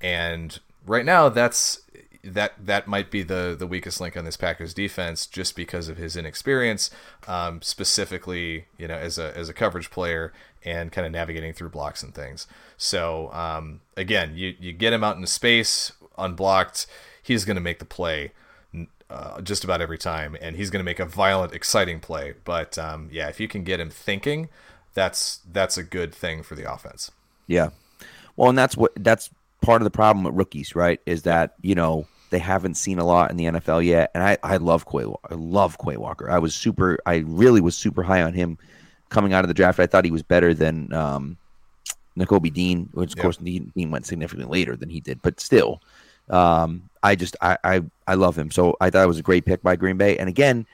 and 0.00 0.58
right 0.86 1.04
now 1.04 1.28
that's 1.28 1.80
that 2.24 2.54
that 2.58 2.86
might 2.86 3.10
be 3.10 3.22
the 3.22 3.54
the 3.58 3.66
weakest 3.66 4.00
link 4.00 4.16
on 4.16 4.24
this 4.24 4.36
Packers 4.36 4.72
defense 4.74 5.26
just 5.26 5.54
because 5.54 5.88
of 5.88 5.96
his 5.96 6.16
inexperience, 6.16 6.90
um, 7.28 7.60
specifically 7.62 8.66
you 8.78 8.88
know 8.88 8.94
as 8.94 9.18
a 9.18 9.36
as 9.36 9.48
a 9.48 9.52
coverage 9.52 9.90
player 9.90 10.32
and 10.64 10.90
kind 10.90 11.06
of 11.06 11.12
navigating 11.12 11.52
through 11.52 11.68
blocks 11.68 12.02
and 12.02 12.14
things. 12.14 12.46
So 12.76 13.32
um, 13.32 13.80
again, 13.96 14.32
you 14.36 14.54
you 14.58 14.72
get 14.72 14.92
him 14.92 15.04
out 15.04 15.16
into 15.16 15.28
space 15.28 15.92
unblocked, 16.16 16.86
he's 17.22 17.44
going 17.44 17.56
to 17.56 17.62
make 17.62 17.78
the 17.78 17.84
play. 17.84 18.32
Uh, 19.10 19.40
just 19.42 19.62
about 19.62 19.82
every 19.82 19.98
time, 19.98 20.34
and 20.40 20.56
he's 20.56 20.70
going 20.70 20.80
to 20.80 20.84
make 20.84 20.98
a 20.98 21.04
violent, 21.04 21.52
exciting 21.52 22.00
play. 22.00 22.34
But 22.42 22.78
um, 22.78 23.10
yeah, 23.12 23.28
if 23.28 23.38
you 23.38 23.46
can 23.46 23.62
get 23.62 23.78
him 23.78 23.90
thinking, 23.90 24.48
that's 24.94 25.40
that's 25.52 25.76
a 25.76 25.82
good 25.82 26.14
thing 26.14 26.42
for 26.42 26.54
the 26.54 26.68
offense. 26.72 27.10
Yeah, 27.46 27.68
well, 28.34 28.48
and 28.48 28.56
that's 28.56 28.78
what 28.78 28.92
that's 28.96 29.28
part 29.64 29.80
of 29.80 29.84
the 29.84 29.90
problem 29.90 30.24
with 30.24 30.34
rookies, 30.34 30.76
right? 30.76 31.00
Is 31.06 31.22
that 31.22 31.54
you 31.62 31.74
know 31.74 32.06
they 32.30 32.40
haven't 32.40 32.74
seen 32.74 32.98
a 32.98 33.04
lot 33.04 33.30
in 33.30 33.36
the 33.36 33.44
NFL 33.44 33.84
yet. 33.84 34.10
And 34.12 34.22
I, 34.22 34.36
I 34.42 34.56
love 34.56 34.86
Quay. 34.86 35.04
I 35.04 35.34
love 35.34 35.78
Quay 35.78 35.96
Walker. 35.96 36.28
I 36.28 36.38
was 36.38 36.54
super. 36.54 36.98
I 37.06 37.18
really 37.26 37.60
was 37.60 37.76
super 37.76 38.02
high 38.02 38.22
on 38.22 38.32
him 38.32 38.58
coming 39.08 39.32
out 39.32 39.44
of 39.44 39.48
the 39.48 39.54
draft. 39.54 39.78
I 39.78 39.86
thought 39.86 40.04
he 40.04 40.10
was 40.10 40.22
better 40.22 40.52
than 40.52 40.92
um, 40.92 41.36
Nakobe 42.18 42.52
Dean, 42.52 42.88
which 42.92 43.12
of 43.12 43.18
course 43.18 43.36
Dean, 43.36 43.72
Dean, 43.76 43.90
went 43.90 44.06
significantly 44.06 44.58
later 44.58 44.76
than 44.76 44.90
he 44.90 45.00
did, 45.00 45.22
but 45.22 45.38
still, 45.38 45.80
um, 46.28 46.88
I 47.02 47.14
just 47.14 47.36
I, 47.40 47.56
I 47.62 47.82
I 48.08 48.14
love 48.14 48.36
him. 48.36 48.50
So 48.50 48.76
I 48.80 48.90
thought 48.90 49.04
it 49.04 49.08
was 49.08 49.20
a 49.20 49.22
great 49.22 49.44
pick 49.44 49.62
by 49.62 49.76
Green 49.76 49.96
Bay. 49.96 50.18
And 50.18 50.28
again, 50.28 50.66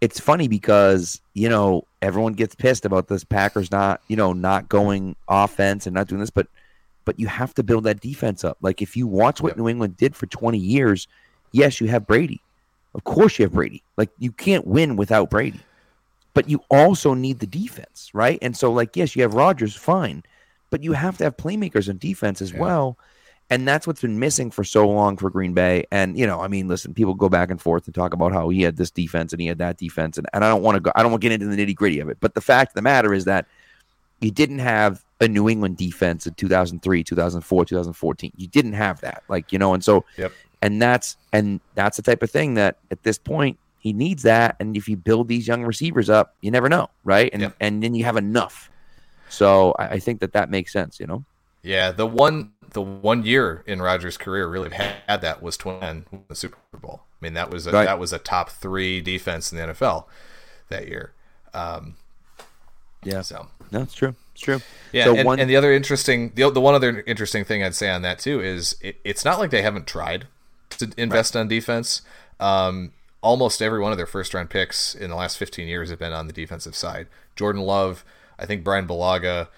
it's 0.00 0.18
funny 0.18 0.48
because 0.48 1.20
you 1.34 1.50
know 1.50 1.84
everyone 2.00 2.32
gets 2.32 2.54
pissed 2.54 2.86
about 2.86 3.08
this 3.08 3.24
Packers 3.24 3.70
not 3.70 4.00
you 4.08 4.16
know 4.16 4.32
not 4.32 4.70
going 4.70 5.16
offense 5.28 5.86
and 5.86 5.94
not 5.94 6.08
doing 6.08 6.20
this, 6.20 6.30
but 6.30 6.46
but 7.08 7.18
you 7.18 7.26
have 7.26 7.54
to 7.54 7.62
build 7.62 7.84
that 7.84 8.00
defense 8.00 8.44
up. 8.44 8.58
Like 8.60 8.82
if 8.82 8.94
you 8.94 9.06
watch 9.06 9.40
what 9.40 9.52
yep. 9.52 9.56
New 9.56 9.66
England 9.66 9.96
did 9.96 10.14
for 10.14 10.26
20 10.26 10.58
years, 10.58 11.08
yes, 11.52 11.80
you 11.80 11.86
have 11.86 12.06
Brady. 12.06 12.42
Of 12.94 13.04
course 13.04 13.38
you 13.38 13.46
have 13.46 13.54
Brady. 13.54 13.82
Like 13.96 14.10
you 14.18 14.30
can't 14.30 14.66
win 14.66 14.94
without 14.94 15.30
Brady. 15.30 15.60
But 16.34 16.50
you 16.50 16.60
also 16.68 17.14
need 17.14 17.38
the 17.38 17.46
defense, 17.46 18.10
right? 18.12 18.38
And 18.42 18.54
so 18.54 18.70
like 18.70 18.94
yes, 18.94 19.16
you 19.16 19.22
have 19.22 19.32
Rodgers, 19.32 19.74
fine. 19.74 20.22
But 20.68 20.84
you 20.84 20.92
have 20.92 21.16
to 21.16 21.24
have 21.24 21.38
playmakers 21.38 21.88
on 21.88 21.96
defense 21.96 22.42
as 22.42 22.52
yeah. 22.52 22.60
well. 22.60 22.98
And 23.48 23.66
that's 23.66 23.86
what's 23.86 24.02
been 24.02 24.18
missing 24.18 24.50
for 24.50 24.62
so 24.62 24.86
long 24.86 25.16
for 25.16 25.30
Green 25.30 25.54
Bay. 25.54 25.86
And, 25.90 26.18
you 26.18 26.26
know, 26.26 26.42
I 26.42 26.48
mean, 26.48 26.68
listen, 26.68 26.92
people 26.92 27.14
go 27.14 27.30
back 27.30 27.50
and 27.50 27.58
forth 27.58 27.86
and 27.86 27.94
talk 27.94 28.12
about 28.12 28.34
how 28.34 28.50
he 28.50 28.60
had 28.60 28.76
this 28.76 28.90
defense 28.90 29.32
and 29.32 29.40
he 29.40 29.46
had 29.46 29.56
that 29.56 29.78
defense. 29.78 30.18
And, 30.18 30.26
and 30.34 30.44
I 30.44 30.50
don't 30.50 30.62
want 30.62 30.76
to 30.76 30.80
go, 30.80 30.92
I 30.94 31.02
don't 31.02 31.10
want 31.10 31.22
to 31.22 31.28
get 31.30 31.40
into 31.40 31.56
the 31.56 31.56
nitty 31.56 31.74
gritty 31.74 32.00
of 32.00 32.10
it. 32.10 32.18
But 32.20 32.34
the 32.34 32.42
fact 32.42 32.72
of 32.72 32.74
the 32.74 32.82
matter 32.82 33.14
is 33.14 33.24
that 33.24 33.46
he 34.20 34.30
didn't 34.30 34.58
have 34.58 35.04
a 35.20 35.28
New 35.28 35.48
England 35.48 35.76
defense 35.76 36.26
in 36.26 36.34
2003, 36.34 37.04
2004, 37.04 37.64
2014. 37.64 38.32
You 38.36 38.46
didn't 38.48 38.72
have 38.74 39.00
that, 39.00 39.22
like 39.28 39.52
you 39.52 39.58
know, 39.58 39.74
and 39.74 39.82
so, 39.82 40.04
yep. 40.16 40.32
and 40.62 40.80
that's 40.80 41.16
and 41.32 41.60
that's 41.74 41.96
the 41.96 42.02
type 42.02 42.22
of 42.22 42.30
thing 42.30 42.54
that 42.54 42.78
at 42.90 43.02
this 43.02 43.18
point 43.18 43.58
he 43.78 43.92
needs 43.92 44.22
that. 44.24 44.56
And 44.60 44.76
if 44.76 44.88
you 44.88 44.96
build 44.96 45.28
these 45.28 45.46
young 45.46 45.64
receivers 45.64 46.10
up, 46.10 46.34
you 46.40 46.50
never 46.50 46.68
know, 46.68 46.90
right? 47.04 47.30
And 47.32 47.42
yep. 47.42 47.56
and 47.60 47.82
then 47.82 47.94
you 47.94 48.04
have 48.04 48.16
enough. 48.16 48.70
So 49.28 49.74
I, 49.78 49.88
I, 49.88 49.98
think 49.98 50.20
that 50.20 50.32
that 50.32 50.48
makes 50.48 50.72
sense, 50.72 50.98
you 50.98 51.06
know. 51.06 51.24
Yeah, 51.62 51.90
the 51.90 52.06
one 52.06 52.52
the 52.72 52.82
one 52.82 53.24
year 53.24 53.62
in 53.66 53.82
Rodgers' 53.82 54.16
career 54.16 54.46
really 54.48 54.70
had 54.70 55.20
that 55.20 55.42
was 55.42 55.56
2010 55.56 56.24
the 56.28 56.34
Super 56.34 56.56
Bowl. 56.78 57.02
I 57.20 57.24
mean, 57.24 57.34
that 57.34 57.50
was 57.50 57.66
a, 57.66 57.72
right. 57.72 57.84
that 57.84 57.98
was 57.98 58.12
a 58.12 58.18
top 58.18 58.50
three 58.50 59.00
defense 59.00 59.52
in 59.52 59.58
the 59.58 59.64
NFL 59.74 60.04
that 60.68 60.88
year. 60.88 61.12
Um, 61.52 61.96
yeah. 63.04 63.22
So 63.22 63.48
no, 63.70 63.82
it's 63.82 63.94
true. 63.94 64.14
It's 64.32 64.42
true. 64.42 64.60
Yeah, 64.92 65.04
so 65.04 65.16
and, 65.16 65.26
one... 65.26 65.40
and 65.40 65.50
the 65.50 65.56
other 65.56 65.72
interesting, 65.72 66.32
the, 66.34 66.50
the 66.50 66.60
one 66.60 66.74
other 66.74 67.02
interesting 67.06 67.44
thing 67.44 67.62
I'd 67.62 67.74
say 67.74 67.90
on 67.90 68.02
that 68.02 68.18
too 68.18 68.40
is 68.40 68.76
it, 68.80 69.00
it's 69.04 69.24
not 69.24 69.38
like 69.38 69.50
they 69.50 69.62
haven't 69.62 69.86
tried 69.86 70.26
to 70.70 70.92
invest 70.96 71.34
right. 71.34 71.40
on 71.42 71.48
defense. 71.48 72.02
Um, 72.40 72.92
almost 73.20 73.60
every 73.60 73.80
one 73.80 73.92
of 73.92 73.98
their 73.98 74.06
first 74.06 74.32
round 74.34 74.50
picks 74.50 74.94
in 74.94 75.10
the 75.10 75.16
last 75.16 75.38
15 75.38 75.66
years 75.66 75.90
have 75.90 75.98
been 75.98 76.12
on 76.12 76.26
the 76.26 76.32
defensive 76.32 76.76
side. 76.76 77.08
Jordan 77.36 77.62
Love, 77.62 78.04
I 78.38 78.46
think 78.46 78.64
Brian 78.64 78.86
Bulaga. 78.86 79.48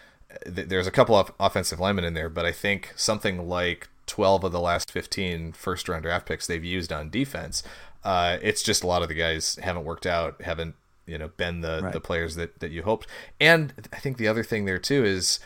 Th- 0.45 0.69
there's 0.69 0.87
a 0.87 0.93
couple 0.93 1.17
of 1.17 1.33
offensive 1.39 1.81
linemen 1.81 2.05
in 2.05 2.15
there, 2.15 2.29
but 2.29 2.47
I 2.47 2.53
think 2.53 2.93
something 2.97 3.49
like 3.49 3.89
12 4.07 4.45
of 4.45 4.53
the 4.53 4.61
last 4.61 4.91
15 4.91 5.53
first 5.53 5.89
round 5.89 6.03
draft 6.03 6.27
picks 6.27 6.47
they've 6.47 6.65
used 6.65 6.93
on 6.93 7.11
defense. 7.11 7.63
Uh, 8.03 8.39
it's 8.41 8.63
just 8.63 8.83
a 8.83 8.87
lot 8.87 9.03
of 9.03 9.09
the 9.09 9.15
guys 9.15 9.57
haven't 9.63 9.85
worked 9.85 10.07
out, 10.07 10.41
haven't 10.43 10.75
you 11.11 11.19
know 11.19 11.29
been 11.37 11.61
the 11.61 11.81
right. 11.83 11.93
the 11.93 12.01
players 12.01 12.37
that 12.37 12.61
that 12.61 12.71
you 12.71 12.83
hoped. 12.83 13.07
And 13.41 13.89
I 13.93 13.99
think 13.99 14.17
the 14.17 14.29
other 14.29 14.45
thing 14.45 14.65
there 14.65 14.79
too 14.79 15.05
is 15.05 15.41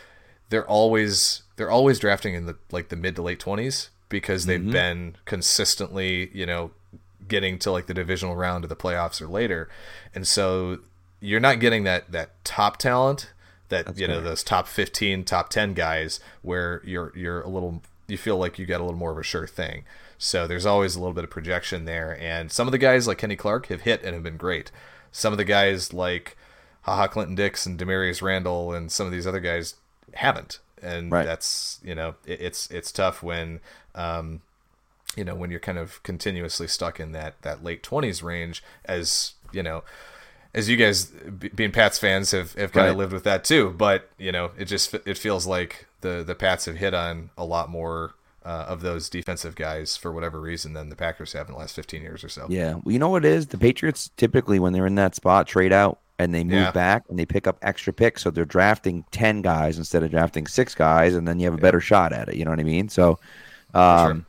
they're 0.50 0.68
always 0.68 1.42
they're 1.56 1.70
always 1.70 1.98
drafting 1.98 2.34
in 2.34 2.46
the 2.46 2.56
like 2.70 2.88
the 2.88 2.96
mid 2.96 3.16
to 3.16 3.22
late 3.22 3.40
twenties 3.40 3.90
because 4.08 4.46
they've 4.46 4.60
mm-hmm. 4.60 4.70
been 4.70 5.16
consistently 5.24 6.30
you 6.32 6.46
know 6.46 6.70
getting 7.26 7.58
to 7.58 7.70
like 7.70 7.86
the 7.86 7.94
divisional 7.94 8.36
round 8.36 8.64
of 8.64 8.68
the 8.68 8.76
playoffs 8.76 9.20
or 9.20 9.26
later, 9.26 9.68
and 10.14 10.28
so 10.28 10.78
you're 11.20 11.40
not 11.40 11.58
getting 11.58 11.84
that 11.84 12.12
that 12.12 12.44
top 12.44 12.76
talent 12.76 13.32
that 13.68 13.86
That's 13.86 13.98
you 13.98 14.06
know 14.06 14.20
those 14.20 14.44
top 14.44 14.68
15 14.68 15.24
top 15.24 15.48
10 15.48 15.74
guys 15.74 16.20
where 16.42 16.82
you're 16.84 17.12
you're 17.16 17.40
a 17.40 17.48
little 17.48 17.82
you 18.06 18.18
feel 18.18 18.36
like 18.36 18.58
you 18.58 18.66
got 18.66 18.80
a 18.80 18.84
little 18.84 18.98
more 18.98 19.10
of 19.10 19.18
a 19.18 19.22
sure 19.22 19.46
thing 19.46 19.84
so 20.18 20.46
there's 20.46 20.66
always 20.66 20.94
a 20.94 21.00
little 21.00 21.14
bit 21.14 21.24
of 21.24 21.30
projection 21.30 21.86
there 21.86 22.16
and 22.20 22.52
some 22.52 22.68
of 22.68 22.72
the 22.72 22.78
guys 22.78 23.08
like 23.08 23.18
kenny 23.18 23.36
clark 23.36 23.66
have 23.66 23.80
hit 23.82 24.02
and 24.02 24.14
have 24.14 24.22
been 24.22 24.36
great 24.36 24.70
some 25.14 25.32
of 25.32 25.38
the 25.38 25.44
guys 25.44 25.94
like 25.94 26.36
haha 26.82 27.06
Clinton 27.06 27.36
Dix 27.36 27.64
and 27.66 27.78
Damarious 27.78 28.20
Randall 28.20 28.74
and 28.74 28.90
some 28.90 29.06
of 29.06 29.12
these 29.12 29.26
other 29.26 29.38
guys 29.38 29.76
haven't, 30.12 30.58
and 30.82 31.10
right. 31.10 31.24
that's 31.24 31.78
you 31.84 31.94
know 31.94 32.16
it, 32.26 32.40
it's 32.40 32.70
it's 32.70 32.90
tough 32.90 33.22
when 33.22 33.60
um, 33.94 34.42
you 35.16 35.24
know 35.24 35.36
when 35.36 35.50
you're 35.50 35.60
kind 35.60 35.78
of 35.78 36.02
continuously 36.02 36.66
stuck 36.66 36.98
in 36.98 37.12
that 37.12 37.40
that 37.42 37.62
late 37.62 37.82
twenties 37.82 38.22
range 38.24 38.62
as 38.84 39.34
you 39.52 39.62
know 39.62 39.84
as 40.52 40.68
you 40.68 40.76
guys 40.76 41.06
being 41.54 41.70
Pats 41.70 41.98
fans 41.98 42.32
have, 42.32 42.52
have 42.54 42.72
kind 42.72 42.86
right. 42.86 42.90
of 42.90 42.96
lived 42.96 43.12
with 43.12 43.24
that 43.24 43.44
too. 43.44 43.70
But 43.70 44.10
you 44.18 44.32
know, 44.32 44.50
it 44.58 44.64
just 44.64 44.92
it 44.94 45.16
feels 45.16 45.46
like 45.46 45.86
the 46.00 46.24
the 46.26 46.34
Pats 46.34 46.64
have 46.64 46.76
hit 46.76 46.92
on 46.92 47.30
a 47.38 47.44
lot 47.44 47.70
more 47.70 48.14
uh, 48.44 48.66
of 48.68 48.82
those 48.82 49.08
defensive 49.08 49.54
guys 49.54 49.96
for 49.96 50.12
whatever 50.12 50.40
reason 50.40 50.74
than 50.74 50.90
the 50.90 50.96
Packers 50.96 51.32
have 51.32 51.48
in 51.48 51.54
the 51.54 51.58
last 51.58 51.74
15 51.74 52.02
years 52.02 52.22
or 52.22 52.28
so. 52.28 52.46
Yeah. 52.50 52.74
Well, 52.74 52.92
you 52.92 52.98
know 52.98 53.08
what 53.08 53.24
it 53.24 53.32
is? 53.32 53.46
The 53.46 53.58
Patriots 53.58 54.10
typically, 54.16 54.58
when 54.58 54.72
they're 54.72 54.86
in 54.86 54.96
that 54.96 55.14
spot, 55.14 55.46
trade 55.46 55.72
out 55.72 55.98
and 56.18 56.34
they 56.34 56.44
move 56.44 56.54
yeah. 56.54 56.70
back 56.70 57.04
and 57.08 57.18
they 57.18 57.26
pick 57.26 57.46
up 57.46 57.58
extra 57.62 57.92
picks. 57.92 58.22
So 58.22 58.30
they're 58.30 58.44
drafting 58.44 59.04
10 59.12 59.42
guys 59.42 59.78
instead 59.78 60.02
of 60.02 60.10
drafting 60.10 60.46
six 60.46 60.74
guys, 60.74 61.14
and 61.14 61.26
then 61.26 61.40
you 61.40 61.46
have 61.46 61.54
a 61.54 61.62
better 61.62 61.80
shot 61.80 62.12
at 62.12 62.28
it. 62.28 62.36
You 62.36 62.44
know 62.44 62.50
what 62.50 62.60
I 62.60 62.64
mean? 62.64 62.88
So 62.88 63.18
um, 63.72 64.12
sure. 64.12 64.26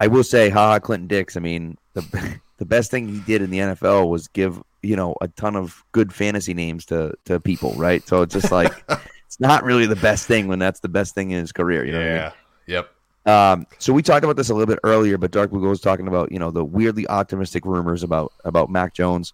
I 0.00 0.06
will 0.08 0.24
say, 0.24 0.50
ha, 0.50 0.78
Clinton 0.80 1.06
Dix, 1.06 1.36
I 1.36 1.40
mean, 1.40 1.78
the, 1.94 2.38
the 2.58 2.66
best 2.66 2.90
thing 2.90 3.08
he 3.08 3.20
did 3.20 3.42
in 3.42 3.50
the 3.50 3.58
NFL 3.58 4.08
was 4.08 4.26
give, 4.28 4.60
you 4.82 4.96
know, 4.96 5.14
a 5.20 5.28
ton 5.28 5.54
of 5.54 5.84
good 5.92 6.12
fantasy 6.12 6.52
names 6.52 6.84
to, 6.86 7.14
to 7.26 7.38
people, 7.38 7.72
right? 7.74 8.06
So 8.08 8.22
it's 8.22 8.34
just 8.34 8.50
like, 8.50 8.72
it's 9.26 9.38
not 9.38 9.62
really 9.62 9.86
the 9.86 9.96
best 9.96 10.26
thing 10.26 10.48
when 10.48 10.58
that's 10.58 10.80
the 10.80 10.88
best 10.88 11.14
thing 11.14 11.30
in 11.30 11.38
his 11.38 11.52
career. 11.52 11.84
You 11.84 11.92
know 11.92 12.00
yeah. 12.00 12.18
I 12.18 12.24
mean? 12.24 12.32
Yep. 12.66 12.90
Um, 13.24 13.66
so 13.78 13.92
we 13.92 14.02
talked 14.02 14.24
about 14.24 14.36
this 14.36 14.50
a 14.50 14.54
little 14.54 14.66
bit 14.66 14.80
earlier, 14.82 15.16
but 15.16 15.30
Dark 15.30 15.50
Blue 15.50 15.68
was 15.68 15.80
talking 15.80 16.08
about 16.08 16.32
you 16.32 16.38
know 16.38 16.50
the 16.50 16.64
weirdly 16.64 17.06
optimistic 17.08 17.64
rumors 17.64 18.02
about 18.02 18.32
about 18.44 18.68
Mac 18.68 18.94
Jones, 18.94 19.32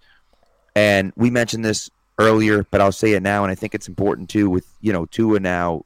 and 0.77 1.13
we 1.17 1.31
mentioned 1.31 1.65
this 1.65 1.91
earlier, 2.19 2.67
but 2.71 2.81
I'll 2.81 2.93
say 2.93 3.13
it 3.13 3.23
now, 3.23 3.45
and 3.45 3.51
I 3.51 3.55
think 3.55 3.75
it's 3.75 3.89
important 3.89 4.29
too. 4.29 4.51
With 4.51 4.67
you 4.81 4.93
know 4.93 5.07
Tua 5.07 5.41
now 5.41 5.85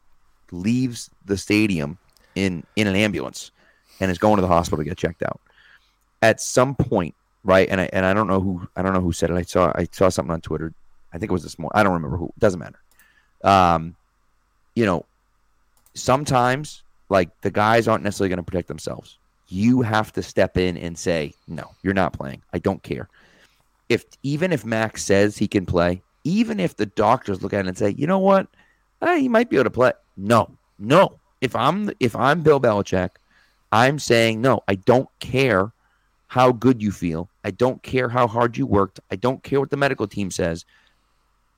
leaves 0.51 1.11
the 1.27 1.37
stadium 1.39 1.99
in 2.35 2.65
in 2.77 2.87
an 2.87 2.97
ambulance 2.97 3.51
and 4.01 4.11
is 4.11 4.19
going 4.19 4.37
to 4.37 4.43
the 4.43 4.49
hospital 4.49 4.79
to 4.79 4.89
get 4.89 4.99
checked 4.99 5.23
out. 5.23 5.41
At 6.23 6.41
some 6.41 6.75
point, 6.75 7.15
right? 7.45 7.69
And 7.69 7.81
I 7.81 7.89
and 7.93 8.05
I 8.05 8.15
don't 8.15 8.27
know 8.27 8.41
who 8.41 8.69
I 8.77 8.83
don't 8.83 8.95
know 8.95 9.01
who 9.01 9.13
said 9.13 9.31
it. 9.31 9.35
I 9.35 9.43
saw 9.43 9.73
I 9.75 9.87
saw 9.93 10.09
something 10.09 10.33
on 10.33 10.41
Twitter. 10.41 10.73
I 11.13 11.19
think 11.19 11.31
it 11.31 11.33
was 11.33 11.43
this 11.43 11.59
morning. 11.59 11.79
I 11.79 11.83
don't 11.83 11.93
remember 11.93 12.17
who. 12.17 12.27
It 12.27 12.39
doesn't 12.39 12.59
matter. 12.59 12.81
Um, 13.45 13.97
you 14.75 14.87
know, 14.87 15.05
sometimes 15.95 16.82
like 17.13 17.31
the 17.43 17.51
guys 17.51 17.87
aren't 17.87 18.03
necessarily 18.03 18.31
going 18.31 18.45
to 18.45 18.51
protect 18.51 18.69
themselves. 18.69 19.19
You 19.49 19.83
have 19.83 20.13
to 20.15 20.23
step 20.23 20.57
in 20.57 20.77
and 20.79 20.99
say, 20.99 21.35
no, 21.47 21.71
you're 21.83 21.95
not 21.95 22.15
playing. 22.15 22.43
I 22.55 22.59
don't 22.59 22.83
care. 22.83 23.09
If 23.89 24.05
even 24.23 24.53
if 24.53 24.65
Mac 24.65 24.97
says 24.97 25.37
he 25.37 25.47
can 25.47 25.67
play, 25.67 26.03
even 26.25 26.59
if 26.59 26.77
the 26.77 26.87
doctors 26.87 27.43
look 27.43 27.53
at 27.53 27.67
it 27.67 27.69
and 27.69 27.77
say, 27.79 27.91
you 27.91 28.07
know 28.07 28.19
what, 28.19 28.47
eh, 29.03 29.19
he 29.19 29.29
might 29.29 29.51
be 29.51 29.57
able 29.57 29.65
to 29.65 29.71
play. 29.71 29.93
No, 30.17 30.51
no. 30.79 31.19
If 31.41 31.55
I'm 31.55 31.91
if 32.01 32.17
I'm 32.17 32.43
Bill 32.43 32.61
Belichick, 32.61 33.11
I'm 33.73 33.99
saying 33.99 34.41
no. 34.41 34.63
I 34.69 34.77
don't 34.77 35.09
care 35.21 35.73
how 36.29 36.53
good 36.53 36.81
you 36.83 36.91
feel. 36.93 37.29
I 37.45 37.51
don't 37.51 37.83
care 37.83 38.09
how 38.09 38.27
hard 38.27 38.57
you 38.57 38.67
worked. 38.67 39.01
I 39.11 39.17
don't 39.17 39.43
care 39.43 39.61
what 39.61 39.71
the 39.71 39.77
medical 39.77 40.07
team 40.07 40.31
says. 40.31 40.65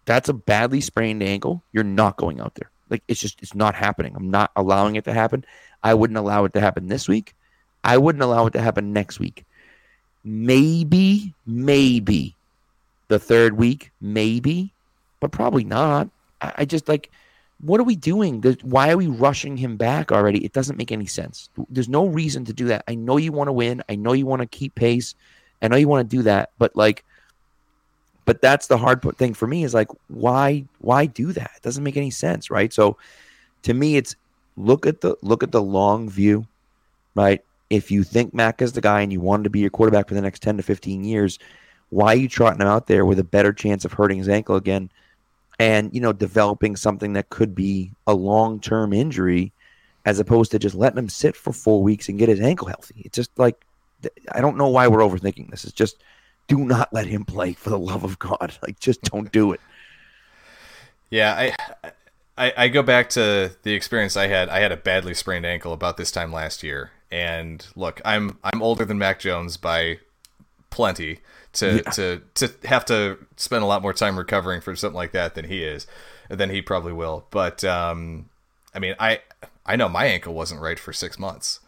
that's 0.07 0.29
a 0.29 0.35
badly 0.35 0.81
sprained 0.81 1.23
ankle. 1.23 1.63
You're 1.73 1.85
not 1.85 2.17
going 2.17 2.41
out 2.41 2.55
there. 2.57 2.71
Like 2.91 3.03
it's 3.09 3.21
just 3.21 3.41
it's 3.43 3.55
not 3.55 3.75
happening. 3.75 4.15
I'm 4.17 4.31
not 4.31 4.51
allowing 4.57 4.97
it 4.97 5.05
to 5.05 5.13
happen. 5.13 5.45
I 5.83 5.95
wouldn't 5.95 6.19
allow 6.19 6.45
it 6.45 6.53
to 6.55 6.61
happen 6.61 6.89
this 6.89 7.09
week. 7.09 7.35
I 7.83 7.99
wouldn't 7.99 8.23
allow 8.23 8.47
it 8.47 8.53
to 8.53 8.61
happen 8.61 8.93
next 8.93 9.21
week. 9.21 9.45
Maybe, 10.25 11.35
maybe 11.47 12.35
the 13.09 13.19
third 13.19 13.59
week, 13.59 13.91
maybe, 14.01 14.73
but 15.21 15.33
probably 15.33 15.65
not. 15.65 16.09
I, 16.41 16.53
I 16.59 16.65
just 16.65 16.89
like, 16.89 17.11
what 17.61 17.79
are 17.79 17.85
we 17.85 17.97
doing? 17.97 18.43
Why 18.63 18.91
are 18.91 18.97
we 18.97 19.07
rushing 19.07 19.57
him 19.57 19.77
back 19.77 20.11
already? 20.13 20.45
It 20.45 20.53
doesn't 20.53 20.79
make 20.79 20.93
any 20.93 21.07
sense. 21.07 21.51
There's 21.69 21.89
no 21.89 22.07
reason 22.07 22.47
to 22.47 22.53
do 22.55 22.67
that. 22.67 22.85
I 22.89 22.95
know 22.95 23.19
you 23.19 23.33
want 23.33 23.49
to 23.49 23.53
win. 23.53 23.83
I 23.89 23.97
know 23.97 24.13
you 24.13 24.27
want 24.27 24.41
to 24.41 24.47
keep 24.47 24.75
pace. 24.75 25.15
I 25.61 25.69
know 25.69 25.77
you 25.77 25.89
want 25.89 26.09
to 26.09 26.17
do 26.17 26.23
that, 26.25 26.51
but 26.59 26.75
like, 26.75 27.05
but 28.25 28.41
that's 28.41 28.67
the 28.67 28.79
hard 28.79 29.03
thing 29.17 29.35
for 29.35 29.47
me 29.47 29.65
is 29.65 29.75
like, 29.75 29.89
why, 30.09 30.65
why 30.79 31.07
do 31.07 31.33
that? 31.33 31.51
It 31.57 31.63
doesn't 31.63 31.85
make 31.85 31.97
any 31.97 32.11
sense, 32.11 32.51
right? 32.51 32.73
So, 32.73 32.97
to 33.63 33.75
me, 33.75 33.97
it's 33.97 34.17
look 34.57 34.87
at 34.87 35.01
the 35.01 35.17
look 35.23 35.43
at 35.43 35.53
the 35.53 35.63
long 35.63 36.09
view, 36.09 36.47
right? 37.15 37.43
If 37.71 37.91
you 37.91 38.05
think 38.05 38.35
Mac 38.35 38.63
is 38.63 38.73
the 38.73 38.81
guy 38.81 39.01
and 39.01 39.13
you 39.13 39.21
want 39.21 39.45
to 39.45 39.51
be 39.51 39.61
your 39.61 39.71
quarterback 39.71 40.09
for 40.09 40.15
the 40.15 40.21
next 40.21 40.43
10 40.43 40.59
to 40.59 40.63
15 40.63 41.05
years, 41.05 41.39
why 41.91 42.13
are 42.13 42.17
you 42.17 42.29
trotting 42.29 42.61
him 42.61 42.69
out 42.69 42.87
there 42.87 43.05
with 43.05 43.19
a 43.19 43.25
better 43.25 43.53
chance 43.53 43.85
of 43.85 43.93
hurting 43.93 44.19
his 44.19 44.29
ankle 44.29 44.57
again 44.57 44.91
and, 45.59 45.95
you 45.95 46.01
know, 46.01 46.13
developing 46.13 46.77
something 46.77 47.15
that 47.15 47.31
could 47.31 47.55
be 47.55 47.91
a 48.07 48.15
long 48.15 48.61
term 48.61 48.93
injury 48.93 49.53
as 50.05 50.19
opposed 50.19 50.51
to 50.51 50.59
just 50.59 50.75
letting 50.75 50.99
him 50.99 51.09
sit 51.09 51.35
for 51.35 51.53
four 51.53 51.83
weeks 51.83 52.09
and 52.09 52.19
get 52.19 52.29
his 52.29 52.41
ankle 52.41 52.69
healthy? 52.69 53.03
It's 53.05 53.17
just 53.17 53.31
like, 53.39 53.65
I 54.31 54.41
don't 54.41 54.59
know 54.59 54.69
why 54.69 54.89
we're 54.89 54.99
overthinking 54.99 55.51
this. 55.51 55.65
It's 55.65 55.73
just 55.73 56.03
do 56.49 56.59
not 56.59 56.93
let 56.93 57.07
him 57.07 57.25
play 57.25 57.53
for 57.53 57.71
the 57.71 57.79
love 57.79 58.05
of 58.05 58.19
God. 58.19 58.55
Like, 58.63 58.79
just 58.81 59.03
don't 59.03 59.31
do 59.31 59.53
it. 59.53 59.61
Yeah, 61.11 61.35
I 61.35 61.93
I, 62.37 62.53
I 62.57 62.69
go 62.69 62.83
back 62.83 63.11
to 63.11 63.53
the 63.63 63.75
experience 63.75 64.17
I 64.17 64.27
had. 64.27 64.49
I 64.49 64.61
had 64.61 64.73
a 64.73 64.77
badly 64.77 65.15
sprained 65.15 65.47
ankle 65.47 65.73
about 65.73 65.97
this 65.97 66.11
time 66.11 66.33
last 66.33 66.63
year, 66.63 66.91
and 67.11 67.65
look, 67.77 68.01
I'm 68.05 68.39
I'm 68.43 68.63
older 68.63 68.85
than 68.85 68.99
Mac 68.99 69.21
Jones 69.21 69.57
by 69.57 69.99
plenty 70.71 71.21
to 71.55 71.77
yeah. 71.77 71.91
to 71.93 72.23
to 72.35 72.51
have 72.65 72.85
to 72.87 73.19
spend 73.37 73.63
a 73.63 73.67
lot 73.67 73.83
more 73.83 73.93
time 73.93 74.19
recovering 74.19 74.61
for 74.61 74.75
something 74.75 74.97
like 74.97 75.13
that 75.13 75.35
than 75.35 75.45
he 75.45 75.63
is, 75.63 75.87
than 76.29 76.51
he 76.51 76.61
probably 76.61 76.93
will. 76.93 77.27
But 77.31 77.63
um, 77.63 78.29
I 78.75 78.81
mean, 78.81 78.97
I 78.99 79.21
I 79.65 79.77
know 79.77 79.89
my 79.89 80.07
ankle 80.07 80.35
wasn't 80.35 80.61
right 80.61 80.79
for 80.79 80.93
six 80.93 81.19
months. 81.19 81.61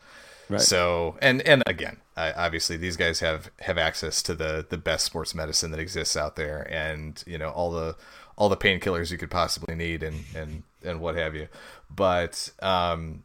Right. 0.49 0.61
So 0.61 1.17
and 1.23 1.43
and 1.43 1.63
again, 1.67 1.99
I, 2.17 2.33
obviously 2.33 2.77
these 2.77 2.97
guys 2.97 3.21
have 3.21 3.51
have 3.61 3.79
access 3.79 4.23
to 4.23 4.35
the 4.35 4.65
the 4.69 4.79
best 4.79 5.05
sports 5.05 5.35
medicine 5.35 5.71
that 5.73 5.81
exists 5.81 6.17
out 6.17 6.37
there, 6.37 6.67
and 6.71 7.23
you 7.27 7.39
know 7.39 7.51
all 7.51 7.71
the 7.71 7.97
all 8.37 8.49
the 8.49 8.57
painkillers 8.57 9.11
you 9.11 9.19
could 9.19 9.31
possibly 9.31 9.75
need 9.75 10.03
and 10.03 10.25
and 10.35 10.63
and 10.83 11.01
what 11.01 11.17
have 11.17 11.35
you. 11.35 11.49
But 11.95 12.53
um, 12.63 13.25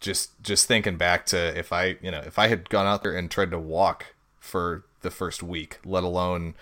just 0.00 0.30
just 0.42 0.66
thinking 0.66 0.96
back 0.96 1.26
to 1.26 1.58
if 1.58 1.72
I 1.72 1.96
you 2.02 2.10
know 2.10 2.20
if 2.20 2.38
I 2.38 2.48
had 2.48 2.68
gone 2.68 2.86
out 2.86 3.02
there 3.02 3.16
and 3.16 3.30
tried 3.30 3.50
to 3.52 3.58
walk 3.58 4.14
for 4.40 4.84
the 5.02 5.10
first 5.10 5.42
week, 5.42 5.78
let 5.84 6.02
alone 6.02 6.54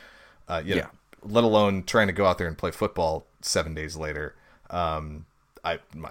uh, 0.49 0.63
you 0.65 0.77
yeah. 0.77 0.83
know, 0.83 0.91
let 1.23 1.45
alone 1.45 1.83
trying 1.85 2.09
to 2.09 2.13
go 2.13 2.27
out 2.27 2.39
there 2.39 2.47
and 2.49 2.59
play 2.59 2.71
football 2.71 3.27
seven 3.41 3.75
days 3.75 3.97
later, 3.97 4.35
um, 4.71 5.25
I 5.65 5.79
my, 5.95 6.11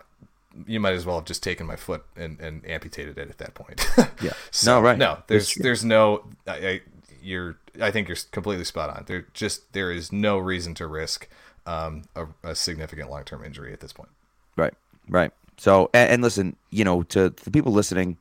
you 0.68 0.80
might 0.80 0.94
as 0.94 1.06
well 1.06 1.18
have 1.18 1.26
just 1.26 1.44
taken 1.44 1.66
my 1.66 1.76
foot 1.76 2.04
and, 2.16 2.40
and 2.40 2.68
amputated 2.70 3.18
it 3.18 3.30
at 3.30 3.38
that 3.40 3.54
point. 3.54 3.86
yeah. 4.22 4.34
So, 4.52 4.76
no, 4.76 4.82
right. 4.82 4.98
No, 4.98 5.20
there's 5.28 5.54
there's 5.56 5.84
no. 5.84 6.26
I, 6.48 6.52
I, 6.52 6.82
you're. 7.22 7.58
I 7.82 7.92
think 7.92 8.08
you're 8.08 8.18
completely 8.32 8.66
spot 8.66 8.90
on. 8.90 9.04
There 9.08 9.28
just 9.34 9.74
there 9.74 9.92
is 9.92 10.12
no 10.12 10.38
reason 10.38 10.74
to 10.76 10.88
risk 10.88 11.28
um, 11.66 12.04
a, 12.16 12.28
a 12.44 12.56
significant 12.56 13.10
long 13.10 13.24
term 13.24 13.44
injury 13.44 13.74
at 13.74 13.80
this 13.80 13.94
point. 13.94 14.10
Right, 14.56 14.74
right. 15.10 15.32
So, 15.58 15.90
and, 15.94 16.12
and, 16.12 16.24
listen, 16.24 16.56
you 16.70 16.84
know, 16.84 17.04
to 17.04 17.30
the 17.30 17.52
people 17.52 17.72
listening, 17.72 18.18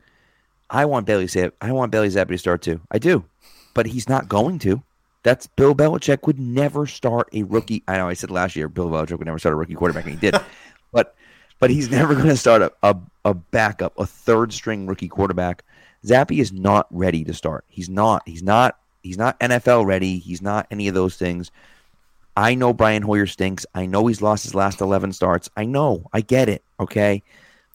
I 0.71 0.85
want 0.85 1.07
Bailey 1.07 1.27
Zappe. 1.27 1.53
I 1.61 1.73
want 1.73 1.93
Bailey 1.93 2.09
Zappe 2.09 2.29
to 2.29 2.39
start 2.39 2.63
too. 2.63 2.81
I 2.91 2.99
do, 2.99 3.25
but 3.75 3.87
he's 3.87 4.09
not 4.09 4.29
going 4.29 4.59
to. 4.61 4.83
That's 5.23 5.47
Bill 5.47 5.75
Belichick 5.75 6.27
would 6.27 6.39
never 6.39 6.87
start 6.87 7.29
a 7.33 7.45
rookie. 7.45 7.83
I 7.87 7.97
know 7.97 8.09
I 8.09 8.15
said 8.15 8.31
last 8.31 8.57
year 8.57 8.69
Bill 8.69 8.89
Belichick 8.89 9.19
would 9.19 9.27
never 9.27 9.39
start 9.39 9.53
a 9.53 9.57
rookie 9.57 9.75
quarterback, 9.75 10.05
and 10.05 10.15
he 10.15 10.21
did. 10.21 10.41
but 10.93 11.15
but 11.63 11.71
he's 11.71 11.89
never 11.93 12.15
going 12.15 12.27
to 12.27 12.37
start 12.37 12.61
a, 12.61 12.73
a, 12.83 12.97
a 13.25 13.35
backup, 13.35 13.97
a 13.97 14.05
third 14.05 14.53
string 14.53 14.85
rookie 14.89 15.07
quarterback. 15.07 15.63
Zappe 16.05 16.37
is 16.37 16.53
not 16.53 16.89
ready 16.91 17.23
to 17.23 17.33
start. 17.33 17.65
He's 17.69 17.89
not. 17.89 18.23
He's 18.27 18.43
not. 18.43 18.79
He's 19.05 19.17
not 19.17 19.39
NFL 19.39 19.87
ready. 19.87 20.19
He's 20.19 20.43
not 20.43 20.67
any 20.73 20.89
of 20.89 20.95
those 20.95 21.17
things. 21.17 21.53
I 22.37 22.57
know 22.57 22.73
Brian 22.73 23.03
Hoyer 23.03 23.27
stinks. 23.27 23.65
I 23.77 23.87
know 23.87 24.09
he's 24.09 24.21
lost 24.21 24.43
his 24.43 24.57
last 24.57 24.81
11 24.81 25.13
starts. 25.13 25.49
I 25.57 25.65
know. 25.65 26.09
I 26.13 26.21
get 26.23 26.49
it. 26.49 26.65
Okay. 26.81 27.23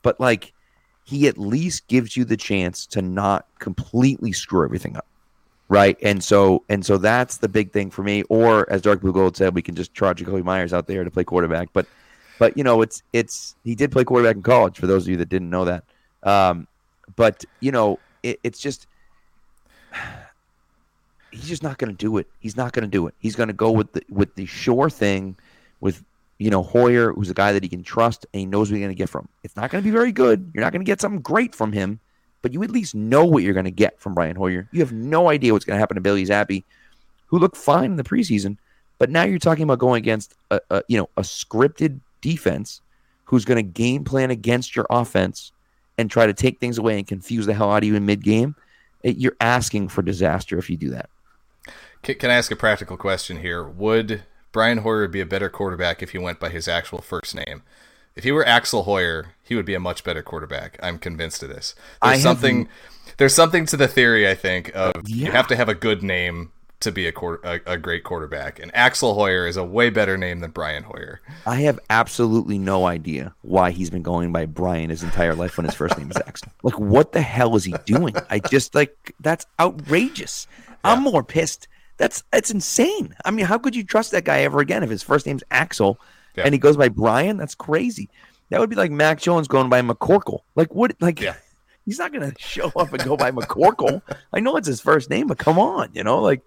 But 0.03 0.19
like, 0.19 0.51
he 1.05 1.29
at 1.29 1.38
least 1.38 1.88
gives 1.88 2.17
you 2.17 2.25
the 2.25 2.35
chance 2.35 2.85
to 2.88 3.01
not 3.01 3.45
completely 3.59 4.33
screw 4.33 4.65
everything 4.65 4.97
up. 4.97 5.05
Right. 5.69 5.97
And 6.01 6.21
so, 6.21 6.63
and 6.67 6.85
so 6.85 6.97
that's 6.97 7.38
the 7.38 7.47
big 7.47 7.71
thing 7.71 7.89
for 7.89 8.03
me. 8.03 8.23
Or 8.23 8.69
as 8.69 8.81
Dark 8.81 8.99
Blue 8.99 9.13
Gold 9.13 9.38
said, 9.38 9.55
we 9.55 9.61
can 9.61 9.75
just 9.75 9.93
charge 9.93 10.21
Jakobi 10.21 10.43
Meyers 10.43 10.73
out 10.73 10.88
there 10.88 11.05
to 11.05 11.11
play 11.11 11.23
quarterback. 11.23 11.69
But, 11.71 11.85
but, 12.39 12.57
you 12.57 12.63
know, 12.63 12.81
it's, 12.81 13.03
it's, 13.13 13.55
he 13.63 13.75
did 13.75 13.91
play 13.91 14.03
quarterback 14.03 14.35
in 14.35 14.43
college 14.43 14.77
for 14.77 14.88
those 14.88 15.03
of 15.03 15.09
you 15.09 15.17
that 15.17 15.29
didn't 15.29 15.49
know 15.49 15.65
that. 15.65 15.83
Um, 16.23 16.67
but, 17.15 17.45
you 17.59 17.71
know, 17.71 17.99
it, 18.23 18.39
it's 18.43 18.59
just, 18.59 18.88
he's 21.31 21.47
just 21.47 21.63
not 21.63 21.77
going 21.77 21.91
to 21.91 21.97
do 21.97 22.17
it. 22.17 22.27
He's 22.39 22.57
not 22.57 22.73
going 22.73 22.83
to 22.83 22.89
do 22.89 23.07
it. 23.07 23.15
He's 23.19 23.35
going 23.35 23.47
to 23.47 23.53
go 23.53 23.71
with 23.71 23.91
the 23.93 24.01
with 24.09 24.35
the 24.35 24.45
sure 24.45 24.89
thing, 24.89 25.35
with 25.79 26.03
you 26.38 26.49
know 26.49 26.63
Hoyer, 26.63 27.13
who's 27.13 27.29
a 27.29 27.33
guy 27.33 27.53
that 27.53 27.63
he 27.63 27.69
can 27.69 27.83
trust 27.83 28.25
and 28.33 28.39
he 28.39 28.45
knows 28.45 28.69
what 28.69 28.77
he's 28.77 28.83
going 28.83 28.95
to 28.95 28.97
get 28.97 29.09
from. 29.09 29.27
It's 29.43 29.55
not 29.55 29.69
going 29.69 29.83
to 29.83 29.88
be 29.88 29.91
very 29.91 30.11
good. 30.11 30.51
You're 30.53 30.63
not 30.63 30.73
going 30.73 30.81
to 30.81 30.89
get 30.89 31.01
something 31.01 31.21
great 31.21 31.55
from 31.55 31.71
him, 31.71 31.99
but 32.41 32.53
you 32.53 32.63
at 32.63 32.71
least 32.71 32.95
know 32.95 33.25
what 33.25 33.43
you're 33.43 33.53
going 33.53 33.65
to 33.65 33.71
get 33.71 33.99
from 33.99 34.13
Brian 34.13 34.35
Hoyer. 34.35 34.67
You 34.71 34.79
have 34.79 34.93
no 34.93 35.29
idea 35.29 35.53
what's 35.53 35.65
going 35.65 35.75
to 35.75 35.79
happen 35.79 35.95
to 35.95 36.01
Bailey 36.01 36.25
Zappe, 36.25 36.63
who 37.27 37.39
looked 37.39 37.57
fine 37.57 37.91
in 37.91 37.97
the 37.97 38.03
preseason, 38.03 38.57
but 38.97 39.09
now 39.09 39.23
you're 39.23 39.39
talking 39.39 39.63
about 39.63 39.79
going 39.79 39.99
against 39.99 40.35
a, 40.51 40.59
a 40.69 40.83
you 40.88 40.97
know 40.97 41.09
a 41.17 41.21
scripted 41.21 41.99
defense 42.22 42.82
who's 43.26 43.45
going 43.45 43.57
to 43.57 43.63
game 43.63 44.03
plan 44.03 44.32
against 44.32 44.76
your 44.76 44.86
offense 44.89 45.51
and 45.97 46.09
try 46.09 46.26
to 46.26 46.34
take 46.34 46.59
things 46.59 46.78
away 46.78 46.97
and 46.97 47.07
confuse 47.07 47.45
the 47.45 47.53
hell 47.53 47.72
out 47.72 47.84
of 47.84 47.88
you 47.88 47.95
in 47.95 48.05
mid 48.05 48.24
game. 48.24 48.55
You're 49.03 49.38
asking 49.39 49.89
for 49.89 50.01
disaster 50.01 50.57
if 50.57 50.70
you 50.70 50.78
do 50.78 50.89
that. 50.89 51.09
Can, 52.03 52.15
can 52.15 52.30
I 52.30 52.36
ask 52.36 52.51
a 52.51 52.55
practical 52.55 52.97
question 52.97 53.38
here? 53.38 53.63
Would 53.63 54.24
Brian 54.51 54.80
Hoyer 54.80 55.07
be 55.07 55.22
a 55.22 55.26
better 55.26 55.49
quarterback 55.49 56.01
if 56.01 56.11
he 56.11 56.18
went 56.18 56.39
by 56.39 56.49
his 56.49 56.68
actual 56.68 56.99
first 56.99 57.36
name? 57.36 57.63
If 58.15 58.24
he 58.24 58.32
were 58.32 58.45
Axel 58.45 58.84
Hoyer, 58.84 59.36
he 59.43 59.55
would 59.55 59.65
be 59.65 59.76
a 59.76 59.80
much 59.80 60.03
better 60.03 60.24
quarterback. 60.24 60.80
I'm 60.82 60.97
convinced 60.97 61.43
of 61.43 61.49
this. 61.49 61.76
There's 62.01 62.18
I 62.18 62.20
something 62.20 62.65
have... 62.65 63.15
there's 63.18 63.36
something 63.36 63.65
to 63.68 63.78
the 63.78 63.88
theory 63.88 64.28
I 64.28 64.34
think 64.34 64.72
of 64.76 65.07
yeah. 65.07 65.26
you 65.28 65.32
have 65.32 65.47
to 65.47 65.55
have 65.55 65.70
a 65.70 65.76
good 65.76 66.01
name 66.01 66.51
to 66.80 66.91
be 66.91 67.07
a, 67.07 67.13
a, 67.43 67.59
a 67.65 67.78
great 67.78 68.03
quarterback. 68.03 68.59
And 68.59 68.71
Axel 68.75 69.13
Hoyer 69.13 69.47
is 69.47 69.57
a 69.57 69.63
way 69.63 69.89
better 69.89 70.17
name 70.17 70.39
than 70.39 70.51
Brian 70.51 70.84
Hoyer. 70.84 71.21
I 71.45 71.61
have 71.61 71.80
absolutely 71.89 72.59
no 72.59 72.86
idea 72.86 73.34
why 73.41 73.71
he's 73.71 73.89
been 73.89 74.03
going 74.03 74.32
by 74.32 74.45
Brian 74.45 74.89
his 74.89 75.03
entire 75.03 75.34
life 75.36 75.57
when 75.57 75.65
his 75.65 75.75
first 75.75 75.97
name 75.97 76.11
is 76.11 76.17
Axel. 76.17 76.51
Like, 76.63 76.80
what 76.80 77.13
the 77.13 77.21
hell 77.21 77.55
is 77.55 77.63
he 77.63 77.73
doing? 77.86 78.13
I 78.30 78.39
just 78.39 78.75
like 78.75 79.15
that's 79.21 79.45
outrageous. 79.59 80.47
Yeah. 80.67 80.75
I'm 80.84 81.01
more 81.01 81.23
pissed 81.23 81.67
that's 81.97 82.23
that's 82.32 82.51
insane. 82.51 83.15
I 83.25 83.32
mean, 83.32 83.45
how 83.45 83.57
could 83.57 83.75
you 83.75 83.84
trust 83.84 84.11
that 84.11 84.23
guy 84.23 84.41
ever 84.41 84.59
again 84.59 84.84
if 84.84 84.89
his 84.89 85.03
first 85.03 85.25
name's 85.25 85.43
Axel 85.51 85.99
yeah. 86.36 86.43
and 86.45 86.53
he 86.53 86.59
goes 86.59 86.78
by 86.78 86.89
Brian? 86.89 87.38
That's 87.38 87.55
crazy. 87.55 88.09
That 88.49 88.59
would 88.59 88.69
be 88.69 88.75
like 88.75 88.91
Mac 88.91 89.19
Jones 89.19 89.47
going 89.47 89.69
by 89.69 89.82
McCorkle. 89.82 90.39
Like 90.55 90.73
what? 90.73 90.95
Like 91.01 91.19
yeah. 91.19 91.36
He's 91.88 91.97
not 91.97 92.13
gonna 92.13 92.33
show 92.38 92.71
up 92.75 92.93
and 92.93 93.03
go 93.03 93.17
by 93.17 93.31
McCorkle. 93.31 94.01
I 94.33 94.41
know 94.41 94.57
it's 94.57 94.67
his 94.67 94.81
first 94.81 95.09
name, 95.09 95.25
but 95.27 95.39
come 95.39 95.57
on, 95.57 95.89
you 95.93 96.03
know, 96.03 96.21
like 96.21 96.41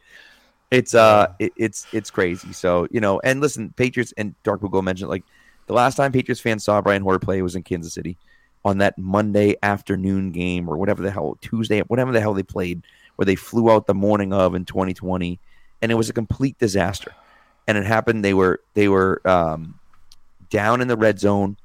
it's 0.70 0.94
uh, 0.94 1.32
it, 1.40 1.52
it's 1.56 1.86
it's 1.92 2.10
crazy. 2.10 2.52
So 2.52 2.86
you 2.92 3.00
know, 3.00 3.20
and 3.24 3.40
listen, 3.40 3.72
Patriots 3.76 4.14
and 4.16 4.34
Dark 4.44 4.60
Google 4.60 4.82
mentioned 4.82 5.10
like 5.10 5.24
the 5.66 5.72
last 5.72 5.96
time 5.96 6.12
Patriots 6.12 6.40
fans 6.40 6.62
saw 6.62 6.80
Brian 6.80 7.02
Hoyer 7.02 7.18
play 7.18 7.42
was 7.42 7.56
in 7.56 7.62
Kansas 7.64 7.94
City 7.94 8.16
on 8.64 8.78
that 8.78 8.98
Monday 8.98 9.56
afternoon 9.62 10.30
game 10.30 10.68
or 10.68 10.76
whatever 10.76 11.02
the 11.02 11.10
hell 11.10 11.38
Tuesday, 11.40 11.80
whatever 11.80 12.12
the 12.12 12.20
hell 12.20 12.34
they 12.34 12.42
played 12.42 12.82
where 13.16 13.26
they 13.26 13.34
flew 13.34 13.70
out 13.70 13.86
the 13.86 13.94
morning 13.94 14.32
of 14.32 14.54
in 14.54 14.64
2020, 14.64 15.38
and 15.82 15.90
it 15.90 15.94
was 15.94 16.08
a 16.08 16.12
complete 16.12 16.58
disaster. 16.58 17.14
And 17.66 17.76
it 17.76 17.84
happened. 17.84 18.24
They 18.24 18.34
were 18.34 18.60
they 18.74 18.88
were 18.88 19.20
um, 19.28 19.78
down 20.50 20.80
in 20.80 20.88
the 20.88 20.96
red 20.96 21.18
zone 21.18 21.56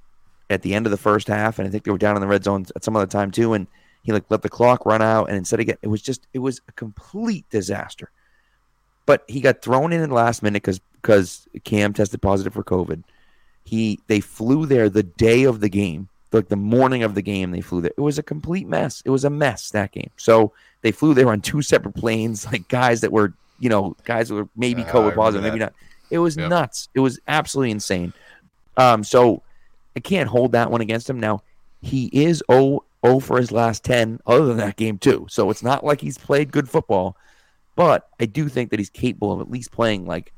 at 0.50 0.62
the 0.62 0.74
end 0.76 0.86
of 0.86 0.92
the 0.92 0.98
first 0.98 1.28
half, 1.28 1.60
and 1.60 1.68
I 1.68 1.72
think 1.72 1.84
they 1.84 1.92
were 1.92 1.98
down 1.98 2.16
in 2.16 2.22
the 2.22 2.28
red 2.28 2.44
zone 2.44 2.66
at 2.76 2.84
some 2.84 2.96
other 2.96 3.08
time 3.08 3.32
too. 3.32 3.54
And 3.54 3.68
he 4.04 4.12
like 4.12 4.26
let 4.30 4.42
the 4.44 4.50
clock 4.50 4.86
run 4.86 5.02
out, 5.02 5.30
and 5.30 5.38
instead 5.38 5.60
of 5.60 5.66
get 5.66 5.80
it 5.82 5.88
was 5.88 6.02
just 6.02 6.28
it 6.34 6.40
was 6.40 6.62
a 6.68 6.72
complete 6.74 7.50
disaster. 7.50 8.12
But 9.06 9.24
he 9.28 9.42
got 9.42 9.62
thrown 9.62 9.94
in 9.94 10.02
at 10.02 10.10
the 10.10 10.16
last 10.16 10.44
minute 10.44 10.62
because 10.64 10.80
because 11.02 11.48
Cam 11.64 11.94
tested 11.94 12.22
positive 12.22 12.54
for 12.54 12.64
COVID. 12.64 13.04
He 13.64 14.00
they 14.08 14.20
flew 14.20 14.66
there 14.66 14.90
the 14.90 15.04
day 15.04 15.44
of 15.44 15.60
the 15.60 15.70
game, 15.70 16.08
like 16.32 16.50
the 16.50 16.56
morning 16.56 17.02
of 17.04 17.16
the 17.16 17.22
game. 17.22 17.52
They 17.52 17.62
flew 17.62 17.82
there. 17.82 17.92
It 17.98 18.02
was 18.02 18.20
a 18.20 18.24
complete 18.24 18.68
mess. 18.68 19.02
It 19.06 19.10
was 19.10 19.24
a 19.26 19.30
mess 19.30 19.72
that 19.72 19.92
game. 19.92 20.12
So 20.18 20.54
they 20.82 20.92
flew 20.92 21.14
there 21.16 21.30
on 21.30 21.42
two 21.42 21.62
separate 21.64 21.96
planes, 21.96 22.46
like 22.52 22.68
guys 22.68 23.02
that 23.02 23.12
were, 23.12 23.34
you 23.60 23.70
know, 23.70 23.96
guys 24.04 24.30
that 24.30 24.36
were 24.36 24.50
maybe 24.56 24.84
uh, 24.84 24.92
COVID 24.92 25.16
positive, 25.16 25.44
maybe 25.44 25.60
not. 25.60 25.74
It 26.12 26.20
was 26.20 26.38
Yep. 26.38 26.50
nuts. 26.52 26.90
It 26.94 27.00
was 27.00 27.20
absolutely 27.28 27.72
insane. 27.72 28.14
Um, 28.78 29.04
so 29.04 29.42
I 29.96 30.00
can't 30.00 30.30
hold 30.30 30.52
that 30.52 30.72
one 30.72 30.82
against 30.82 31.10
him. 31.10 31.20
Now 31.20 31.42
he 31.82 32.10
is 32.12 32.44
0, 32.52 32.84
0 33.06 33.20
for 33.20 33.38
his 33.38 33.52
last 33.52 33.84
10 33.84 34.20
other 34.26 34.46
than 34.46 34.58
that 34.58 34.76
game 34.76 34.98
too. 34.98 35.28
So 35.30 35.50
it's 35.50 35.64
not 35.64 35.86
like 35.86 36.02
he's 36.02 36.18
played 36.18 36.52
good 36.52 36.70
football, 36.70 37.16
but 37.76 38.10
I 38.20 38.26
do 38.26 38.50
think 38.50 38.72
that 38.72 38.80
he's 38.80 38.90
capable 38.90 39.32
of 39.32 39.42
at 39.42 39.52
least 39.52 39.72
playing 39.72 40.06
like 40.06 40.34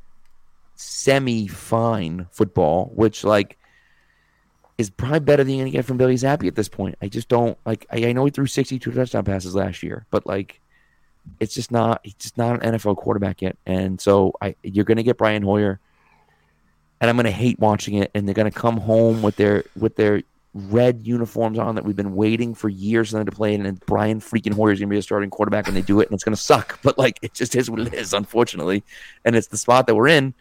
semi 0.75 1.47
fine 1.47 2.27
football, 2.31 2.91
which 2.95 3.23
like 3.23 3.57
is 4.77 4.89
probably 4.89 5.19
better 5.21 5.43
than 5.43 5.55
you're 5.55 5.65
gonna 5.65 5.71
get 5.71 5.85
from 5.85 5.97
Bailey 5.97 6.15
Zappe 6.15 6.47
at 6.47 6.55
this 6.55 6.69
point. 6.69 6.95
I 7.01 7.07
just 7.07 7.29
don't 7.29 7.57
like 7.65 7.85
I, 7.91 8.05
I 8.05 8.13
know 8.13 8.25
he 8.25 8.31
threw 8.31 8.45
62 8.45 8.91
touchdown 8.91 9.25
passes 9.25 9.55
last 9.55 9.81
year, 9.81 10.05
but 10.11 10.25
like 10.27 10.61
it's 11.39 11.53
just 11.53 11.71
not 11.71 12.01
he's 12.03 12.13
just 12.15 12.37
not 12.37 12.63
an 12.63 12.73
NFL 12.73 12.97
quarterback 12.97 13.41
yet. 13.41 13.57
And 13.65 13.99
so 13.99 14.33
I 14.41 14.55
you're 14.63 14.85
gonna 14.85 15.03
get 15.03 15.17
Brian 15.17 15.43
Hoyer 15.43 15.79
and 17.01 17.09
I'm 17.09 17.15
gonna 17.15 17.31
hate 17.31 17.59
watching 17.59 17.95
it 17.95 18.11
and 18.15 18.27
they're 18.27 18.35
gonna 18.35 18.51
come 18.51 18.77
home 18.77 19.21
with 19.21 19.35
their 19.35 19.63
with 19.75 19.95
their 19.95 20.23
red 20.53 21.01
uniforms 21.05 21.59
on 21.59 21.75
that 21.75 21.85
we've 21.85 21.95
been 21.95 22.15
waiting 22.15 22.55
for 22.55 22.67
years 22.67 23.11
for 23.11 23.17
them 23.17 23.25
to 23.27 23.31
play 23.31 23.53
in, 23.53 23.65
and 23.65 23.79
Brian 23.85 24.19
freaking 24.19 24.53
Hoyer 24.53 24.71
is 24.71 24.79
gonna 24.79 24.89
be 24.89 24.97
a 24.97 25.01
starting 25.01 25.29
quarterback 25.29 25.67
and 25.67 25.77
they 25.77 25.81
do 25.81 25.99
it 25.99 26.07
and 26.07 26.15
it's 26.15 26.23
gonna 26.23 26.35
suck. 26.35 26.79
But 26.83 26.97
like 26.97 27.19
it 27.21 27.33
just 27.33 27.55
is 27.55 27.69
what 27.69 27.79
it 27.79 27.93
is, 27.93 28.13
unfortunately. 28.13 28.83
And 29.25 29.35
it's 29.35 29.47
the 29.47 29.57
spot 29.57 29.87
that 29.87 29.95
we're 29.95 30.07
in. 30.07 30.33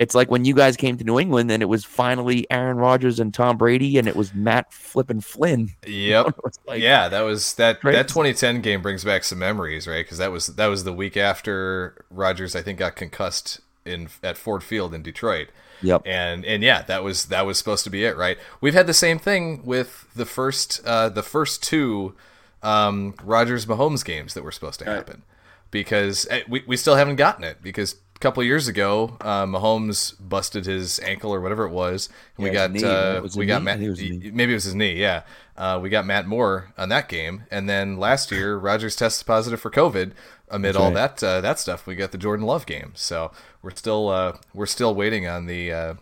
It's 0.00 0.14
like 0.14 0.28
when 0.28 0.44
you 0.44 0.54
guys 0.54 0.76
came 0.76 0.98
to 0.98 1.04
New 1.04 1.20
England 1.20 1.52
and 1.52 1.62
it 1.62 1.66
was 1.66 1.84
finally 1.84 2.48
Aaron 2.50 2.78
Rodgers 2.78 3.20
and 3.20 3.32
Tom 3.32 3.56
Brady 3.56 3.96
and 3.96 4.08
it 4.08 4.16
was 4.16 4.34
Matt 4.34 4.72
flipping 4.72 5.20
Flynn. 5.20 5.70
Yep. 5.86 6.36
Like- 6.66 6.82
yeah, 6.82 7.08
that 7.08 7.20
was 7.20 7.54
that. 7.54 7.80
That 7.82 8.08
2010 8.08 8.60
game 8.60 8.82
brings 8.82 9.04
back 9.04 9.22
some 9.22 9.38
memories, 9.38 9.86
right? 9.86 10.04
Because 10.04 10.18
that 10.18 10.32
was 10.32 10.48
that 10.48 10.66
was 10.66 10.82
the 10.82 10.92
week 10.92 11.16
after 11.16 12.04
Rodgers, 12.10 12.56
I 12.56 12.60
think, 12.62 12.80
got 12.80 12.96
concussed 12.96 13.60
in 13.84 14.08
at 14.22 14.36
Ford 14.36 14.64
Field 14.64 14.92
in 14.94 15.02
Detroit. 15.02 15.48
Yep. 15.82 16.02
And 16.06 16.44
and 16.44 16.62
yeah, 16.62 16.82
that 16.82 17.02
was 17.02 17.26
that 17.26 17.46
was 17.46 17.58
supposed 17.58 17.84
to 17.84 17.90
be 17.90 18.04
it, 18.04 18.16
right? 18.16 18.38
We've 18.60 18.74
had 18.74 18.86
the 18.86 18.94
same 18.94 19.18
thing 19.18 19.64
with 19.64 20.06
the 20.14 20.26
first 20.26 20.84
uh, 20.84 21.08
the 21.08 21.22
first 21.22 21.62
two 21.62 22.14
um, 22.62 23.14
Rodgers 23.22 23.66
Mahomes 23.66 24.04
games 24.04 24.34
that 24.34 24.42
were 24.42 24.52
supposed 24.52 24.78
to 24.80 24.84
happen 24.86 25.22
because 25.70 26.26
eh, 26.30 26.42
we 26.48 26.62
we 26.66 26.76
still 26.76 26.96
haven't 26.96 27.16
gotten 27.16 27.44
it 27.44 27.58
because. 27.62 27.96
A 28.24 28.26
couple 28.26 28.42
years 28.42 28.68
ago, 28.68 29.18
uh, 29.20 29.44
Mahomes 29.44 30.14
busted 30.18 30.64
his 30.64 30.98
ankle 31.00 31.30
or 31.34 31.42
whatever 31.42 31.66
it 31.66 31.72
was. 31.72 32.08
And 32.38 32.44
we 32.44 32.48
got 32.48 32.70
uh, 32.82 33.28
we 33.36 33.44
got 33.44 33.58
knee? 33.58 33.64
Matt. 33.66 33.80
it. 33.82 34.32
Maybe 34.34 34.52
it 34.52 34.56
was 34.56 34.64
his 34.64 34.74
knee. 34.74 34.94
Yeah, 34.94 35.24
uh, 35.58 35.78
we 35.82 35.90
got 35.90 36.06
Matt 36.06 36.26
Moore 36.26 36.72
on 36.78 36.88
that 36.88 37.10
game, 37.10 37.42
and 37.50 37.68
then 37.68 37.98
last 37.98 38.32
year 38.32 38.56
Rodgers 38.58 38.96
tested 38.96 39.26
positive 39.26 39.60
for 39.60 39.70
COVID. 39.70 40.12
Amid 40.48 40.68
That's 40.68 40.76
all 40.78 40.84
right. 40.86 40.94
that 40.94 41.22
uh, 41.22 41.42
that 41.42 41.58
stuff, 41.58 41.86
we 41.86 41.96
got 41.96 42.12
the 42.12 42.16
Jordan 42.16 42.46
Love 42.46 42.64
game. 42.64 42.92
So 42.94 43.30
we're 43.60 43.72
still 43.72 44.08
uh, 44.08 44.38
we're 44.54 44.64
still 44.64 44.94
waiting 44.94 45.28
on 45.28 45.44
the 45.44 45.70
uh, 45.70 45.94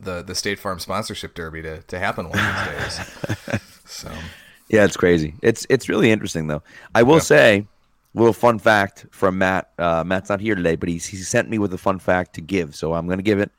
the 0.00 0.22
the 0.22 0.34
State 0.34 0.58
Farm 0.58 0.78
sponsorship 0.78 1.34
derby 1.34 1.60
to, 1.60 1.82
to 1.82 1.98
happen 1.98 2.30
one 2.30 2.38
of 2.38 2.80
these 2.80 2.96
days. 2.96 3.60
so 3.84 4.10
Yeah, 4.70 4.86
it's 4.86 4.96
crazy. 4.96 5.34
It's 5.42 5.66
it's 5.68 5.90
really 5.90 6.10
interesting 6.10 6.46
though. 6.46 6.62
I 6.94 7.02
will 7.02 7.20
say, 7.20 7.66
little 8.20 8.32
fun 8.32 8.58
fact 8.58 9.06
from 9.10 9.38
Matt. 9.38 9.70
Uh, 9.78 10.02
Matt's 10.04 10.28
not 10.30 10.40
here 10.40 10.54
today, 10.54 10.76
but 10.76 10.88
he's 10.88 11.06
he 11.06 11.16
sent 11.18 11.48
me 11.48 11.58
with 11.58 11.72
a 11.74 11.78
fun 11.78 11.98
fact 11.98 12.34
to 12.34 12.40
give, 12.40 12.74
so 12.74 12.94
I'm 12.94 13.06
going 13.06 13.18
to 13.18 13.22
give 13.22 13.38
it. 13.38 13.50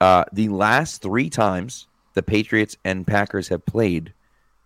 Uh, 0.00 0.24
the 0.32 0.48
last 0.48 1.02
three 1.02 1.30
times 1.30 1.86
the 2.14 2.22
Patriots 2.22 2.76
and 2.84 3.06
Packers 3.06 3.48
have 3.48 3.64
played, 3.64 4.12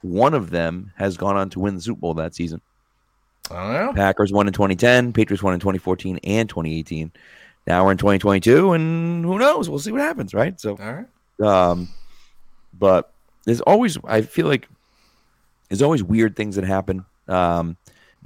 one 0.03 0.34
of 0.34 0.51
them 0.51 0.92
has 0.96 1.16
gone 1.16 1.36
on 1.36 1.49
to 1.51 1.61
win 1.61 1.76
the 1.76 1.80
Super 1.80 2.01
Bowl 2.01 2.14
that 2.14 2.34
season. 2.34 2.61
I 3.51 3.55
don't 3.55 3.86
know. 3.86 3.92
Packers 3.94 4.32
won 4.32 4.46
in 4.46 4.53
2010, 4.53 5.12
Patriots 5.12 5.42
won 5.42 5.55
in 5.55 5.61
2014 5.61 6.18
and 6.24 6.49
2018. 6.49 7.12
Now 7.66 7.84
we're 7.84 7.92
in 7.92 7.99
2022, 7.99 8.72
and 8.72 9.24
who 9.24 9.38
knows? 9.38 9.68
We'll 9.68 9.78
see 9.78 9.92
what 9.92 10.01
happens, 10.01 10.34
right? 10.34 10.59
So 10.61 10.76
All 10.80 10.92
right. 10.92 11.70
um, 11.70 11.88
but 12.78 13.12
there's 13.44 13.61
always 13.61 13.96
I 14.05 14.22
feel 14.22 14.46
like 14.46 14.68
there's 15.68 15.82
always 15.82 16.03
weird 16.03 16.34
things 16.34 16.57
that 16.57 16.64
happen 16.64 17.05
um, 17.28 17.76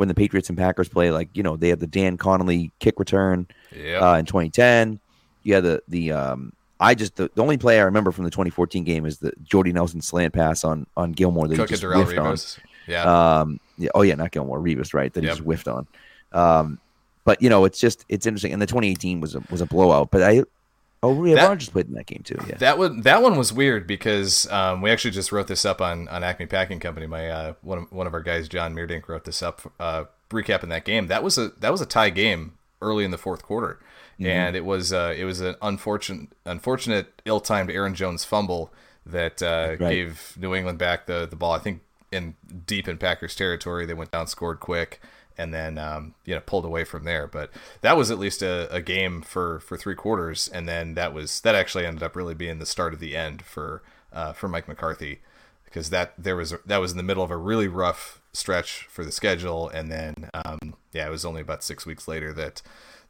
when 0.03 0.09
the 0.09 0.15
Patriots 0.15 0.49
and 0.49 0.59
Packers 0.59 0.89
play. 0.89 1.13
Like 1.13 1.29
you 1.35 1.45
know 1.45 1.57
they 1.57 1.69
had 1.69 1.79
the 1.79 1.87
Dan 1.87 2.17
Connolly 2.17 2.73
kick 2.81 2.99
return 2.99 3.47
Yeah. 3.73 3.99
uh, 4.15 4.17
in 4.17 4.27
2010. 4.27 4.99
You 5.45 5.55
had 5.55 5.63
the 5.63 5.81
the 5.87 6.11
um, 6.11 6.53
I 6.81 6.97
just 6.97 7.15
the, 7.15 7.31
the 7.37 7.41
only 7.41 7.57
play 7.57 7.79
I 7.79 7.85
remember 7.85 8.11
from 8.11 8.25
the 8.25 8.31
2014 8.31 8.83
game 8.83 9.07
is 9.07 9.19
the 9.19 9.33
Jordy 9.45 9.73
Nelson 9.73 10.01
slant 10.03 10.35
pass 10.35 10.65
on 10.65 10.87
on 10.97 11.13
Gilmore 11.13 11.47
that 11.47 11.55
Cook 11.55 11.69
he 11.69 11.77
just 11.77 11.85
whiffed 11.85 12.19
on. 12.19 12.37
Yeah. 12.89 13.05
Um, 13.41 13.61
yeah, 13.79 13.91
oh 13.95 14.03
yeah, 14.03 14.17
not 14.17 14.33
Gilmore, 14.33 14.59
Revis, 14.59 14.93
right? 14.93 15.13
That 15.13 15.23
he 15.23 15.29
just 15.29 15.41
whiffed 15.43 15.69
on. 15.69 15.87
Um, 16.33 16.81
but 17.25 17.41
you 17.41 17.49
know, 17.49 17.65
it's 17.65 17.79
just 17.79 18.05
it's 18.09 18.27
interesting. 18.27 18.53
And 18.53 18.61
the 18.61 18.67
2018 18.67 19.21
was 19.21 19.37
a 19.37 19.43
was 19.51 19.61
a 19.61 19.67
blowout. 19.67 20.11
But 20.11 20.23
I, 20.25 20.43
oh 21.03 21.25
yeah, 21.25 21.35
That- 21.37 21.49
Rodgers 21.49 21.69
played 21.69 21.87
in 21.89 21.95
that 21.95 22.07
game 22.07 22.23
too. 22.25 22.39
Yeah, 22.49 22.57
That 22.59 22.79
one 22.79 23.01
that 23.03 23.23
one 23.23 23.37
was 23.37 23.53
weird 23.53 23.87
because 23.87 24.51
um, 24.51 24.81
we 24.83 24.91
actually 24.91 25.11
just 25.13 25.33
wrote 25.33 25.47
this 25.49 25.65
up 25.65 25.81
on, 25.81 26.09
on 26.09 26.23
Acme 26.25 26.47
Packing 26.47 26.81
Company. 26.81 27.07
My 27.07 27.29
uh, 27.29 27.53
one 27.63 27.79
of 27.79 27.93
one 27.93 28.07
of 28.07 28.15
our 28.15 28.23
guys, 28.23 28.49
Jon 28.49 28.75
Meerdink, 28.75 29.09
wrote 29.09 29.25
this 29.25 29.43
up 29.43 29.61
uh, 29.81 30.05
recapping 30.31 30.69
that 30.71 30.85
game. 30.85 31.07
That 31.09 31.23
was 31.23 31.39
a 31.39 31.49
that 31.61 31.73
was 31.73 31.81
a 31.81 31.87
tie 31.87 32.11
game 32.11 32.55
early 32.81 33.05
in 33.05 33.11
the 33.11 33.19
fourth 33.19 33.43
quarter, 33.43 33.79
and 34.21 34.55
it 34.57 34.65
was 34.65 34.93
uh, 34.93 35.15
it 35.17 35.25
was 35.25 35.41
an 35.41 35.57
unfortunate 35.63 36.29
unfortunate 36.45 37.21
ill 37.25 37.41
timed 37.41 37.71
Aaron 37.71 37.95
Jones 37.95 38.25
fumble 38.25 38.73
that 39.07 39.43
uh, 39.43 39.71
Right. 39.71 39.91
gave 39.91 40.35
New 40.39 40.55
England 40.55 40.79
back 40.79 41.07
the 41.07 41.27
the 41.29 41.37
ball. 41.37 41.53
I 41.53 41.59
think 41.59 41.81
in 42.11 42.35
deep 42.67 42.87
in 42.89 42.99
Packers 42.99 43.35
territory, 43.35 43.87
they 43.87 43.95
went 43.95 44.11
down, 44.11 44.27
scored 44.27 44.61
quick. 44.61 45.01
And 45.39 45.53
then 45.53 45.79
um, 45.79 46.15
you 46.25 46.35
know 46.35 46.41
pulled 46.41 46.65
away 46.65 46.85
from 46.85 47.05
there, 47.05 47.27
but 47.27 47.51
that 47.81 47.97
was 47.97 48.11
at 48.11 48.19
least 48.19 48.43
a, 48.43 48.73
a 48.73 48.81
game 48.81 49.23
for, 49.23 49.61
for 49.61 49.77
three 49.77 49.95
quarters, 49.95 50.49
and 50.49 50.69
then 50.69 50.95
that 50.95 51.13
was 51.15 51.41
that 51.41 51.55
actually 51.55 51.87
ended 51.87 52.03
up 52.03 52.15
really 52.17 52.35
being 52.35 52.59
the 52.59 52.67
start 52.67 52.93
of 52.93 53.01
the 53.01 53.17
end 53.17 53.43
for 53.43 53.83
uh, 54.13 54.33
for 54.33 54.49
Mike 54.49 54.69
McCarthy, 54.69 55.21
because 55.65 55.91
that 55.91 56.15
there 56.19 56.37
was 56.37 56.55
that 56.67 56.79
was 56.79 56.91
in 56.93 56.97
the 56.97 57.03
middle 57.03 57.25
of 57.25 57.31
a 57.31 57.37
really 57.37 57.69
rough 57.69 58.21
stretch 58.33 58.87
for 58.91 59.05
the 59.05 59.13
schedule, 59.13 59.69
and 59.69 59.91
then 59.91 60.31
um, 60.35 60.75
yeah, 60.93 61.07
it 61.07 61.11
was 61.11 61.25
only 61.25 61.41
about 61.41 61.63
six 61.63 61.87
weeks 61.87 62.07
later 62.07 62.33
that 62.33 62.63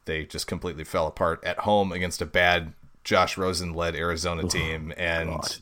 they 0.04 0.24
just 0.24 0.46
completely 0.46 0.84
fell 0.84 1.06
apart 1.06 1.42
at 1.44 1.60
home 1.60 1.92
against 1.92 2.20
a 2.20 2.26
bad 2.26 2.72
Josh 3.04 3.36
Rosen 3.36 3.74
led 3.74 3.94
Arizona 3.94 4.48
team, 4.48 4.92
and 4.96 5.30
God. 5.30 5.56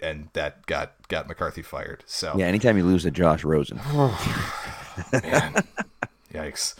and 0.00 0.28
that 0.32 0.64
got 0.66 0.92
got 1.08 1.28
McCarthy 1.28 1.62
fired. 1.62 2.04
So 2.06 2.34
yeah. 2.36 2.46
Anytime 2.46 2.76
you 2.76 2.84
lose 2.84 3.02
to 3.02 3.10
Josh 3.10 3.44
Rosen, 3.44 3.80
man. 5.12 5.64
Yikes. 6.34 6.74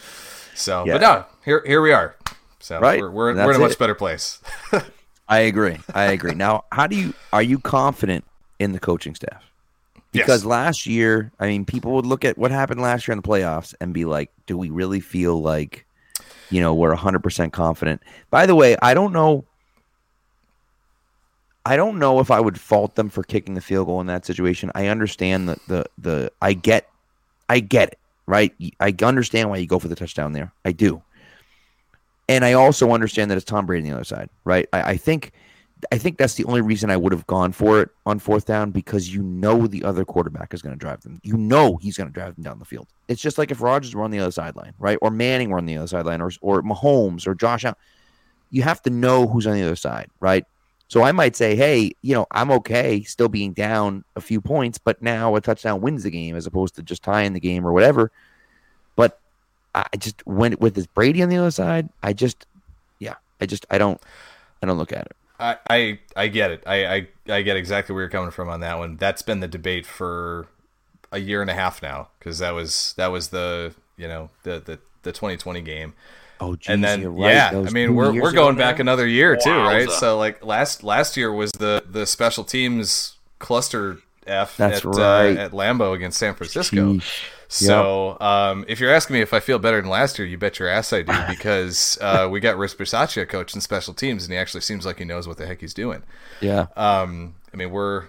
So, 0.56 0.84
Yeah. 0.84 0.94
but 0.94 1.00
no, 1.00 1.24
here 1.44 1.62
here 1.66 1.80
we 1.80 1.92
are. 1.92 2.16
So 2.58 2.80
Right. 2.80 3.00
we're 3.00 3.10
we're, 3.10 3.34
we're 3.34 3.50
in 3.50 3.56
a 3.56 3.58
much 3.58 3.72
it. 3.72 3.78
better 3.78 3.94
place. 3.94 4.40
I 5.28 5.38
agree. 5.40 5.78
I 5.94 6.04
agree. 6.04 6.34
now, 6.34 6.64
how 6.72 6.86
do 6.86 6.96
you 6.96 7.14
are 7.32 7.42
you 7.42 7.58
confident 7.58 8.24
in 8.58 8.72
the 8.72 8.80
coaching 8.80 9.14
staff? 9.14 9.42
Because 10.12 10.42
Yes. 10.42 10.48
last 10.48 10.86
year, 10.86 11.32
I 11.40 11.46
mean, 11.46 11.64
people 11.64 11.92
would 11.92 12.06
look 12.06 12.24
at 12.24 12.36
what 12.38 12.50
happened 12.50 12.80
last 12.80 13.08
year 13.08 13.12
in 13.14 13.20
the 13.22 13.28
playoffs 13.28 13.74
and 13.80 13.92
be 13.94 14.04
like, 14.04 14.30
"Do 14.46 14.56
we 14.58 14.70
really 14.70 15.00
feel 15.00 15.40
like, 15.42 15.86
you 16.50 16.60
know, 16.60 16.72
we're 16.74 16.92
100% 16.94 17.52
confident?" 17.52 18.00
By 18.30 18.46
the 18.46 18.54
way, 18.54 18.76
I 18.82 18.94
don't 18.94 19.12
know 19.12 19.44
I 21.66 21.76
don't 21.76 21.98
know 21.98 22.20
if 22.20 22.30
I 22.30 22.40
would 22.40 22.60
fault 22.60 22.94
them 22.94 23.08
for 23.08 23.22
kicking 23.22 23.54
the 23.54 23.60
field 23.62 23.86
goal 23.86 24.00
in 24.02 24.06
that 24.08 24.26
situation. 24.26 24.70
I 24.74 24.88
understand 24.88 25.48
the 25.48 25.56
the 25.66 25.86
the 25.98 26.32
I 26.42 26.52
get 26.52 26.88
I 27.48 27.60
get 27.60 27.88
it, 27.92 27.98
right? 28.26 28.52
I 28.80 28.94
understand 29.02 29.50
why 29.50 29.58
you 29.58 29.66
go 29.66 29.78
for 29.78 29.88
the 29.88 29.96
touchdown 29.96 30.32
there. 30.32 30.52
I 30.64 30.72
do. 30.72 31.02
And 32.28 32.44
I 32.44 32.54
also 32.54 32.92
understand 32.92 33.30
that 33.30 33.36
it's 33.36 33.44
Tom 33.44 33.66
Brady 33.66 33.82
on 33.82 33.90
the 33.90 33.96
other 33.96 34.04
side, 34.04 34.30
right? 34.44 34.66
I, 34.72 34.82
I 34.82 34.96
think 34.96 35.32
I 35.92 35.98
think 35.98 36.16
that's 36.16 36.34
the 36.34 36.44
only 36.46 36.62
reason 36.62 36.90
I 36.90 36.96
would 36.96 37.12
have 37.12 37.26
gone 37.26 37.52
for 37.52 37.80
it 37.82 37.90
on 38.06 38.18
fourth 38.18 38.46
down 38.46 38.70
because 38.70 39.12
you 39.12 39.22
know 39.22 39.66
the 39.66 39.84
other 39.84 40.04
quarterback 40.04 40.54
is 40.54 40.62
going 40.62 40.74
to 40.74 40.78
drive 40.78 41.02
them. 41.02 41.20
You 41.22 41.36
know 41.36 41.76
he's 41.76 41.96
going 41.96 42.08
to 42.08 42.12
drive 42.12 42.36
them 42.36 42.44
down 42.44 42.58
the 42.58 42.64
field. 42.64 42.88
It's 43.08 43.20
just 43.20 43.36
like 43.36 43.50
if 43.50 43.60
Rodgers 43.60 43.94
were 43.94 44.02
on 44.02 44.10
the 44.10 44.20
other 44.20 44.30
sideline, 44.30 44.72
right? 44.78 44.98
Or 45.02 45.10
Manning 45.10 45.50
were 45.50 45.58
on 45.58 45.66
the 45.66 45.76
other 45.76 45.86
sideline, 45.86 46.20
or 46.20 46.30
or 46.40 46.62
Mahomes 46.62 47.26
or 47.26 47.34
Josh 47.34 47.64
Allen. 47.64 47.76
You 48.50 48.62
have 48.62 48.80
to 48.82 48.90
know 48.90 49.26
who's 49.26 49.46
on 49.46 49.54
the 49.54 49.62
other 49.62 49.76
side, 49.76 50.08
right? 50.20 50.44
So 50.88 51.02
I 51.02 51.12
might 51.12 51.34
say, 51.34 51.56
hey, 51.56 51.92
you 52.02 52.14
know, 52.14 52.26
I'm 52.30 52.50
okay 52.52 53.02
still 53.02 53.28
being 53.28 53.52
down 53.52 54.04
a 54.16 54.20
few 54.20 54.40
points, 54.40 54.78
but 54.78 55.02
now 55.02 55.34
a 55.34 55.40
touchdown 55.40 55.80
wins 55.80 56.02
the 56.02 56.10
game 56.10 56.36
as 56.36 56.46
opposed 56.46 56.74
to 56.76 56.82
just 56.82 57.02
tying 57.02 57.32
the 57.32 57.40
game 57.40 57.66
or 57.66 57.72
whatever. 57.72 58.12
But 58.96 59.18
I 59.74 59.86
just 59.98 60.24
went 60.26 60.60
with 60.60 60.74
this 60.74 60.86
Brady 60.86 61.22
on 61.22 61.28
the 61.30 61.38
other 61.38 61.50
side, 61.50 61.88
I 62.02 62.12
just, 62.12 62.46
yeah, 62.98 63.14
I 63.40 63.46
just 63.46 63.66
I 63.70 63.78
don't, 63.78 64.00
I 64.62 64.66
don't 64.66 64.78
look 64.78 64.92
at 64.92 65.06
it. 65.06 65.16
I, 65.38 65.56
I 65.68 65.98
I 66.14 66.28
get 66.28 66.52
it. 66.52 66.62
I, 66.66 66.86
I 66.86 67.08
I 67.28 67.42
get 67.42 67.56
exactly 67.56 67.92
where 67.92 68.04
you're 68.04 68.10
coming 68.10 68.30
from 68.30 68.48
on 68.48 68.60
that 68.60 68.78
one. 68.78 68.96
That's 68.96 69.22
been 69.22 69.40
the 69.40 69.48
debate 69.48 69.84
for 69.84 70.46
a 71.10 71.18
year 71.18 71.42
and 71.42 71.50
a 71.50 71.54
half 71.54 71.82
now 71.82 72.08
because 72.18 72.38
that 72.38 72.52
was 72.52 72.94
that 72.96 73.08
was 73.08 73.28
the 73.28 73.74
you 73.96 74.06
know 74.06 74.30
the 74.44 74.60
the, 74.60 74.78
the 75.02 75.12
2020 75.12 75.60
game. 75.62 75.94
Oh, 76.40 76.56
geez, 76.56 76.68
and 76.68 76.82
then 76.82 77.00
you're 77.02 77.10
right. 77.12 77.32
yeah, 77.32 77.50
That 77.52 77.68
I 77.68 77.70
mean 77.70 77.94
we're 77.94 78.12
we're 78.12 78.30
ago 78.30 78.44
going 78.44 78.56
now? 78.56 78.64
back 78.70 78.78
another 78.78 79.06
year 79.06 79.36
too, 79.36 79.50
right? 79.50 79.90
So 79.90 80.18
like 80.18 80.44
last 80.44 80.82
last 80.82 81.16
year 81.16 81.32
was 81.32 81.50
the 81.52 81.84
the 81.88 82.06
special 82.06 82.44
teams 82.44 83.16
cluster 83.38 83.98
F 84.26 84.56
That's 84.56 84.78
at, 84.78 84.84
right. 84.84 85.36
uh, 85.36 85.40
at 85.42 85.50
Lambeau 85.52 85.94
against 85.94 86.18
San 86.18 86.34
Francisco. 86.34 86.98
So, 87.48 88.16
um, 88.20 88.64
if 88.66 88.80
you're 88.80 88.92
asking 88.92 89.14
me 89.14 89.20
if 89.20 89.32
I 89.32 89.38
feel 89.38 89.58
better 89.60 89.80
than 89.80 89.88
last 89.90 90.18
year, 90.18 90.26
you 90.26 90.36
bet 90.38 90.58
your 90.58 90.68
ass 90.68 90.92
I 90.92 91.02
do 91.02 91.12
because 91.28 91.96
uh, 92.00 92.26
we 92.30 92.40
got 92.40 92.56
Rich 92.58 92.78
Bisaccia 92.78 93.28
coaching 93.28 93.60
special 93.60 93.94
teams, 93.94 94.24
and 94.24 94.32
he 94.32 94.38
actually 94.38 94.62
seems 94.62 94.84
like 94.84 94.98
he 94.98 95.04
knows 95.04 95.28
what 95.28 95.36
the 95.36 95.46
heck 95.46 95.60
he's 95.60 95.74
doing. 95.74 96.02
Yeah. 96.40 96.66
Um, 96.74 97.36
I 97.52 97.56
mean, 97.56 97.70
we're 97.70 98.04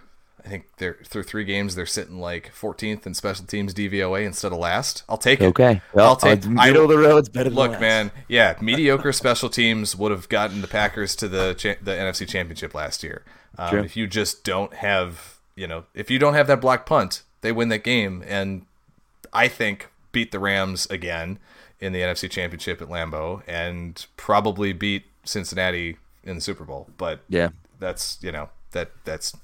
I 0.45 0.47
think 0.49 0.65
they're 0.77 0.97
through 1.03 1.23
three 1.23 1.43
games 1.43 1.73
they're 1.73 1.85
sitting 1.87 2.19
like 2.19 2.51
14th 2.53 3.07
in 3.07 3.15
special 3.15 3.45
teams 3.45 3.73
DVOA 3.73 4.25
instead 4.25 4.51
of 4.51 4.59
last. 4.59 5.03
I'll 5.09 5.17
take 5.17 5.41
it. 5.41 5.45
Okay. 5.47 5.81
Well, 5.93 6.09
I'll 6.09 6.15
take. 6.15 6.45
uh, 6.45 6.49
middle 6.49 6.83
of 6.83 6.89
the 6.89 6.97
road's 6.99 7.29
better 7.29 7.49
than 7.49 7.55
Look, 7.57 7.71
last. 7.71 7.81
man. 7.81 8.11
Yeah, 8.27 8.55
mediocre 8.61 9.11
special 9.11 9.49
teams 9.49 9.95
would 9.95 10.11
have 10.11 10.29
gotten 10.29 10.61
the 10.61 10.67
Packers 10.67 11.15
to 11.17 11.27
the 11.27 11.55
cha- 11.55 11.81
the 11.81 11.91
NFC 11.91 12.27
Championship 12.27 12.75
last 12.75 13.01
year. 13.03 13.23
Um, 13.57 13.79
if 13.79 13.97
you 13.97 14.05
just 14.05 14.43
don't 14.43 14.73
have, 14.75 15.37
you 15.55 15.65
know, 15.65 15.85
if 15.95 16.11
you 16.11 16.19
don't 16.19 16.33
have 16.35 16.45
that 16.47 16.61
block 16.61 16.85
punt, 16.85 17.23
they 17.41 17.51
win 17.51 17.69
that 17.69 17.83
game, 17.83 18.23
and 18.27 18.65
I 19.33 19.47
think 19.47 19.89
beat 20.11 20.31
the 20.31 20.39
Rams 20.39 20.85
again 20.91 21.39
in 21.79 21.91
the 21.93 22.01
NFC 22.01 22.29
Championship 22.29 22.81
at 22.81 22.87
Lambeau, 22.89 23.41
and 23.47 24.05
probably 24.15 24.73
beat 24.73 25.05
Cincinnati 25.23 25.97
in 26.23 26.35
the 26.35 26.41
Super 26.41 26.63
Bowl. 26.65 26.87
But 26.97 27.21
Yeah. 27.29 27.49
that's 27.79 28.17
you 28.21 28.31
know 28.31 28.49
that 28.71 28.91
that's 29.05 29.35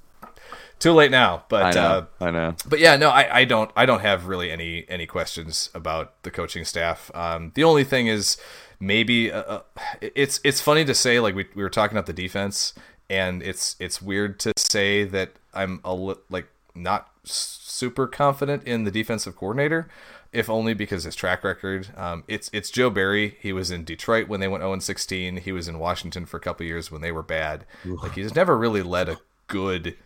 too 0.81 0.91
late 0.93 1.11
now. 1.11 1.43
But 1.47 1.63
I 1.63 1.71
know. 1.71 1.81
uh, 1.81 2.05
I 2.19 2.31
know. 2.31 2.55
but 2.67 2.79
yeah, 2.79 2.97
no, 2.97 3.09
I, 3.09 3.39
I 3.39 3.45
don't 3.45 3.71
I 3.75 3.85
don't 3.85 4.01
have 4.01 4.27
really 4.27 4.51
any 4.51 4.85
any 4.89 5.05
questions 5.05 5.69
about 5.73 6.21
the 6.23 6.31
coaching 6.31 6.65
staff. 6.65 7.09
Um, 7.15 7.51
the 7.55 7.63
only 7.63 7.83
thing 7.83 8.07
is 8.07 8.37
maybe 8.79 9.31
uh, 9.31 9.43
uh, 9.43 9.61
it's 10.01 10.41
it's 10.43 10.59
funny 10.59 10.83
to 10.85 10.93
say 10.93 11.19
like 11.19 11.35
we, 11.35 11.47
we 11.55 11.63
were 11.63 11.69
talking 11.69 11.95
about 11.95 12.07
the 12.07 12.13
defense, 12.13 12.73
and 13.09 13.41
it's 13.41 13.75
it's 13.79 14.01
weird 14.01 14.39
to 14.41 14.51
say 14.57 15.03
that 15.05 15.33
I'm 15.53 15.79
a 15.85 15.93
li- 15.93 16.15
like 16.29 16.47
not 16.75 17.09
super 17.23 18.07
confident 18.07 18.63
in 18.63 18.83
the 18.83 18.91
defensive 18.91 19.35
coordinator. 19.35 19.87
If 20.33 20.49
only 20.49 20.73
because 20.73 21.03
his 21.03 21.13
track 21.13 21.43
record. 21.43 21.89
Um, 21.97 22.23
it's 22.25 22.49
it's 22.53 22.69
Joe 22.71 22.89
Barry. 22.89 23.35
He 23.41 23.51
was 23.51 23.69
in 23.69 23.83
Detroit 23.83 24.29
when 24.29 24.39
they 24.39 24.47
went 24.47 24.63
0 24.63 24.79
16. 24.79 25.37
He 25.37 25.51
was 25.51 25.67
in 25.67 25.77
Washington 25.77 26.25
for 26.25 26.37
a 26.37 26.39
couple 26.39 26.65
years 26.65 26.89
when 26.89 27.01
they 27.01 27.11
were 27.11 27.21
bad. 27.21 27.65
Like 28.01 28.13
he's 28.13 28.33
never 28.33 28.57
really 28.57 28.81
led 28.81 29.09
a 29.09 29.17
good 29.47 29.97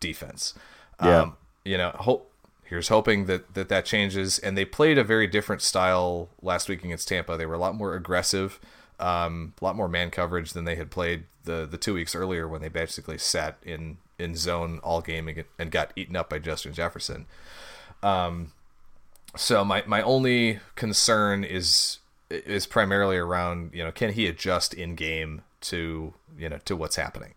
defense. 0.00 0.54
Yeah. 1.02 1.22
Um, 1.22 1.36
you 1.64 1.76
know, 1.76 1.90
hope 1.90 2.30
here's 2.64 2.88
hoping 2.88 3.26
that, 3.26 3.54
that 3.54 3.68
that 3.68 3.84
changes. 3.84 4.38
And 4.38 4.56
they 4.56 4.64
played 4.64 4.98
a 4.98 5.04
very 5.04 5.26
different 5.26 5.62
style 5.62 6.28
last 6.42 6.68
week 6.68 6.84
against 6.84 7.08
Tampa. 7.08 7.36
They 7.36 7.46
were 7.46 7.54
a 7.54 7.58
lot 7.58 7.74
more 7.74 7.94
aggressive, 7.94 8.60
um, 8.98 9.54
a 9.60 9.64
lot 9.64 9.76
more 9.76 9.88
man 9.88 10.10
coverage 10.10 10.52
than 10.52 10.64
they 10.64 10.76
had 10.76 10.90
played 10.90 11.24
the 11.44 11.66
the 11.70 11.78
two 11.78 11.94
weeks 11.94 12.14
earlier 12.14 12.46
when 12.46 12.60
they 12.60 12.68
basically 12.68 13.18
sat 13.18 13.56
in 13.62 13.98
in 14.18 14.34
zone 14.34 14.80
all 14.82 15.00
game 15.00 15.28
and, 15.28 15.44
and 15.58 15.70
got 15.70 15.92
eaten 15.96 16.16
up 16.16 16.30
by 16.30 16.38
Justin 16.38 16.72
Jefferson. 16.72 17.26
Um, 18.02 18.52
so 19.36 19.64
my 19.64 19.82
my 19.86 20.02
only 20.02 20.60
concern 20.74 21.44
is 21.44 21.98
is 22.30 22.66
primarily 22.66 23.16
around 23.16 23.70
you 23.72 23.84
know 23.84 23.92
can 23.92 24.12
he 24.12 24.26
adjust 24.26 24.74
in 24.74 24.94
game 24.94 25.42
to 25.60 26.14
you 26.38 26.48
know 26.48 26.58
to 26.64 26.76
what's 26.76 26.96
happening. 26.96 27.34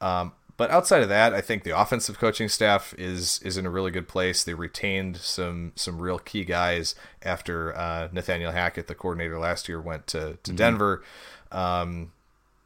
Um, 0.00 0.32
but 0.56 0.70
outside 0.70 1.02
of 1.02 1.08
that, 1.08 1.34
I 1.34 1.40
think 1.40 1.64
the 1.64 1.78
offensive 1.78 2.18
coaching 2.18 2.48
staff 2.48 2.94
is 2.96 3.40
is 3.42 3.56
in 3.56 3.66
a 3.66 3.70
really 3.70 3.90
good 3.90 4.08
place. 4.08 4.44
They 4.44 4.54
retained 4.54 5.16
some 5.16 5.72
some 5.74 6.00
real 6.00 6.18
key 6.18 6.44
guys 6.44 6.94
after 7.22 7.76
uh, 7.76 8.08
Nathaniel 8.12 8.52
Hackett, 8.52 8.86
the 8.86 8.94
coordinator 8.94 9.38
last 9.38 9.68
year, 9.68 9.80
went 9.80 10.06
to, 10.08 10.38
to 10.42 10.52
Denver. 10.52 11.02
Um, 11.50 12.12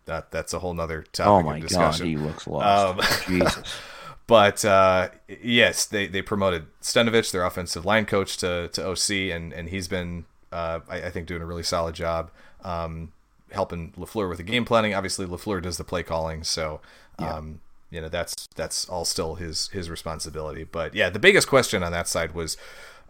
that 0.04 0.30
that's 0.30 0.52
a 0.52 0.58
whole 0.58 0.74
nother 0.74 1.02
topic 1.12 1.28
Oh 1.28 1.42
my 1.42 1.58
god, 1.60 1.68
discussion. 1.68 2.06
he 2.06 2.16
looks 2.16 2.46
lost. 2.46 2.98
Um, 3.00 3.22
Jesus. 3.26 3.80
But 4.28 4.62
uh, 4.62 5.08
yes, 5.42 5.86
they, 5.86 6.06
they 6.06 6.20
promoted 6.20 6.66
Stenavich, 6.82 7.32
their 7.32 7.46
offensive 7.46 7.86
line 7.86 8.04
coach, 8.04 8.36
to, 8.36 8.68
to 8.74 8.86
OC, 8.86 9.10
and, 9.34 9.54
and 9.54 9.70
he's 9.70 9.88
been, 9.88 10.26
uh, 10.52 10.80
I, 10.86 11.04
I 11.04 11.10
think, 11.10 11.26
doing 11.26 11.40
a 11.40 11.46
really 11.46 11.62
solid 11.62 11.94
job 11.94 12.30
um, 12.62 13.12
helping 13.50 13.92
Lafleur 13.92 14.28
with 14.28 14.36
the 14.36 14.44
game 14.44 14.66
planning. 14.66 14.92
Obviously, 14.94 15.24
Lafleur 15.24 15.62
does 15.62 15.78
the 15.78 15.84
play 15.84 16.02
calling, 16.02 16.44
so 16.44 16.82
um, 17.18 17.60
you 17.90 18.00
know 18.00 18.08
that's 18.08 18.48
that's 18.54 18.88
all 18.88 19.04
still 19.04 19.36
his 19.36 19.68
his 19.68 19.90
responsibility. 19.90 20.64
But 20.64 20.94
yeah, 20.94 21.10
the 21.10 21.18
biggest 21.18 21.48
question 21.48 21.82
on 21.82 21.92
that 21.92 22.08
side 22.08 22.34
was 22.34 22.56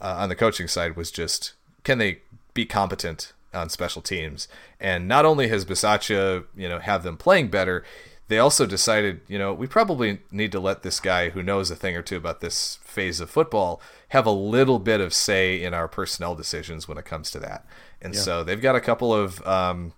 uh, 0.00 0.16
on 0.18 0.28
the 0.28 0.36
coaching 0.36 0.68
side 0.68 0.96
was 0.96 1.10
just 1.10 1.52
can 1.84 1.98
they 1.98 2.20
be 2.54 2.66
competent 2.66 3.32
on 3.54 3.68
special 3.68 4.02
teams? 4.02 4.48
And 4.80 5.08
not 5.08 5.24
only 5.24 5.48
has 5.48 5.64
Bisaccia, 5.64 6.44
you 6.56 6.68
know, 6.68 6.78
have 6.78 7.02
them 7.02 7.16
playing 7.16 7.48
better, 7.48 7.84
they 8.28 8.38
also 8.38 8.66
decided, 8.66 9.22
you 9.26 9.38
know, 9.38 9.54
we 9.54 9.66
probably 9.66 10.20
need 10.30 10.52
to 10.52 10.60
let 10.60 10.82
this 10.82 11.00
guy 11.00 11.30
who 11.30 11.42
knows 11.42 11.70
a 11.70 11.76
thing 11.76 11.96
or 11.96 12.02
two 12.02 12.16
about 12.16 12.40
this 12.40 12.78
phase 12.82 13.20
of 13.20 13.30
football 13.30 13.80
have 14.08 14.26
a 14.26 14.30
little 14.30 14.78
bit 14.78 15.00
of 15.00 15.14
say 15.14 15.62
in 15.62 15.72
our 15.72 15.88
personnel 15.88 16.34
decisions 16.34 16.86
when 16.86 16.98
it 16.98 17.06
comes 17.06 17.30
to 17.30 17.38
that. 17.40 17.64
And 18.02 18.14
so 18.14 18.44
they've 18.44 18.60
got 18.60 18.76
a 18.76 18.80
couple 18.80 19.14
of 19.14 19.44
um, 19.46 19.92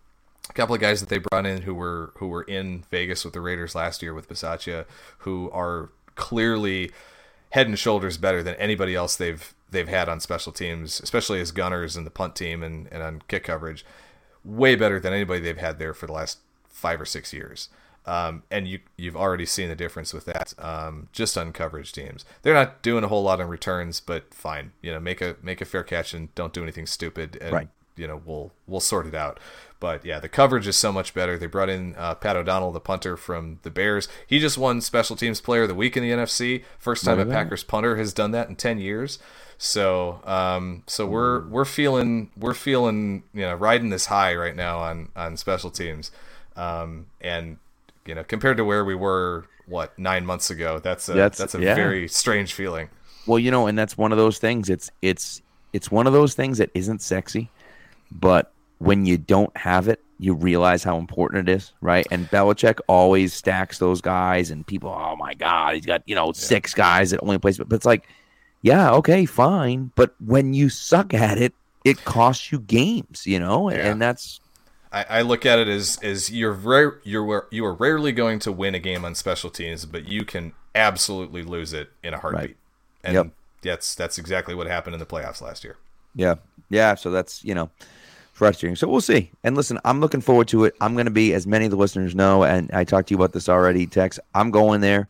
a 0.51 0.53
couple 0.53 0.75
of 0.75 0.81
guys 0.81 1.01
that 1.01 1.09
they 1.09 1.19
brought 1.19 1.47
in 1.47 1.63
who 1.63 1.75
were 1.75 2.13
who 2.17 2.27
were 2.27 2.43
in 2.43 2.85
Vegas 2.91 3.25
with 3.25 3.33
the 3.33 3.41
Raiders 3.41 3.75
last 3.75 4.03
year 4.03 4.13
with 4.13 4.29
Bisaccia, 4.29 4.85
who 5.19 5.51
are 5.53 5.91
clearly 6.17 6.91
head 7.51 7.67
and 7.67 7.79
shoulders 7.79 8.19
better 8.19 8.43
than 8.43 8.55
anybody 8.57 8.95
else 8.95 9.17
they've 9.17 9.55
they've 9.71 9.89
had 9.89 10.09
on 10.09 10.21
special 10.21 10.53
teams, 10.53 11.01
especially 11.01 11.41
as 11.41 11.53
gunners 11.53 11.97
and 11.97 12.05
the 12.05 12.11
punt 12.11 12.35
team 12.35 12.63
and, 12.63 12.89
and 12.91 13.03
on 13.03 13.23
kick 13.29 13.45
coverage. 13.45 13.85
Way 14.45 14.75
better 14.75 14.99
than 14.99 15.13
anybody 15.13 15.41
they've 15.41 15.57
had 15.57 15.79
there 15.79 15.95
for 15.95 16.07
the 16.07 16.13
last 16.13 16.39
five 16.69 17.01
or 17.01 17.05
six 17.05 17.33
years. 17.33 17.69
Um, 18.07 18.43
and 18.51 18.67
you 18.67 18.81
you've 18.97 19.17
already 19.17 19.47
seen 19.47 19.69
the 19.69 19.77
difference 19.77 20.13
with 20.13 20.25
that 20.25 20.55
um, 20.59 21.09
just 21.13 21.39
on 21.39 21.53
coverage 21.53 21.93
teams. 21.93 22.25
They're 22.43 22.55
not 22.55 22.83
doing 22.83 23.05
a 23.05 23.09
whole 23.09 23.23
lot 23.23 23.41
on 23.41 23.49
returns, 23.49 24.01
but 24.01 24.35
fine. 24.35 24.73
You 24.83 24.91
know, 24.93 24.99
make 24.99 25.21
a 25.21 25.37
make 25.43 25.61
a 25.61 25.65
fair 25.65 25.85
catch 25.85 26.13
and 26.13 26.35
don't 26.35 26.53
do 26.53 26.63
anything 26.63 26.87
stupid. 26.87 27.39
And, 27.41 27.53
Right. 27.53 27.69
You 28.01 28.09
know, 28.09 28.23
we'll 28.25 28.53
we'll 28.67 28.81
sort 28.81 29.07
it 29.07 29.15
out. 29.15 29.39
But 29.79 30.05
yeah, 30.05 30.21
the 30.21 30.29
coverage 30.29 30.67
is 30.67 30.77
so 30.77 30.93
much 30.93 31.15
better. 31.15 31.39
They 31.39 31.47
brought 31.47 31.69
in 31.69 31.95
uh, 31.97 32.15
Pat 32.15 32.37
O'Donnell, 32.37 32.73
the 32.73 32.81
punter 32.81 33.17
from 33.17 33.61
the 33.63 33.71
Bears. 33.71 34.09
He 34.27 34.39
just 34.39 34.59
won 34.59 34.81
Special 34.81 35.17
Teams 35.17 35.41
Player 35.41 35.63
of 35.63 35.69
the 35.69 35.75
Week 35.75 35.97
in 35.97 36.03
the 36.03 36.11
NFC. 36.11 36.65
First 36.79 37.05
time 37.05 37.19
a 37.19 37.25
that. 37.25 37.33
Packers 37.33 37.65
punter 37.65 37.97
has 37.97 38.13
done 38.13 38.31
that 38.33 38.49
in 38.49 38.57
ten 38.57 38.79
years. 38.79 39.19
So, 39.59 40.21
um, 40.25 40.83
so 40.87 41.07
we're 41.07 41.47
we're 41.49 41.65
feeling 41.67 42.31
we're 42.37 42.55
feeling 42.55 43.23
you 43.35 43.43
know 43.43 43.55
riding 43.55 43.91
this 43.91 44.07
high 44.07 44.35
right 44.35 44.57
now 44.57 44.79
on 44.79 45.11
on 45.15 45.37
special 45.37 45.71
teams, 45.71 46.11
um, 46.57 47.07
and 47.21 47.59
you 48.07 48.15
know 48.15 48.25
compared 48.25 48.57
to 48.57 48.65
where 48.65 48.85
we 48.85 48.95
were 48.95 49.45
what 49.67 49.99
nine 49.99 50.25
months 50.27 50.51
ago, 50.51 50.79
that's 50.79 51.09
a 51.09 51.13
that's, 51.13 51.39
That's- 51.39 51.55
a 51.55 51.63
yeah. 51.63 51.75
very 51.75 52.09
strange 52.09 52.55
feeling. 52.55 52.89
Well, 53.27 53.39
you 53.39 53.51
know, 53.51 53.67
and 53.67 53.79
that's 53.79 53.97
one 53.99 54.13
of 54.13 54.19
those 54.19 54.39
things. 54.39 54.69
It's 54.71 54.91
it's 55.03 55.43
it's 55.73 55.91
one 55.91 56.07
of 56.07 56.13
those 56.13 56.35
things 56.35 56.59
that 56.59 56.71
isn't 56.75 57.03
sexy, 57.03 57.51
but 58.13 58.53
when 58.79 59.07
you 59.07 59.19
don't 59.19 59.55
have 59.57 59.89
it, 59.89 60.01
you 60.19 60.35
realize 60.35 60.83
how 60.85 60.99
important 60.99 61.49
it 61.49 61.53
is, 61.53 61.73
right? 61.81 62.07
And 62.11 62.29
Belichick 62.31 62.79
always 62.89 63.33
stacks 63.33 63.79
those 63.79 64.01
guys, 64.01 64.51
and 64.51 64.67
people, 64.67 64.91
oh 64.91 65.17
my 65.17 65.35
god, 65.35 65.75
he's 65.75 65.87
got 65.87 66.03
you 66.07 66.15
know 66.15 66.33
six 66.33 66.75
guys 66.75 67.11
that 67.11 67.21
only 67.23 67.39
plays. 67.39 67.59
But 67.59 67.73
it's 67.73 67.87
like, 67.87 68.07
yeah, 68.63 68.91
okay, 68.93 69.25
fine, 69.27 69.93
but 69.95 70.15
when 70.25 70.53
you 70.55 70.69
suck 70.69 71.15
at 71.15 71.39
it, 71.39 71.55
it 71.85 72.05
costs 72.05 72.53
you 72.53 72.61
games, 72.61 73.27
you 73.27 73.39
know, 73.39 73.71
Yeah. 73.71 73.91
and 73.91 74.03
that's 74.03 74.41
I, 74.93 75.05
I 75.09 75.23
look 75.23 75.47
at 75.47 75.59
it 75.59 75.69
as 75.69 75.99
as 76.03 76.31
you're 76.31 76.53
rare, 76.53 77.01
you're 77.05 77.47
you 77.51 77.65
are 77.65 77.75
rarely 77.75 78.13
going 78.13 78.39
to 78.41 78.53
win 78.53 78.75
a 78.75 78.79
game 78.81 79.05
on 79.05 79.15
special 79.15 79.49
teams, 79.49 79.87
but 79.87 80.07
you 80.09 80.25
can 80.25 80.53
absolutely 80.75 81.43
lose 81.43 81.73
it 81.73 81.91
in 82.03 82.13
a 82.15 82.19
heartbeat. 82.19 82.57
And 83.03 83.15
Yep. 83.15 83.27
that's 83.63 83.95
that's 83.95 84.19
exactly 84.19 84.55
what 84.55 84.67
happened 84.67 84.95
in 84.95 85.01
the 85.01 85.07
playoffs 85.07 85.41
last 85.41 85.65
year. 85.65 85.77
Yeah. 86.15 86.35
Yeah. 86.69 86.95
So 86.97 87.11
that's, 87.11 87.43
you 87.45 87.55
know, 87.55 87.71
frustrating. 88.41 88.75
So 88.75 88.89
we'll 88.89 89.03
see. 89.03 89.31
And 89.45 89.55
listen, 89.55 89.79
I'm 89.85 90.01
looking 90.01 90.23
forward 90.23 90.49
to 90.49 90.65
it. 90.65 90.75
I'm 90.81 90.95
going 90.95 91.05
to 91.05 91.11
be, 91.11 91.35
as 91.35 91.47
many 91.47 91.67
of 91.67 91.71
the 91.71 91.77
listeners 91.77 92.15
know, 92.15 92.43
and 92.43 92.71
I 92.73 92.85
talked 92.85 93.09
to 93.09 93.13
you 93.13 93.19
about 93.19 93.35
this 93.35 93.51
already, 93.51 93.87
Tex. 93.87 94.19
I'm 94.35 94.51
going 94.51 94.81
there. 94.81 95.09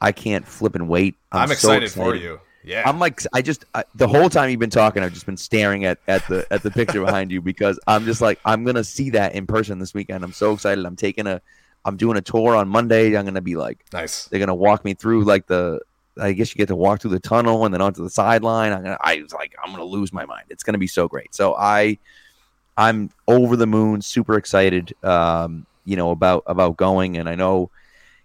I 0.00 0.10
can't 0.10 0.44
flip 0.44 0.74
and 0.74 0.88
wait. 0.88 1.14
I'm, 1.30 1.46
so 1.46 1.52
excited, 1.52 1.92
for 1.92 2.16
you. 2.16 2.40
Yeah. 2.64 2.82
I'm 2.84 2.98
like, 2.98 3.22
I 3.32 3.40
just, 3.40 3.66
I, 3.72 3.84
the 3.94 4.08
whole 4.08 4.28
time 4.28 4.50
you've 4.50 4.58
been 4.58 4.68
talking, 4.68 5.04
I've 5.04 5.12
just 5.12 5.26
been 5.26 5.36
staring 5.36 5.84
at, 5.84 5.98
at 6.08 6.26
the, 6.26 6.44
at 6.50 6.64
the 6.64 6.72
picture 6.72 7.00
behind 7.04 7.30
you 7.30 7.40
because 7.40 7.78
I'm 7.86 8.04
just 8.04 8.20
like, 8.20 8.40
I'm 8.44 8.64
going 8.64 8.74
to 8.74 8.82
see 8.82 9.10
that 9.10 9.36
in 9.36 9.46
person 9.46 9.78
this 9.78 9.94
weekend. 9.94 10.24
I'm 10.24 10.32
so 10.32 10.52
excited. 10.52 10.84
I'm 10.84 10.96
taking 10.96 11.28
a, 11.28 11.40
I'm 11.84 11.96
doing 11.96 12.16
a 12.16 12.20
tour 12.20 12.56
on 12.56 12.68
Monday. 12.68 13.16
I'm 13.16 13.24
going 13.24 13.34
to 13.34 13.40
be 13.40 13.54
like, 13.54 13.84
nice. 13.92 14.24
they're 14.26 14.40
gonna 14.40 14.54
walk 14.54 14.84
me 14.84 14.94
through 14.94 15.24
like 15.24 15.46
the. 15.46 15.80
I 16.20 16.32
guess 16.32 16.54
you 16.54 16.58
get 16.58 16.68
to 16.68 16.76
walk 16.76 17.00
through 17.00 17.12
the 17.12 17.20
tunnel 17.20 17.64
and 17.64 17.72
then 17.72 17.80
onto 17.80 18.02
the 18.04 18.10
sideline. 18.10 18.72
I'm 18.72 18.82
gonna. 18.82 18.98
I 19.00 19.20
was 19.22 19.32
like, 19.32 19.54
I'm 19.62 19.72
gonna 19.72 19.84
lose 19.84 20.12
my 20.12 20.26
mind. 20.26 20.44
It's 20.50 20.62
gonna 20.62 20.78
be 20.78 20.86
so 20.86 21.08
great. 21.08 21.34
So 21.34 21.56
I, 21.56 21.98
I'm 22.82 23.10
over 23.28 23.54
the 23.56 23.66
moon, 23.66 24.02
super 24.02 24.36
excited. 24.36 24.94
Um, 25.04 25.66
you 25.84 25.96
know 25.96 26.10
about 26.10 26.42
about 26.46 26.76
going, 26.76 27.16
and 27.16 27.28
I 27.28 27.34
know, 27.34 27.70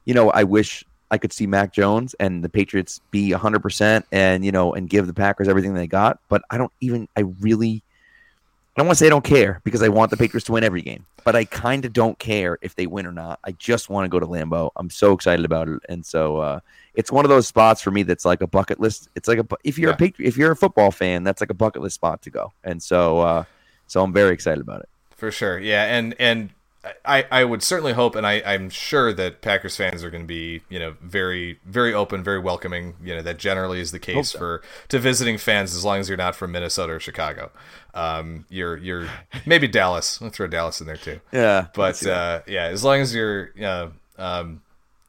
you 0.05 0.13
know, 0.13 0.29
I 0.31 0.43
wish 0.43 0.83
I 1.11 1.17
could 1.17 1.31
see 1.31 1.47
Mac 1.47 1.71
Jones 1.73 2.15
and 2.19 2.43
the 2.43 2.49
Patriots 2.49 3.01
be 3.11 3.31
100 3.31 3.59
percent, 3.61 4.05
and 4.11 4.43
you 4.43 4.51
know, 4.51 4.73
and 4.73 4.89
give 4.89 5.05
the 5.07 5.13
Packers 5.13 5.47
everything 5.47 5.73
they 5.73 5.87
got. 5.87 6.19
But 6.27 6.41
I 6.49 6.57
don't 6.57 6.71
even. 6.81 7.07
I 7.15 7.21
really. 7.39 7.83
I 8.75 8.81
don't 8.81 8.87
want 8.87 8.97
to 8.99 9.03
say 9.03 9.07
I 9.07 9.09
don't 9.09 9.23
care 9.23 9.59
because 9.63 9.81
I 9.81 9.87
want 9.89 10.11
the 10.11 10.17
Patriots 10.17 10.45
to 10.45 10.51
win 10.51 10.63
every 10.63 10.83
game, 10.83 11.03
but 11.23 11.35
I 11.35 11.45
kind 11.45 11.83
of 11.83 11.93
don't 11.93 12.17
care 12.19 12.59
if 12.61 12.75
they 12.75 12.85
win 12.85 13.07
or 13.07 13.11
not. 13.11 13.39
I 13.43 13.53
just 13.53 13.89
want 13.89 14.05
to 14.05 14.09
go 14.09 14.19
to 14.19 14.27
Lambeau. 14.27 14.69
I'm 14.75 14.91
so 14.91 15.13
excited 15.13 15.45
about 15.45 15.67
it, 15.67 15.79
and 15.89 16.05
so 16.05 16.37
uh, 16.37 16.59
it's 16.93 17.11
one 17.11 17.25
of 17.25 17.29
those 17.29 17.47
spots 17.47 17.81
for 17.81 17.89
me 17.89 18.03
that's 18.03 18.23
like 18.23 18.41
a 18.41 18.47
bucket 18.47 18.79
list. 18.79 19.09
It's 19.15 19.27
like 19.27 19.39
a 19.39 19.47
if 19.63 19.79
you're 19.79 19.89
Yeah. 19.89 19.95
a 19.95 19.97
Patri- 19.97 20.25
if 20.27 20.37
you're 20.37 20.51
a 20.51 20.55
football 20.55 20.91
fan, 20.91 21.23
that's 21.23 21.41
like 21.41 21.49
a 21.49 21.55
bucket 21.55 21.81
list 21.81 21.95
spot 21.95 22.21
to 22.23 22.29
go, 22.29 22.53
and 22.63 22.81
so 22.81 23.17
uh, 23.19 23.43
so 23.87 24.03
I'm 24.03 24.13
very 24.13 24.33
excited 24.33 24.61
about 24.61 24.81
it. 24.81 24.89
For 25.15 25.31
sure, 25.31 25.57
yeah, 25.59 25.85
and 25.85 26.15
and 26.19 26.49
I, 27.05 27.25
I 27.31 27.43
would 27.43 27.63
certainly 27.63 27.93
hope, 27.93 28.15
and 28.15 28.25
I, 28.25 28.41
I'm 28.45 28.69
sure 28.69 29.13
that 29.13 29.41
Packers 29.41 29.75
fans 29.75 30.03
are 30.03 30.09
going 30.09 30.23
to 30.23 30.27
be, 30.27 30.61
you 30.69 30.79
know, 30.79 30.95
very 31.01 31.59
very 31.65 31.93
open, 31.93 32.23
very 32.23 32.39
welcoming. 32.39 32.95
You 33.03 33.15
know, 33.15 33.21
that 33.21 33.37
generally 33.37 33.79
is 33.79 33.91
the 33.91 33.99
case 33.99 34.31
so. 34.31 34.37
for 34.37 34.61
to 34.89 34.99
visiting 34.99 35.37
fans, 35.37 35.75
as 35.75 35.83
long 35.83 35.99
as 35.99 36.09
you're 36.09 36.17
not 36.17 36.35
from 36.35 36.51
Minnesota 36.51 36.93
or 36.93 36.99
Chicago. 36.99 37.51
Um, 37.93 38.45
you're 38.49 38.77
you're 38.77 39.07
maybe 39.45 39.67
Dallas. 39.67 40.21
I'll 40.21 40.29
throw 40.29 40.47
Dallas 40.47 40.79
in 40.81 40.87
there 40.87 40.97
too. 40.97 41.19
Yeah, 41.31 41.67
But 41.73 42.05
uh, 42.05 42.41
yeah, 42.47 42.65
as 42.65 42.83
long 42.83 43.01
as 43.01 43.13
you're, 43.13 43.51
uh, 43.61 43.87
um, 44.17 44.61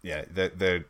yeah, 0.02 0.24
they're, 0.30 0.48
they're 0.48 0.84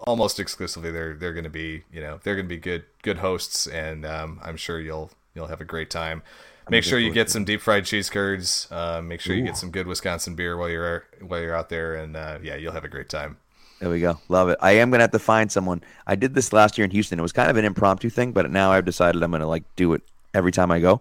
almost 0.00 0.38
exclusively 0.38 0.90
they're 0.90 1.14
they're 1.14 1.32
going 1.32 1.44
to 1.44 1.50
be, 1.50 1.82
you 1.92 2.00
know, 2.00 2.20
they're 2.22 2.36
going 2.36 2.46
to 2.46 2.54
be 2.54 2.60
good 2.60 2.84
good 3.02 3.18
hosts, 3.18 3.66
and 3.66 4.06
um, 4.06 4.40
I'm 4.42 4.56
sure 4.56 4.78
you'll 4.80 5.10
you'll 5.34 5.48
have 5.48 5.60
a 5.60 5.64
great 5.64 5.90
time. 5.90 6.22
Make 6.70 6.84
sure 6.84 6.98
you 6.98 7.12
get 7.12 7.30
some 7.30 7.44
deep 7.44 7.60
fried 7.60 7.84
cheese 7.84 8.08
curds. 8.08 8.68
Uh, 8.70 9.02
make 9.02 9.20
sure 9.20 9.36
you 9.36 9.44
get 9.44 9.56
some 9.56 9.70
good 9.70 9.86
Wisconsin 9.86 10.34
beer 10.34 10.56
while 10.56 10.68
you're 10.70 11.04
while 11.20 11.40
you're 11.40 11.54
out 11.54 11.68
there, 11.68 11.96
and 11.96 12.16
uh, 12.16 12.38
yeah, 12.42 12.56
you'll 12.56 12.72
have 12.72 12.84
a 12.84 12.88
great 12.88 13.08
time. 13.08 13.36
There 13.80 13.90
we 13.90 14.00
go. 14.00 14.18
Love 14.28 14.48
it. 14.48 14.58
I 14.62 14.72
am 14.72 14.90
gonna 14.90 15.02
have 15.02 15.10
to 15.10 15.18
find 15.18 15.50
someone. 15.52 15.82
I 16.06 16.14
did 16.16 16.34
this 16.34 16.52
last 16.52 16.78
year 16.78 16.84
in 16.86 16.90
Houston. 16.90 17.18
It 17.18 17.22
was 17.22 17.32
kind 17.32 17.50
of 17.50 17.56
an 17.56 17.64
impromptu 17.64 18.08
thing, 18.08 18.32
but 18.32 18.50
now 18.50 18.72
I've 18.72 18.84
decided 18.86 19.22
I'm 19.22 19.30
gonna 19.30 19.46
like 19.46 19.64
do 19.76 19.92
it 19.92 20.02
every 20.32 20.52
time 20.52 20.70
I 20.70 20.80
go 20.80 21.00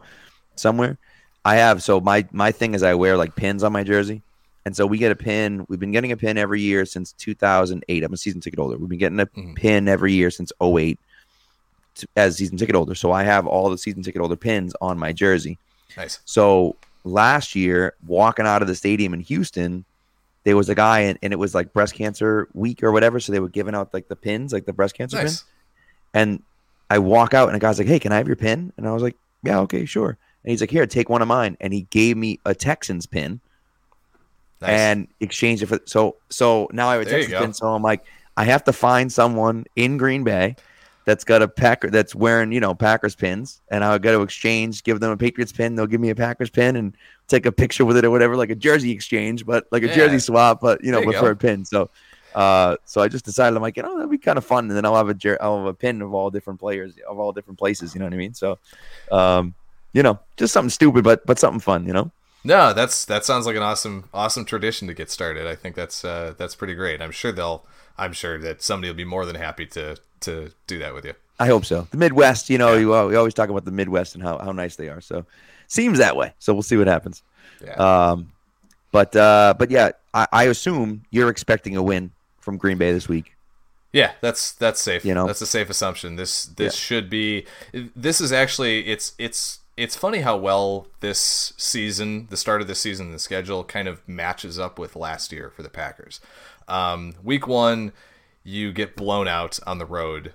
somewhere. 0.56 0.98
I 1.46 1.56
have 1.56 1.82
so 1.82 2.02
my 2.02 2.28
my 2.32 2.52
thing 2.52 2.74
is 2.74 2.84
I 2.84 2.94
wear 2.96 3.16
like 3.16 3.36
pins 3.36 3.64
on 3.64 3.72
my 3.72 3.84
jersey, 3.84 4.22
and 4.66 4.76
so 4.76 4.86
we 4.86 4.98
get 4.98 5.12
a 5.12 5.16
pin. 5.16 5.66
We've 5.70 5.80
been 5.80 5.92
getting 5.92 6.12
a 6.12 6.18
pin 6.18 6.38
every 6.38 6.60
year 6.62 6.86
since 6.86 7.14
2008. 7.14 8.04
I'm 8.04 8.12
a 8.14 8.18
season 8.18 8.42
ticket 8.42 8.60
holder. 8.60 8.78
We've 8.78 8.90
been 8.90 9.00
getting 9.00 9.20
a 9.20 9.28
Mhm. 9.28 9.56
pin 9.56 9.88
every 9.88 10.12
year 10.14 10.30
since 10.30 10.52
08 10.60 11.00
to, 11.96 12.08
as 12.16 12.38
season 12.38 12.58
ticket 12.58 12.76
holder. 12.76 12.96
So 12.96 13.12
I 13.12 13.24
have 13.24 13.48
all 13.48 13.70
the 13.70 13.78
season 13.78 14.04
ticket 14.04 14.20
holder 14.20 14.36
pins 14.36 14.76
on 14.82 14.98
my 14.98 15.14
jersey. 15.14 15.58
Nice. 15.98 16.20
So 16.26 16.76
last 17.04 17.56
year, 17.56 17.94
walking 18.08 18.46
out 18.46 18.62
of 18.62 18.68
the 18.68 18.76
stadium 18.76 19.14
in 19.14 19.20
Houston, 19.22 19.86
there 20.44 20.58
was 20.58 20.70
a 20.70 20.76
guy, 20.76 21.02
and, 21.02 21.18
and 21.22 21.32
it 21.32 21.38
was 21.38 21.56
like 21.56 21.72
breast 21.74 21.94
cancer 21.94 22.48
week 22.54 22.84
or 22.84 22.92
whatever. 22.92 23.20
So 23.20 23.32
they 23.32 23.40
were 23.40 23.50
giving 23.50 23.76
out 23.76 23.94
like 23.94 24.08
the 24.08 24.16
pins, 24.16 24.52
like 24.52 24.66
the 24.66 24.74
breast 24.74 24.96
cancer 24.96 25.18
pin. 25.18 25.26
Nice. 25.26 25.44
And 26.14 26.44
I 26.90 27.00
walk 27.00 27.34
out, 27.34 27.48
and 27.48 27.56
a 27.56 27.60
guy's 27.60 27.80
like, 27.80 27.88
"Hey, 27.88 28.00
can 28.00 28.12
I 28.12 28.18
have 28.18 28.28
your 28.28 28.36
pin?" 28.36 28.74
And 28.78 28.88
I 28.88 28.92
was 28.92 29.02
like, 29.02 29.16
"Yeah, 29.44 29.60
okay, 29.62 29.86
sure." 29.86 30.10
And 30.10 30.52
he's 30.52 30.62
like, 30.62 30.70
"Here, 30.70 30.86
take 30.86 31.10
one 31.10 31.22
of 31.22 31.28
mine." 31.28 31.58
And 31.62 31.74
he 31.74 31.84
gave 31.90 32.18
me 32.18 32.40
a 32.46 32.54
Texans 32.54 33.06
pin 33.06 33.40
Nice. 34.62 34.70
and 34.70 35.08
exchanged 35.20 35.64
it 35.64 35.68
for. 35.68 35.80
So 35.86 36.18
so 36.30 36.70
now 36.72 36.90
I 36.90 36.94
have 36.94 37.02
a 37.02 37.06
There 37.06 37.20
Texans 37.20 37.40
pin. 37.40 37.54
So 37.54 37.68
I'm 37.68 37.82
like, 37.82 38.06
I 38.36 38.44
have 38.44 38.64
to 38.66 38.74
find 38.74 39.12
someone 39.12 39.66
in 39.76 39.98
Green 39.98 40.24
Bay 40.24 40.56
that's 41.06 41.24
got 41.24 41.42
a 41.42 41.48
Packer 41.48 41.90
that's 41.90 42.16
wearing 42.16 42.52
you 42.52 42.60
know 42.60 42.74
Packers 42.74 43.16
pins, 43.16 43.62
and 43.70 43.84
I 43.84 43.98
got 43.98 44.12
to 44.12 44.22
exchange, 44.22 44.84
give 44.84 45.00
them 45.00 45.12
a 45.12 45.18
Patriots 45.18 45.52
pin, 45.52 45.76
they'll 45.76 45.88
give 45.88 46.02
me 46.02 46.10
a 46.10 46.16
Packers 46.16 46.50
pin, 46.50 46.76
and 46.76 46.96
take 47.28 47.46
a 47.46 47.52
picture 47.52 47.86
with 47.86 47.98
it 47.98 48.06
or 48.06 48.12
whatever, 48.12 48.36
like 48.36 48.50
a 48.50 48.56
jersey 48.56 48.92
exchange, 48.92 49.46
but 49.46 49.68
like 49.72 49.84
a 49.84 49.88
Yeah. 49.88 49.96
jersey 49.96 50.20
swap, 50.20 50.62
but 50.62 50.84
you 50.84 50.92
know, 50.92 51.02
for 51.02 51.12
go. 51.12 51.26
a 51.28 51.36
pin. 51.36 51.66
So. 51.66 51.90
Uh, 52.36 52.76
so 52.86 53.00
I 53.00 53.08
just 53.10 53.26
decided 53.26 53.56
I'm 53.56 53.62
like, 53.62 53.78
you 53.78 53.84
know, 53.84 53.96
that'd 53.96 54.10
be 54.10 54.18
kind 54.18 54.40
of 54.40 54.44
fun, 54.44 54.68
and 54.68 54.76
then 54.76 54.86
I'll 54.86 54.96
have 54.96 55.08
a 55.08 55.14
jer- 55.14 55.38
I'll 55.40 55.60
have 55.60 55.68
a 55.68 55.74
pin 55.76 56.02
of 56.02 56.16
all 56.16 56.32
different 56.32 56.60
players 56.60 56.96
of 57.08 57.20
all 57.20 57.32
different 57.32 57.60
places. 57.60 57.94
You 57.94 58.00
know 58.00 58.08
what 58.08 58.14
I 58.16 58.18
mean? 58.18 58.34
So, 58.34 58.58
um, 59.12 59.54
you 59.94 60.02
know, 60.02 60.18
just 60.36 60.52
something 60.52 60.72
stupid, 60.72 61.04
but 61.04 61.24
but 61.28 61.38
something 61.38 61.60
fun. 61.60 61.86
You 61.86 61.94
know? 61.94 62.12
No, 62.44 62.74
that's 62.74 63.06
that 63.06 63.24
sounds 63.24 63.46
like 63.46 63.56
an 63.56 63.62
awesome 63.62 64.10
awesome 64.16 64.46
tradition 64.46 64.88
to 64.88 64.96
get 64.96 65.12
started. 65.12 65.46
I 65.46 65.54
think 65.54 65.76
that's 65.76 66.04
uh, 66.04 66.34
that's 66.36 66.56
pretty 66.56 66.74
great. 66.74 67.04
I'm 67.04 67.12
sure 67.12 67.32
they'll. 67.32 67.68
I'm 68.00 68.14
sure 68.14 68.40
that 68.40 68.64
somebody 68.64 68.90
will 68.90 68.98
be 68.98 69.06
more 69.06 69.28
than 69.28 69.36
happy 69.36 69.68
to 69.68 69.98
to 70.24 70.52
do 70.68 70.80
that 70.80 70.94
with 70.94 71.06
you. 71.06 71.14
I 71.40 71.48
hope 71.48 71.66
so. 71.66 71.88
The 71.92 71.98
Midwest, 71.98 72.50
you 72.50 72.58
know, 72.58 72.74
Yeah. 72.74 72.80
you, 72.80 72.96
uh, 72.96 73.08
we 73.08 73.16
always 73.16 73.34
talk 73.34 73.50
about 73.50 73.66
the 73.66 73.72
Midwest 73.72 74.16
and 74.16 74.24
how, 74.24 74.38
how 74.38 74.52
nice 74.52 74.76
they 74.76 74.90
are. 74.90 75.02
So 75.02 75.26
seems 75.68 75.98
that 76.00 76.16
way. 76.16 76.34
So 76.40 76.54
we'll 76.54 76.62
see 76.64 76.78
what 76.78 76.88
happens. 76.88 77.24
Yeah. 77.64 77.74
Um, 77.74 78.32
but 78.92 79.16
uh, 79.16 79.56
but 79.58 79.72
yeah, 79.72 79.92
I, 80.14 80.28
I 80.32 80.44
assume 80.46 81.04
you're 81.10 81.30
expecting 81.30 81.76
a 81.76 81.82
win 81.84 82.12
from 82.40 82.58
Green 82.58 82.78
Bay 82.78 82.92
this 82.92 83.08
week. 83.10 83.34
Yeah, 83.92 84.12
that's 84.22 84.52
that's 84.54 84.82
safe. 84.82 85.06
You 85.06 85.14
know? 85.14 85.26
that's 85.28 85.42
a 85.42 85.46
safe 85.48 85.70
assumption. 85.70 86.16
This 86.16 86.46
this 86.46 86.74
Yeah. 86.76 86.78
should 86.80 87.10
be. 87.10 87.46
This 87.96 88.22
is 88.22 88.32
actually 88.32 88.88
it's 88.88 89.14
it's 89.18 89.60
it's 89.76 89.96
funny 89.96 90.20
how 90.20 90.38
well 90.38 90.88
this 91.00 91.54
season, 91.58 92.28
the 92.30 92.38
start 92.38 92.62
of 92.62 92.68
the 92.68 92.76
season, 92.76 93.12
the 93.12 93.18
schedule 93.20 93.64
kind 93.64 93.88
of 93.88 94.08
matches 94.08 94.60
up 94.60 94.78
with 94.78 94.96
last 94.96 95.32
year 95.32 95.50
for 95.50 95.64
the 95.64 95.70
Packers. 95.70 96.20
Um, 96.68 97.16
week 97.24 97.48
one, 97.48 97.92
you 98.44 98.74
get 98.74 98.96
blown 98.96 99.28
out 99.28 99.60
on 99.66 99.78
the 99.78 99.86
road. 99.86 100.34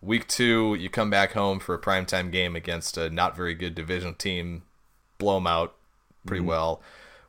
Week 0.00 0.26
two, 0.28 0.74
you 0.78 0.88
come 0.88 1.10
back 1.10 1.32
home 1.32 1.58
for 1.58 1.74
a 1.74 1.80
primetime 1.80 2.30
game 2.30 2.56
against 2.56 2.96
a 2.96 3.10
not 3.10 3.36
very 3.36 3.54
good 3.54 3.74
division 3.74 4.14
team, 4.14 4.62
blow 5.18 5.34
them 5.34 5.46
out 5.46 5.74
pretty 6.24 6.40
mm-hmm. 6.40 6.48
well. 6.48 6.82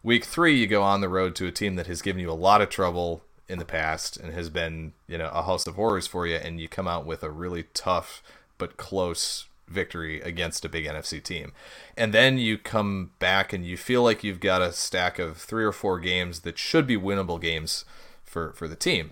Week 0.03 0.23
three, 0.23 0.55
you 0.55 0.67
go 0.67 0.81
on 0.81 1.01
the 1.01 1.09
road 1.09 1.35
to 1.35 1.47
a 1.47 1.51
team 1.51 1.75
that 1.75 1.87
has 1.87 2.01
given 2.01 2.21
you 2.21 2.31
a 2.31 2.33
lot 2.33 2.61
of 2.61 2.69
trouble 2.69 3.23
in 3.49 3.59
the 3.59 3.65
past 3.65 4.15
and 4.15 4.33
has 4.33 4.49
been, 4.49 4.93
you 5.07 5.17
know, 5.17 5.29
a 5.33 5.43
house 5.43 5.67
of 5.67 5.75
horrors 5.75 6.07
for 6.07 6.25
you, 6.25 6.35
and 6.35 6.61
you 6.61 6.69
come 6.69 6.87
out 6.87 7.05
with 7.05 7.23
a 7.23 7.29
really 7.29 7.63
tough 7.73 8.21
but 8.57 8.77
close 8.77 9.45
victory 9.67 10.21
against 10.21 10.63
a 10.63 10.69
big 10.69 10.85
NFC 10.85 11.21
team. 11.21 11.51
And 11.97 12.13
then 12.13 12.37
you 12.37 12.57
come 12.57 13.11
back 13.19 13.51
and 13.51 13.65
you 13.65 13.77
feel 13.77 14.03
like 14.03 14.23
you've 14.23 14.39
got 14.39 14.61
a 14.61 14.71
stack 14.71 15.19
of 15.19 15.37
three 15.37 15.63
or 15.63 15.71
four 15.71 15.99
games 15.99 16.41
that 16.41 16.57
should 16.57 16.87
be 16.87 16.97
winnable 16.97 17.41
games 17.41 17.83
for, 18.23 18.53
for 18.53 18.67
the 18.67 18.75
team 18.75 19.11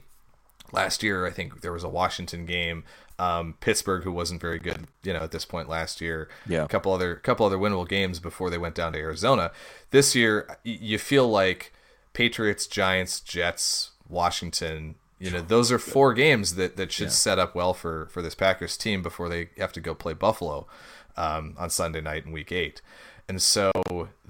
last 0.72 1.04
year 1.04 1.26
i 1.26 1.32
think 1.32 1.62
there 1.62 1.72
was 1.72 1.84
a 1.84 1.90
washington 1.90 2.46
game 2.46 2.84
um, 3.20 3.56
pittsburgh 3.60 4.04
who 4.04 4.12
wasn't 4.12 4.40
very 4.40 4.60
good 4.60 4.88
you 5.04 5.12
know 5.12 5.20
at 5.20 5.32
this 5.32 5.46
point 5.46 5.68
last 5.68 6.02
year. 6.02 6.30
Yeah. 6.48 6.66
a 6.66 6.68
couple 6.68 6.92
other 6.94 7.16
couple 7.16 7.46
other 7.46 7.58
winnable 7.58 7.88
games 7.88 8.20
before 8.20 8.50
they 8.50 8.60
went 8.60 8.76
down 8.76 8.94
to 8.94 9.00
arizona. 9.00 9.52
This 9.90 10.14
year 10.14 10.58
you 10.64 11.00
feel 11.00 11.28
like 11.28 11.74
patriots 12.14 12.68
giants 12.68 13.20
jets 13.20 13.92
washington 14.08 14.96
you 15.20 15.32
know 15.32 15.42
those 15.42 15.72
are 15.72 15.80
four 15.80 16.14
games 16.14 16.56
that, 16.56 16.78
that 16.78 16.92
should 16.92 17.12
set 17.12 17.40
up 17.40 17.56
well 17.56 17.74
for 17.74 18.08
for 18.12 18.22
this 18.22 18.36
packers 18.36 18.78
team 18.78 19.02
before 19.02 19.30
they 19.30 19.50
have 19.58 19.74
to 19.74 19.82
go 19.82 19.96
play 19.96 20.14
buffalo 20.14 20.68
um, 21.16 21.56
on 21.58 21.70
sunday 21.70 22.02
night 22.02 22.26
in 22.26 22.32
week 22.32 22.52
eight. 22.52 22.82
And 23.30 23.42
so 23.42 23.74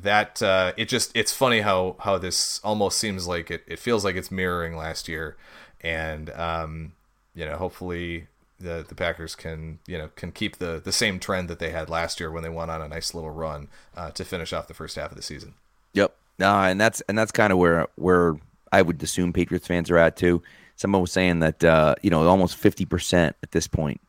that 0.02 0.42
uh, 0.42 0.74
it 0.76 0.86
just 0.86 1.16
it's 1.16 1.32
funny 1.32 1.62
how 1.62 1.98
how 2.00 2.18
this 2.18 2.60
almost 2.64 2.98
seems 2.98 3.28
like 3.28 3.52
it, 3.52 3.64
it 3.68 3.78
feels 3.78 4.04
like 4.04 4.16
it's 4.16 4.32
mirroring 4.32 4.76
last 4.76 5.08
year 5.08 5.38
and 5.82 6.30
um, 6.32 6.94
you 7.36 7.46
know 7.46 7.58
hopefully 7.58 8.28
the 8.60 8.86
the 8.88 8.96
Packers 8.96 9.36
can 9.36 9.80
you 9.88 9.98
know 9.98 10.10
can 10.16 10.32
keep 10.32 10.58
the 10.58 10.82
the 10.84 10.92
same 10.92 11.20
trend 11.20 11.48
that 11.50 11.60
they 11.60 11.72
had 11.72 11.90
last 11.90 12.20
year 12.20 12.32
when 12.32 12.44
they 12.44 12.50
went 12.50 12.72
on 12.72 12.82
a 12.82 12.88
nice 12.88 13.14
little 13.14 13.30
run 13.30 13.68
uh, 13.96 14.12
to 14.12 14.26
finish 14.26 14.54
off 14.54 14.68
the 14.68 14.74
first 14.74 14.96
half 14.96 15.12
of 15.12 15.18
the 15.18 15.24
season. 15.24 15.54
Yep. 15.94 16.16
No, 16.40 16.54
and 16.60 16.80
that's 16.80 17.02
and 17.02 17.18
that's 17.18 17.32
kind 17.32 17.52
of 17.52 17.60
where 17.60 17.88
where 17.96 18.36
I 18.72 18.82
would 18.82 19.02
assume 19.02 19.34
Patriots 19.34 19.68
fans 19.68 19.90
are 19.90 19.98
at 19.98 20.16
too. 20.16 20.42
Someone 20.76 21.02
was 21.02 21.12
saying 21.12 21.40
that 21.40 21.64
uh, 21.64 21.96
you 22.02 22.10
know 22.10 22.28
almost 22.28 22.56
fifty 22.56 22.86
percent 22.86 23.36
at 23.44 23.52
this 23.52 23.68
point 23.68 24.00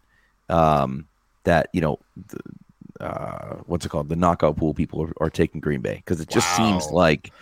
um, 0.49 1.07
that 1.45 1.69
you 1.73 1.81
know 1.81 1.99
the, 2.29 3.05
uh, 3.05 3.57
what's 3.67 3.87
it 3.87 3.89
called 3.89 4.09
the 4.09 4.17
knockout 4.17 4.57
pool 4.57 4.75
people 4.75 5.03
are, 5.03 5.13
are 5.21 5.31
taking 5.31 5.61
Green 5.61 5.81
Bay 5.81 5.97
because 5.97 6.21
it 6.21 6.29
just 6.29 6.55
seems 6.57 6.91
like 6.91 7.33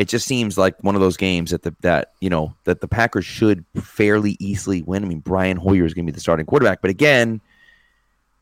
it 0.00 0.08
just 0.08 0.26
seems 0.26 0.56
like 0.56 0.82
one 0.82 0.94
of 0.94 1.02
those 1.02 1.18
games 1.18 1.50
that 1.50 1.62
the 1.62 1.74
that 1.80 2.12
you 2.20 2.30
know 2.30 2.54
that 2.64 2.80
the 2.80 2.88
Packers 2.88 3.26
should 3.26 3.64
fairly 3.76 4.36
easily 4.40 4.80
win. 4.82 5.04
I 5.04 5.06
mean, 5.06 5.20
Brian 5.20 5.58
Hoyer 5.58 5.84
is 5.84 5.92
going 5.92 6.06
to 6.06 6.12
be 6.12 6.14
the 6.14 6.20
starting 6.20 6.46
quarterback, 6.46 6.80
but 6.80 6.90
again, 6.90 7.40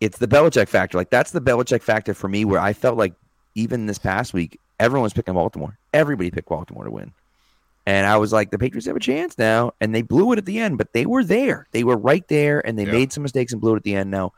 it's 0.00 0.18
the 0.18 0.28
Belichick 0.28 0.68
factor. 0.68 0.96
Like 0.96 1.10
that's 1.10 1.32
the 1.32 1.40
Belichick 1.40 1.82
factor 1.82 2.14
for 2.14 2.28
me, 2.28 2.44
where 2.44 2.60
I 2.60 2.72
felt 2.72 2.96
like 2.96 3.14
even 3.56 3.86
this 3.86 3.98
past 3.98 4.32
week, 4.32 4.60
everyone 4.78 5.02
was 5.02 5.12
picking 5.12 5.34
Baltimore. 5.34 5.76
Everybody 5.92 6.30
picked 6.30 6.48
Baltimore 6.48 6.84
to 6.84 6.90
win. 6.92 7.12
And 7.86 8.06
I 8.06 8.18
was 8.18 8.32
like, 8.32 8.50
the 8.50 8.58
Patriots 8.58 8.86
have 8.86 8.94
a 8.96 9.00
chance 9.00 9.36
now. 9.38 9.72
And 9.80 9.92
they 9.94 10.02
blew 10.02 10.30
it 10.32 10.38
at 10.38 10.44
the 10.46 10.60
end, 10.60 10.78
but 10.78 10.92
they 10.92 11.06
were 11.06 11.24
there. 11.24 11.66
They 11.72 11.82
were 11.82 11.96
right 11.96 12.26
there 12.28 12.64
and 12.64 12.78
they 12.78 12.84
Yeah. 12.84 12.92
made 12.92 13.12
some 13.12 13.22
mistakes 13.24 13.50
and 13.52 13.60
blew 13.60 13.72
it 13.72 13.78
at 13.78 13.82
the 13.82 13.96
end. 13.96 14.10
Now, 14.10 14.32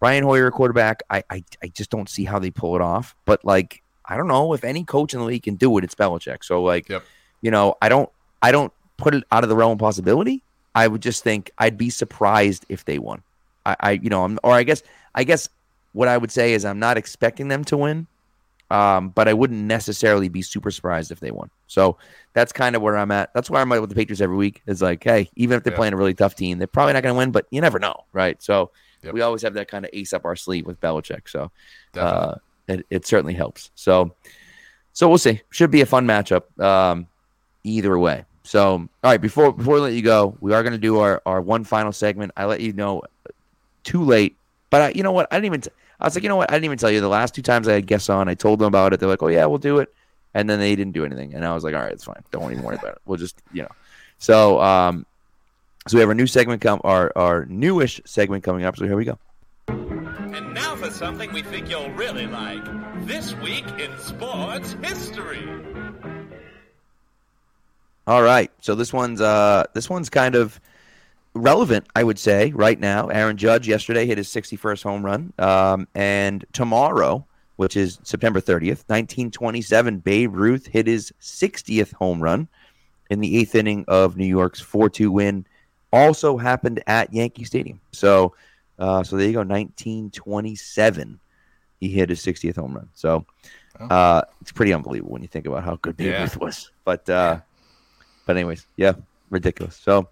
Brian 0.00 0.24
Hoyer, 0.24 0.50
quarterback, 0.50 1.02
I, 1.10 1.22
I 1.30 1.44
I 1.62 1.68
just 1.68 1.90
don't 1.90 2.08
see 2.08 2.24
how 2.24 2.38
they 2.40 2.50
pull 2.50 2.74
it 2.74 2.82
off. 2.82 3.14
But 3.24 3.44
like, 3.44 3.82
I 4.08 4.16
don't 4.16 4.28
know 4.28 4.52
if 4.52 4.64
any 4.64 4.84
coach 4.84 5.14
in 5.14 5.20
the 5.20 5.26
league 5.26 5.42
can 5.44 5.56
do 5.56 5.76
it, 5.78 5.84
it's 5.84 5.94
Belichick. 5.94 6.44
So 6.44 6.62
like, 6.62 6.88
Yep. 6.88 7.04
you 7.42 7.50
know, 7.50 7.74
I 7.82 7.88
don't 7.88 8.08
I 8.42 8.52
don't 8.52 8.72
put 8.96 9.14
it 9.14 9.24
out 9.32 9.42
of 9.42 9.48
the 9.50 9.56
realm 9.56 9.72
of 9.72 9.78
possibility. 9.78 10.42
I 10.74 10.86
would 10.88 11.02
just 11.02 11.24
think 11.24 11.50
I'd 11.58 11.78
be 11.78 11.90
surprised 11.90 12.66
if 12.68 12.84
they 12.84 12.98
won. 12.98 13.22
I, 13.64 13.76
I 13.80 13.90
you 13.92 14.10
know, 14.10 14.24
I'm, 14.24 14.38
or 14.44 14.52
I 14.52 14.62
guess 14.62 14.82
I 15.14 15.24
guess 15.24 15.48
what 15.92 16.08
I 16.08 16.16
would 16.16 16.30
say 16.30 16.52
is 16.52 16.64
I'm 16.64 16.78
not 16.78 16.98
expecting 16.98 17.48
them 17.48 17.64
to 17.64 17.76
win, 17.76 18.06
um, 18.70 19.08
but 19.08 19.28
I 19.28 19.32
wouldn't 19.32 19.64
necessarily 19.64 20.28
be 20.28 20.42
super 20.42 20.70
surprised 20.70 21.10
if 21.10 21.20
they 21.20 21.30
won. 21.30 21.50
So 21.66 21.96
that's 22.34 22.52
kind 22.52 22.76
of 22.76 22.82
where 22.82 22.96
I'm 22.96 23.10
at. 23.10 23.32
That's 23.34 23.48
why 23.48 23.60
I'm 23.60 23.72
at 23.72 23.80
with 23.80 23.90
the 23.90 23.96
Patriots 23.96 24.20
every 24.20 24.36
week. 24.36 24.62
Is 24.66 24.82
like, 24.82 25.02
hey, 25.02 25.30
even 25.36 25.56
if 25.56 25.64
they're 25.64 25.72
Yeah. 25.72 25.76
playing 25.78 25.94
a 25.94 25.96
really 25.96 26.14
tough 26.14 26.34
team, 26.34 26.58
they're 26.58 26.66
probably 26.66 26.92
not 26.92 27.02
going 27.02 27.14
to 27.14 27.18
win, 27.18 27.30
but 27.32 27.46
you 27.50 27.60
never 27.60 27.78
know, 27.78 28.04
right? 28.12 28.40
So 28.42 28.70
Yep. 29.02 29.14
we 29.14 29.20
always 29.20 29.42
have 29.42 29.54
that 29.54 29.68
kind 29.68 29.84
of 29.84 29.90
ace 29.92 30.12
up 30.12 30.24
our 30.24 30.36
sleeve 30.36 30.66
with 30.66 30.80
Belichick. 30.80 31.28
So 31.28 31.50
uh, 31.96 32.34
it, 32.68 32.86
it 32.90 33.06
certainly 33.06 33.34
helps. 33.34 33.70
So, 33.74 34.14
so 34.92 35.08
we'll 35.08 35.18
see. 35.18 35.42
Should 35.50 35.70
be 35.70 35.80
a 35.80 35.86
fun 35.86 36.06
matchup. 36.06 36.58
Um, 36.62 37.06
either 37.64 37.98
way. 37.98 38.24
So, 38.44 38.74
all 38.74 38.88
right. 39.02 39.20
Before 39.20 39.52
before 39.52 39.74
we 39.74 39.80
let 39.80 39.92
you 39.92 40.02
go, 40.02 40.36
we 40.40 40.54
are 40.54 40.62
going 40.62 40.72
to 40.72 40.78
do 40.78 40.98
our 41.00 41.20
our 41.26 41.40
one 41.40 41.64
final 41.64 41.92
segment. 41.92 42.32
I 42.36 42.44
let 42.44 42.60
you 42.60 42.72
know 42.72 43.02
too 43.82 44.04
late, 44.04 44.36
but 44.70 44.82
I, 44.82 44.88
you 44.90 45.02
know 45.02 45.12
what? 45.12 45.26
I 45.30 45.36
didn't 45.36 45.46
even. 45.46 45.60
T- 45.62 45.70
I 45.98 46.04
was 46.04 46.14
like, 46.14 46.22
you 46.22 46.28
know 46.28 46.36
what? 46.36 46.50
I 46.50 46.54
didn't 46.54 46.66
even 46.66 46.78
tell 46.78 46.90
you. 46.90 47.00
The 47.00 47.08
last 47.08 47.34
two 47.34 47.42
times 47.42 47.66
I 47.66 47.72
had 47.72 47.86
guests 47.86 48.08
on, 48.08 48.28
I 48.28 48.34
told 48.34 48.58
them 48.58 48.66
about 48.66 48.92
it. 48.92 49.00
They're 49.00 49.08
like, 49.08 49.22
oh 49.22 49.28
yeah, 49.28 49.46
we'll 49.46 49.58
do 49.58 49.78
it, 49.78 49.92
and 50.34 50.48
then 50.48 50.60
they 50.60 50.76
didn't 50.76 50.92
do 50.92 51.04
anything, 51.04 51.34
and 51.34 51.44
I 51.44 51.54
was 51.54 51.64
like, 51.64 51.74
all 51.74 51.80
right, 51.80 51.92
it's 51.92 52.04
fine. 52.04 52.22
Don't 52.30 52.52
even 52.52 52.62
worry 52.62 52.76
about 52.76 52.92
it. 52.92 52.98
We'll 53.04 53.18
just 53.18 53.42
you 53.52 53.62
know. 53.62 53.72
So 54.18 54.60
um, 54.60 55.06
so 55.88 55.96
we 55.96 56.00
have 56.00 56.08
our 56.08 56.14
new 56.14 56.26
segment 56.26 56.62
come 56.62 56.80
our 56.84 57.12
our 57.16 57.46
newish 57.46 58.00
segment 58.04 58.44
coming 58.44 58.64
up. 58.64 58.76
So 58.76 58.84
here 58.84 58.96
we 58.96 59.04
go. 59.04 59.18
And 60.36 60.52
now 60.52 60.76
for 60.76 60.90
something 60.90 61.32
we 61.32 61.40
think 61.40 61.70
you'll 61.70 61.88
really 61.92 62.26
like. 62.26 62.62
This 63.06 63.34
week 63.36 63.64
in 63.78 63.96
sports 63.98 64.76
history. 64.82 65.48
All 68.06 68.22
right. 68.22 68.50
So 68.60 68.74
this 68.74 68.92
one's 68.92 69.22
uh 69.22 69.64
this 69.72 69.88
one's 69.88 70.10
kind 70.10 70.34
of 70.34 70.60
relevant, 71.32 71.86
I 71.96 72.04
would 72.04 72.18
say, 72.18 72.52
right 72.52 72.78
now. 72.78 73.08
Aaron 73.08 73.38
Judge 73.38 73.66
yesterday 73.66 74.04
hit 74.04 74.18
his 74.18 74.28
61st 74.28 74.82
home 74.82 75.06
run, 75.06 75.32
um, 75.38 75.88
and 75.94 76.44
tomorrow, 76.52 77.26
which 77.56 77.74
is 77.74 77.98
September 78.02 78.42
30th, 78.42 78.84
1927, 78.88 80.00
Babe 80.00 80.34
Ruth 80.34 80.66
hit 80.66 80.86
his 80.86 81.14
60th 81.18 81.94
home 81.94 82.22
run 82.22 82.46
in 83.08 83.20
the 83.20 83.38
eighth 83.38 83.54
inning 83.54 83.86
of 83.88 84.18
New 84.18 84.26
York's 84.26 84.62
4-2 84.62 85.08
win. 85.08 85.46
Also 85.94 86.36
happened 86.36 86.82
at 86.86 87.14
Yankee 87.14 87.44
Stadium. 87.44 87.80
So, 87.92 88.34
uh, 88.78 89.02
so 89.02 89.16
there 89.16 89.26
you 89.26 89.32
go, 89.32 89.40
1927. 89.40 91.20
He 91.80 91.88
hit 91.88 92.08
his 92.08 92.20
60th 92.24 92.56
home 92.56 92.74
run. 92.74 92.88
So, 92.94 93.26
uh, 93.78 94.22
it's 94.40 94.52
pretty 94.52 94.72
unbelievable 94.72 95.12
when 95.12 95.22
you 95.22 95.28
think 95.28 95.46
about 95.46 95.62
how 95.64 95.76
good 95.76 95.96
Babe 95.96 96.12
Yeah. 96.12 96.22
Ruth 96.22 96.38
was. 96.38 96.70
But, 96.84 97.08
uh, 97.10 97.40
but 98.26 98.36
anyways, 98.36 98.66
yeah, 98.76 98.94
ridiculous. 99.30 99.76
So, 99.76 100.08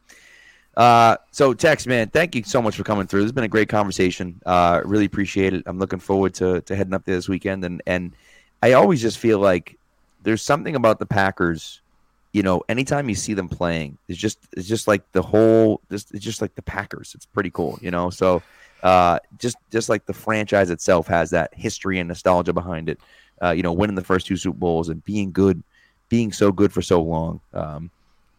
uh, 0.77 1.17
so 1.31 1.55
Tex, 1.55 1.87
man, 1.87 2.09
thank 2.09 2.35
you 2.35 2.43
so 2.43 2.61
much 2.61 2.77
for 2.77 2.85
coming 2.85 3.07
through. 3.07 3.21
This 3.21 3.27
has 3.27 3.33
been 3.33 3.45
a 3.45 3.49
great 3.49 3.69
conversation. 3.69 4.41
Uh, 4.45 4.83
really 4.85 5.05
appreciate 5.07 5.55
it. 5.55 5.63
I'm 5.67 5.79
looking 5.79 6.01
forward 6.01 6.35
to 6.35 6.61
to 6.63 6.75
heading 6.77 6.95
up 6.95 7.05
there 7.05 7.15
this 7.15 7.29
weekend, 7.29 7.65
and 7.65 7.81
and 7.87 8.13
I 8.63 8.73
always 8.73 9.01
just 9.01 9.19
feel 9.19 9.39
like 9.39 9.79
there's 10.25 10.43
something 10.43 10.75
about 10.75 10.99
the 10.99 11.07
Packers. 11.07 11.81
You 12.35 12.43
know, 12.43 12.63
anytime 12.69 13.09
you 13.09 13.15
see 13.15 13.33
them 13.33 13.49
playing, 13.49 13.97
it's 14.09 14.19
just 14.19 14.39
it's 14.57 14.69
just 14.69 14.89
like 14.89 15.11
the 15.13 15.23
whole. 15.23 15.81
Just 15.89 16.13
it's 16.13 16.25
just 16.25 16.43
like 16.43 16.55
the 16.57 16.63
Packers. 16.63 17.13
It's 17.15 17.25
pretty 17.25 17.51
cool, 17.51 17.79
you 17.81 17.93
know. 17.93 18.11
So, 18.11 18.43
uh, 18.83 19.21
just 19.39 19.57
just 19.71 19.89
like 19.89 20.05
the 20.05 20.13
franchise 20.13 20.69
itself 20.69 21.07
has 21.07 21.31
that 21.31 21.55
history 21.55 22.01
and 22.01 22.09
nostalgia 22.09 22.53
behind 22.53 22.89
it. 22.89 22.99
Uh, 23.41 23.53
you 23.53 23.63
know, 23.63 23.73
winning 23.73 23.95
the 23.95 24.05
first 24.05 24.27
two 24.27 24.37
Super 24.37 24.59
Bowls 24.59 24.89
and 24.89 25.03
being 25.05 25.31
good, 25.31 25.63
being 26.09 26.33
so 26.33 26.51
good 26.51 26.73
for 26.73 26.83
so 26.83 27.01
long. 27.01 27.41
Um, 27.53 27.91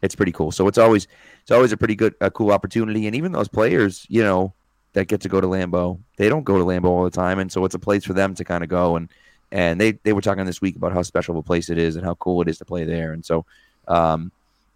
it's 0.02 0.16
pretty 0.16 0.34
cool. 0.34 0.52
So 0.52 0.68
it's 0.68 0.78
always 0.78 1.08
it's 1.42 1.52
always 1.52 1.72
a 1.72 1.78
pretty 1.78 1.96
good, 1.96 2.16
a 2.20 2.30
cool 2.30 2.52
opportunity. 2.52 3.08
And 3.08 3.16
even 3.16 3.32
those 3.32 3.48
players, 3.48 4.06
you 4.10 4.24
know, 4.24 4.54
that 4.92 5.08
get 5.08 5.22
to 5.22 5.30
go 5.30 5.40
to 5.40 5.48
Lambeau, 5.48 6.00
they 6.18 6.28
don't 6.28 6.44
go 6.44 6.58
to 6.58 6.66
Lambeau 6.66 6.90
all 6.90 7.04
the 7.06 7.10
time, 7.10 7.40
and 7.40 7.50
so 7.52 7.64
it's 7.64 7.76
a 7.76 7.80
place 7.80 8.04
for 8.04 8.14
them 8.14 8.36
to 8.36 8.44
kind 8.44 8.62
of 8.64 8.70
go. 8.70 8.98
And 8.98 9.10
and 9.52 9.80
they 9.80 9.94
they 10.04 10.14
were 10.14 10.22
talking 10.22 10.46
this 10.46 10.62
week 10.62 10.76
about 10.76 10.92
how 10.92 11.02
special 11.02 11.34
of 11.34 11.40
a 11.40 11.48
place 11.48 11.70
it 11.70 11.78
is 11.78 11.96
and 11.96 12.06
how 12.06 12.16
cool 12.16 12.42
it 12.42 12.50
is 12.50 12.58
to 12.58 12.66
play 12.66 12.84
there. 12.84 13.14
And 13.14 13.26
so, 13.26 13.46
um, 13.88 14.32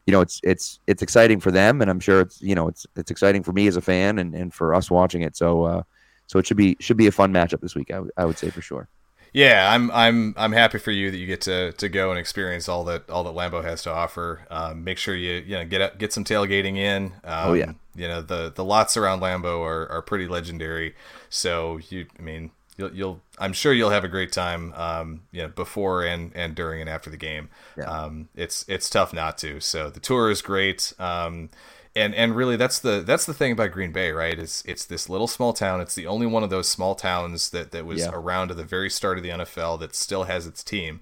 you 0.05 0.11
know, 0.11 0.21
it's 0.21 0.39
it's 0.43 0.79
it's 0.87 1.01
exciting 1.03 1.39
for 1.39 1.51
them, 1.51 1.81
and 1.81 1.89
I'm 1.91 1.99
sure 1.99 2.21
it's 2.21 2.41
you 2.41 2.55
know 2.55 2.67
it's 2.67 2.85
it's 2.95 3.11
exciting 3.11 3.43
for 3.43 3.51
me 3.53 3.67
as 3.67 3.77
a 3.77 3.81
fan 3.81 4.19
and, 4.19 4.33
and 4.33 4.53
for 4.53 4.73
us 4.73 4.89
watching 4.89 5.21
it. 5.21 5.35
So 5.37 5.63
uh, 5.65 5.83
so 6.27 6.39
it 6.39 6.47
should 6.47 6.57
be 6.57 6.77
should 6.79 6.97
be 6.97 7.07
a 7.07 7.11
fun 7.11 7.31
matchup 7.33 7.61
this 7.61 7.75
week. 7.75 7.91
I, 7.91 7.99
would- 7.99 8.11
I 8.17 8.25
would 8.25 8.37
say 8.37 8.49
for 8.49 8.61
sure. 8.61 8.87
Yeah, 9.31 9.71
I'm 9.71 9.91
I'm 9.91 10.33
I'm 10.37 10.51
happy 10.53 10.79
for 10.79 10.89
you 10.89 11.11
that 11.11 11.17
you 11.17 11.27
get 11.27 11.41
to, 11.41 11.71
to 11.73 11.87
go 11.87 12.09
and 12.09 12.17
experience 12.17 12.67
all 12.67 12.83
that 12.85 13.07
all 13.11 13.23
that 13.25 13.35
Lambeau 13.35 13.63
has 13.63 13.83
to 13.83 13.91
offer. 13.91 14.47
Um, 14.49 14.83
make 14.83 14.97
sure 14.97 15.13
you 15.15 15.33
you 15.45 15.55
know 15.55 15.65
get 15.65 15.81
out- 15.81 15.99
get 15.99 16.11
some 16.11 16.23
tailgating 16.23 16.77
in. 16.77 17.13
Um, 17.23 17.49
Oh, 17.49 17.53
yeah. 17.53 17.73
you 17.95 18.07
know 18.07 18.23
the 18.23 18.51
the 18.55 18.63
lots 18.65 18.97
around 18.97 19.19
Lambeau 19.19 19.61
are, 19.63 19.87
are 19.89 20.01
pretty 20.01 20.27
legendary. 20.27 20.95
So 21.29 21.77
you, 21.89 22.07
I 22.17 22.23
mean, 22.23 22.49
you'll, 22.79 22.93
you'll 22.95 23.21
I'm 23.37 23.53
sure 23.53 23.73
you'll 23.73 23.89
have 23.91 24.03
a 24.03 24.07
great 24.07 24.31
time. 24.31 24.73
Um, 24.73 25.21
you 25.31 25.41
know, 25.43 25.49
before 25.49 26.03
and 26.05 26.31
and 26.33 26.55
during 26.55 26.81
and 26.81 26.89
after 26.89 27.09
the 27.09 27.17
game. 27.17 27.49
Yeah. 27.77 27.83
Um, 27.83 28.29
it's 28.35 28.65
it's 28.67 28.89
tough 28.89 29.13
not 29.13 29.37
to. 29.39 29.59
So 29.59 29.89
the 29.89 29.99
tour 29.99 30.31
is 30.31 30.41
great. 30.41 30.93
Um, 30.97 31.49
and 31.95 32.15
and 32.15 32.35
really 32.35 32.55
that's 32.55 32.79
the 32.79 33.01
that's 33.05 33.25
the 33.25 33.33
thing 33.33 33.51
about 33.51 33.71
Green 33.71 33.91
Bay, 33.91 34.11
right? 34.11 34.37
It's 34.39 34.63
it's 34.65 34.85
this 34.85 35.09
little 35.09 35.27
small 35.27 35.53
town. 35.53 35.81
It's 35.81 35.95
the 35.95 36.07
only 36.07 36.27
one 36.27 36.43
of 36.43 36.49
those 36.49 36.67
small 36.69 36.95
towns 36.95 37.49
that 37.49 37.71
that 37.71 37.85
was 37.85 37.99
Yeah. 38.01 38.11
around 38.13 38.51
at 38.51 38.57
the 38.57 38.63
very 38.63 38.89
start 38.89 39.17
of 39.17 39.23
the 39.23 39.29
NFL 39.29 39.79
that 39.81 39.95
still 39.95 40.23
has 40.23 40.47
its 40.47 40.63
team, 40.63 41.01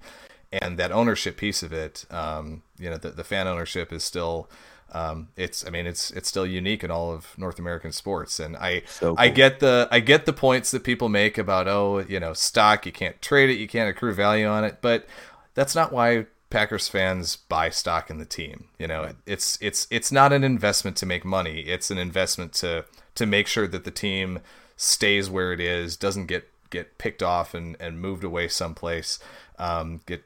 and 0.50 0.78
that 0.78 0.90
ownership 0.90 1.36
piece 1.36 1.62
of 1.62 1.72
it, 1.72 2.04
um, 2.10 2.62
you 2.78 2.88
know, 2.90 2.96
the, 2.96 3.10
the 3.10 3.24
fan 3.24 3.46
ownership 3.46 3.92
is 3.92 4.02
still. 4.02 4.48
Um, 4.92 5.28
it's, 5.36 5.66
I 5.66 5.70
mean, 5.70 5.86
it's 5.86 6.10
it's 6.12 6.28
still 6.28 6.46
unique 6.46 6.82
in 6.82 6.90
all 6.90 7.12
of 7.12 7.36
North 7.36 7.58
American 7.58 7.92
sports, 7.92 8.40
and 8.40 8.56
I 8.56 8.82
So 8.86 9.14
I 9.18 9.28
get 9.28 9.60
the 9.60 9.86
I 9.90 10.00
get 10.00 10.24
the 10.24 10.32
points 10.32 10.70
that 10.70 10.82
people 10.82 11.08
make 11.08 11.36
about 11.36 11.68
oh 11.68 11.98
you 12.08 12.18
know 12.18 12.32
stock 12.32 12.86
you 12.86 12.92
can't 12.92 13.20
trade 13.20 13.50
it 13.50 13.58
you 13.58 13.68
can't 13.68 13.90
accrue 13.90 14.14
value 14.14 14.46
on 14.46 14.64
it, 14.64 14.78
but 14.80 15.06
that's 15.54 15.74
not 15.74 15.92
why 15.92 16.26
Packers 16.50 16.88
fans 16.88 17.36
buy 17.36 17.68
stock 17.68 18.08
in 18.08 18.18
the 18.18 18.24
team. 18.24 18.68
You 18.78 18.88
know, 18.88 19.12
it's 19.26 19.58
it's 19.60 19.86
it's 19.90 20.10
not 20.10 20.32
an 20.32 20.42
investment 20.42 20.96
to 20.98 21.06
make 21.06 21.24
money. 21.24 21.60
It's 21.60 21.90
an 21.90 21.98
investment 21.98 22.54
to 22.54 22.86
to 23.16 23.26
make 23.26 23.46
sure 23.46 23.68
that 23.68 23.84
the 23.84 23.90
team 23.90 24.40
stays 24.76 25.28
where 25.28 25.52
it 25.52 25.60
is, 25.60 25.96
doesn't 25.96 26.26
get 26.26 26.48
get 26.70 26.96
picked 26.96 27.22
off 27.22 27.52
and 27.52 27.76
and 27.78 28.00
moved 28.00 28.24
away 28.24 28.48
someplace. 28.48 29.18
Um, 29.58 30.00
get 30.06 30.24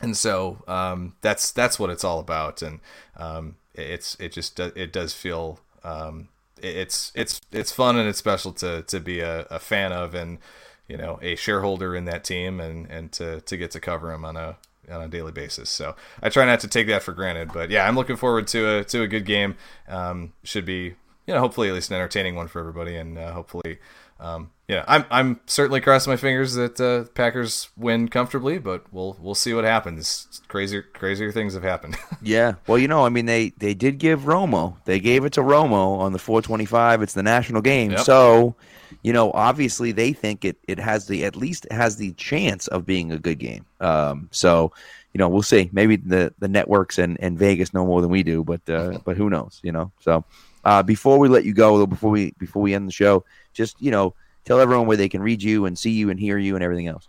and 0.00 0.16
so 0.16 0.62
um, 0.66 1.14
that's 1.20 1.52
that's 1.52 1.78
what 1.78 1.90
it's 1.90 2.04
all 2.04 2.18
about. 2.18 2.62
And 2.62 2.80
um, 3.16 3.56
it's 3.76 4.16
it 4.20 4.32
just 4.32 4.58
it 4.58 4.92
does 4.92 5.12
feel 5.12 5.60
um, 5.84 6.28
it's 6.62 7.12
it's 7.14 7.40
it's 7.52 7.72
fun 7.72 7.96
and 7.96 8.08
it's 8.08 8.18
special 8.18 8.52
to 8.52 8.82
to 8.82 9.00
be 9.00 9.20
a, 9.20 9.40
a 9.50 9.58
fan 9.58 9.92
of 9.92 10.14
and 10.14 10.38
you 10.88 10.96
know 10.96 11.18
a 11.22 11.36
shareholder 11.36 11.94
in 11.94 12.04
that 12.06 12.24
team 12.24 12.60
and 12.60 12.90
and 12.90 13.12
to 13.12 13.40
to 13.42 13.56
get 13.56 13.70
to 13.72 13.80
cover 13.80 14.12
him 14.12 14.24
on 14.24 14.36
a 14.36 14.56
on 14.90 15.02
a 15.02 15.08
daily 15.08 15.32
basis. 15.32 15.68
So 15.68 15.96
I 16.22 16.28
try 16.28 16.44
not 16.46 16.60
to 16.60 16.68
take 16.68 16.86
that 16.88 17.02
for 17.02 17.12
granted. 17.12 17.52
But 17.52 17.70
yeah, 17.70 17.86
I'm 17.86 17.96
looking 17.96 18.16
forward 18.16 18.46
to 18.48 18.78
a 18.78 18.84
to 18.84 19.02
a 19.02 19.08
good 19.08 19.24
game. 19.24 19.56
Um, 19.88 20.32
should 20.44 20.64
be 20.64 20.94
you 21.26 21.34
know 21.34 21.40
hopefully 21.40 21.68
at 21.68 21.74
least 21.74 21.90
an 21.90 21.96
entertaining 21.96 22.34
one 22.34 22.48
for 22.48 22.60
everybody 22.60 22.96
and 22.96 23.18
uh, 23.18 23.32
hopefully. 23.32 23.78
Um, 24.18 24.50
yeah, 24.68 24.84
I'm 24.88 25.04
I'm 25.10 25.40
certainly 25.46 25.80
crossing 25.80 26.10
my 26.10 26.16
fingers 26.16 26.54
that 26.54 26.80
uh, 26.80 27.04
Packers 27.14 27.68
win 27.76 28.08
comfortably, 28.08 28.58
but 28.58 28.92
we'll 28.92 29.16
we'll 29.20 29.34
see 29.34 29.54
what 29.54 29.64
happens. 29.64 30.40
Crazier 30.48 30.82
crazier 30.82 31.30
things 31.30 31.54
have 31.54 31.62
happened. 31.62 31.96
Yeah. 32.22 32.54
Well, 32.66 32.78
you 32.78 32.88
know, 32.88 33.04
I 33.04 33.08
mean, 33.08 33.26
they 33.26 33.50
they 33.50 33.74
did 33.74 33.98
give 33.98 34.22
Romo. 34.22 34.76
They 34.84 34.98
gave 34.98 35.24
it 35.24 35.34
to 35.34 35.42
Romo 35.42 35.98
on 35.98 36.12
the 36.12 36.18
425. 36.18 37.02
It's 37.02 37.12
the 37.12 37.22
national 37.22 37.60
game. 37.60 37.92
Yep. 37.92 38.00
So, 38.00 38.56
you 39.02 39.12
know, 39.12 39.30
obviously 39.32 39.92
they 39.92 40.12
think 40.12 40.44
it 40.44 40.56
it 40.66 40.80
has 40.80 41.06
the 41.06 41.24
at 41.24 41.36
least 41.36 41.66
has 41.70 41.96
the 41.96 42.12
chance 42.14 42.66
of 42.68 42.84
being 42.84 43.12
a 43.12 43.18
good 43.18 43.38
game. 43.38 43.64
Um. 43.80 44.28
So, 44.32 44.72
you 45.12 45.18
know, 45.18 45.28
we'll 45.28 45.42
see. 45.42 45.70
Maybe 45.72 45.96
the 45.96 46.34
the 46.40 46.48
networks 46.48 46.98
and 46.98 47.16
and 47.20 47.38
Vegas 47.38 47.72
know 47.72 47.86
more 47.86 48.00
than 48.00 48.10
we 48.10 48.24
do, 48.24 48.42
but 48.42 48.68
uh, 48.68 48.98
but 49.04 49.16
who 49.16 49.30
knows? 49.30 49.60
You 49.62 49.70
know. 49.70 49.92
So, 50.00 50.24
uh, 50.66 50.82
before 50.82 51.20
we 51.20 51.28
let 51.28 51.44
you 51.44 51.54
go, 51.54 51.86
before 51.86 52.10
we 52.10 52.32
before 52.38 52.60
we 52.60 52.74
end 52.74 52.88
the 52.88 52.92
show, 52.92 53.24
just 53.54 53.80
you 53.80 53.92
know, 53.92 54.14
tell 54.44 54.58
everyone 54.58 54.88
where 54.88 54.96
they 54.96 55.08
can 55.08 55.22
read 55.22 55.40
you 55.40 55.64
and 55.64 55.78
see 55.78 55.92
you 55.92 56.10
and 56.10 56.18
hear 56.18 56.36
you 56.38 56.56
and 56.56 56.64
everything 56.64 56.88
else. 56.88 57.08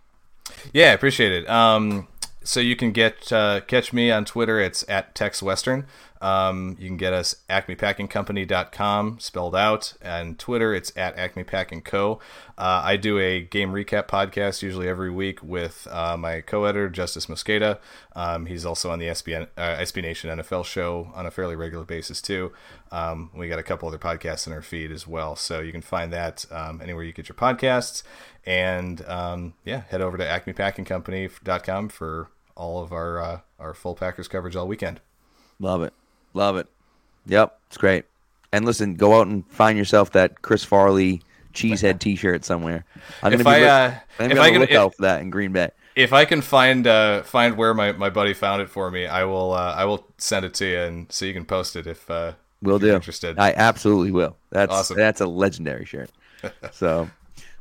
Yeah, 0.72 0.92
appreciate 0.92 1.32
it. 1.32 1.50
Um, 1.50 2.06
so 2.44 2.60
you 2.60 2.76
can 2.76 2.92
get 2.92 3.32
uh, 3.32 3.62
catch 3.66 3.92
me 3.92 4.12
on 4.12 4.24
Twitter. 4.24 4.60
It's 4.60 4.84
at 4.88 5.16
Tex 5.16 5.42
Western. 5.42 5.86
Um, 6.20 6.76
you 6.78 6.88
can 6.88 6.96
get 6.96 7.12
us 7.12 7.36
acmepackingcompany.com 7.48 9.18
spelled 9.20 9.54
out, 9.54 9.94
and 10.02 10.38
Twitter 10.38 10.74
it's 10.74 10.92
at 10.96 11.16
Acme 11.16 11.44
Packing 11.44 11.82
Co. 11.82 12.20
Uh, 12.56 12.82
I 12.84 12.96
do 12.96 13.18
a 13.18 13.40
game 13.40 13.72
recap 13.72 14.08
podcast 14.08 14.62
usually 14.62 14.88
every 14.88 15.10
week 15.10 15.42
with 15.42 15.86
uh, 15.90 16.16
my 16.16 16.40
co-editor 16.40 16.90
Justis 16.90 17.28
Mosqueda. 17.28 17.78
Um, 18.16 18.46
he's 18.46 18.66
also 18.66 18.90
on 18.90 18.98
the 18.98 19.06
SB, 19.06 19.46
uh, 19.56 19.76
SB 19.76 20.02
Nation 20.02 20.36
NFL 20.38 20.64
show 20.64 21.12
on 21.14 21.26
a 21.26 21.30
fairly 21.30 21.54
regular 21.54 21.84
basis 21.84 22.20
too. 22.20 22.52
Um, 22.90 23.30
we 23.34 23.48
got 23.48 23.58
a 23.58 23.62
couple 23.62 23.88
other 23.88 23.98
podcasts 23.98 24.46
in 24.46 24.52
our 24.52 24.62
feed 24.62 24.90
as 24.90 25.06
well, 25.06 25.36
so 25.36 25.60
you 25.60 25.72
can 25.72 25.82
find 25.82 26.12
that 26.12 26.46
um, 26.50 26.80
anywhere 26.82 27.04
you 27.04 27.12
get 27.12 27.28
your 27.28 27.36
podcasts. 27.36 28.02
And 28.44 29.06
um, 29.06 29.54
yeah, 29.64 29.82
head 29.88 30.00
over 30.00 30.16
to 30.16 30.24
acmepackingcompany.com 30.24 31.90
for 31.90 32.30
all 32.56 32.82
of 32.82 32.92
our 32.92 33.20
uh, 33.20 33.40
our 33.58 33.74
full 33.74 33.94
Packers 33.94 34.28
coverage 34.28 34.56
all 34.56 34.66
weekend. 34.66 35.00
Love 35.60 35.82
it. 35.82 35.92
Love 36.38 36.56
it. 36.56 36.68
Yep, 37.26 37.58
it's 37.66 37.76
great. 37.76 38.04
And 38.52 38.64
listen, 38.64 38.94
go 38.94 39.18
out 39.18 39.26
and 39.26 39.44
find 39.50 39.76
yourself 39.76 40.12
that 40.12 40.40
Chris 40.40 40.62
Farley 40.64 41.20
cheesehead 41.52 41.98
T-shirt 42.00 42.44
somewhere. 42.44 42.84
I'm 43.22 43.32
If 43.32 43.42
gonna 43.42 43.58
be 43.58 43.64
I, 43.66 43.86
uh, 43.86 43.94
I'm 44.20 44.30
if 44.30 44.36
gonna 44.36 44.40
I 44.48 44.50
can- 44.52 44.60
look 44.60 44.70
if- 44.70 44.76
out 44.76 44.94
for 44.94 45.02
that 45.02 45.20
in 45.20 45.30
Green 45.30 45.52
Bay. 45.52 45.70
If 45.96 46.12
I 46.12 46.26
can 46.26 46.42
find 46.42 46.86
uh, 46.86 47.24
find 47.24 47.56
where 47.56 47.74
my, 47.74 47.90
my 47.90 48.08
buddy 48.08 48.32
found 48.32 48.62
it 48.62 48.70
for 48.70 48.88
me, 48.88 49.06
I 49.08 49.24
will 49.24 49.52
uh, 49.52 49.74
I 49.76 49.84
will 49.84 50.06
send 50.16 50.44
it 50.46 50.54
to 50.54 50.64
you 50.64 50.78
and 50.78 51.10
so 51.10 51.24
you 51.24 51.32
can 51.34 51.44
post 51.44 51.74
it 51.74 51.88
if 51.88 52.08
uh, 52.08 52.34
Will 52.62 52.76
if 52.76 52.82
you're 52.82 52.92
do. 52.92 52.94
interested. 52.94 53.36
I 53.36 53.52
absolutely 53.52 54.12
will. 54.12 54.36
That's 54.50 54.72
Awesome. 54.72 54.96
that's 54.96 55.20
a 55.20 55.26
legendary 55.26 55.84
shirt. 55.86 56.10
so, 56.70 57.10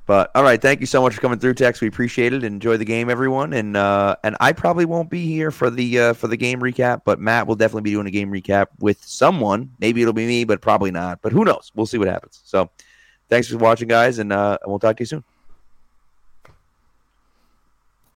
But 0.07 0.31
all 0.35 0.41
right, 0.41 0.59
thank 0.59 0.79
you 0.79 0.85
so 0.85 1.01
much 1.01 1.15
for 1.15 1.21
coming 1.21 1.37
through, 1.37 1.55
Tex. 1.55 1.81
We 1.81 1.89
appreciate 1.89 2.31
it. 2.31 2.45
Enjoy 2.45 2.77
the 2.77 2.85
game, 2.85 3.09
everyone. 3.09 3.51
And 3.51 3.75
uh, 3.75 4.15
and 4.23 4.37
I 4.39 4.53
probably 4.53 4.85
won't 4.85 5.09
be 5.09 5.27
here 5.27 5.51
for 5.51 5.69
the 5.69 5.99
uh, 5.99 6.13
for 6.13 6.29
the 6.29 6.37
game 6.37 6.61
recap, 6.61 7.01
but 7.03 7.19
Matt 7.19 7.45
will 7.45 7.55
definitely 7.55 7.81
be 7.81 7.91
doing 7.91 8.07
a 8.07 8.11
game 8.11 8.31
recap 8.31 8.67
with 8.79 9.03
someone. 9.03 9.69
Maybe 9.79 10.01
it'll 10.01 10.13
be 10.13 10.25
me, 10.25 10.45
but 10.45 10.61
probably 10.61 10.91
not. 10.91 11.21
But 11.21 11.33
who 11.33 11.43
knows? 11.43 11.73
We'll 11.75 11.85
see 11.87 11.97
what 11.97 12.07
happens. 12.07 12.39
So, 12.45 12.69
thanks 13.27 13.49
for 13.49 13.57
watching, 13.57 13.89
guys, 13.89 14.17
and 14.19 14.31
uh, 14.31 14.57
we'll 14.65 14.79
talk 14.79 14.95
to 14.95 15.01
you 15.01 15.07
soon. 15.07 15.25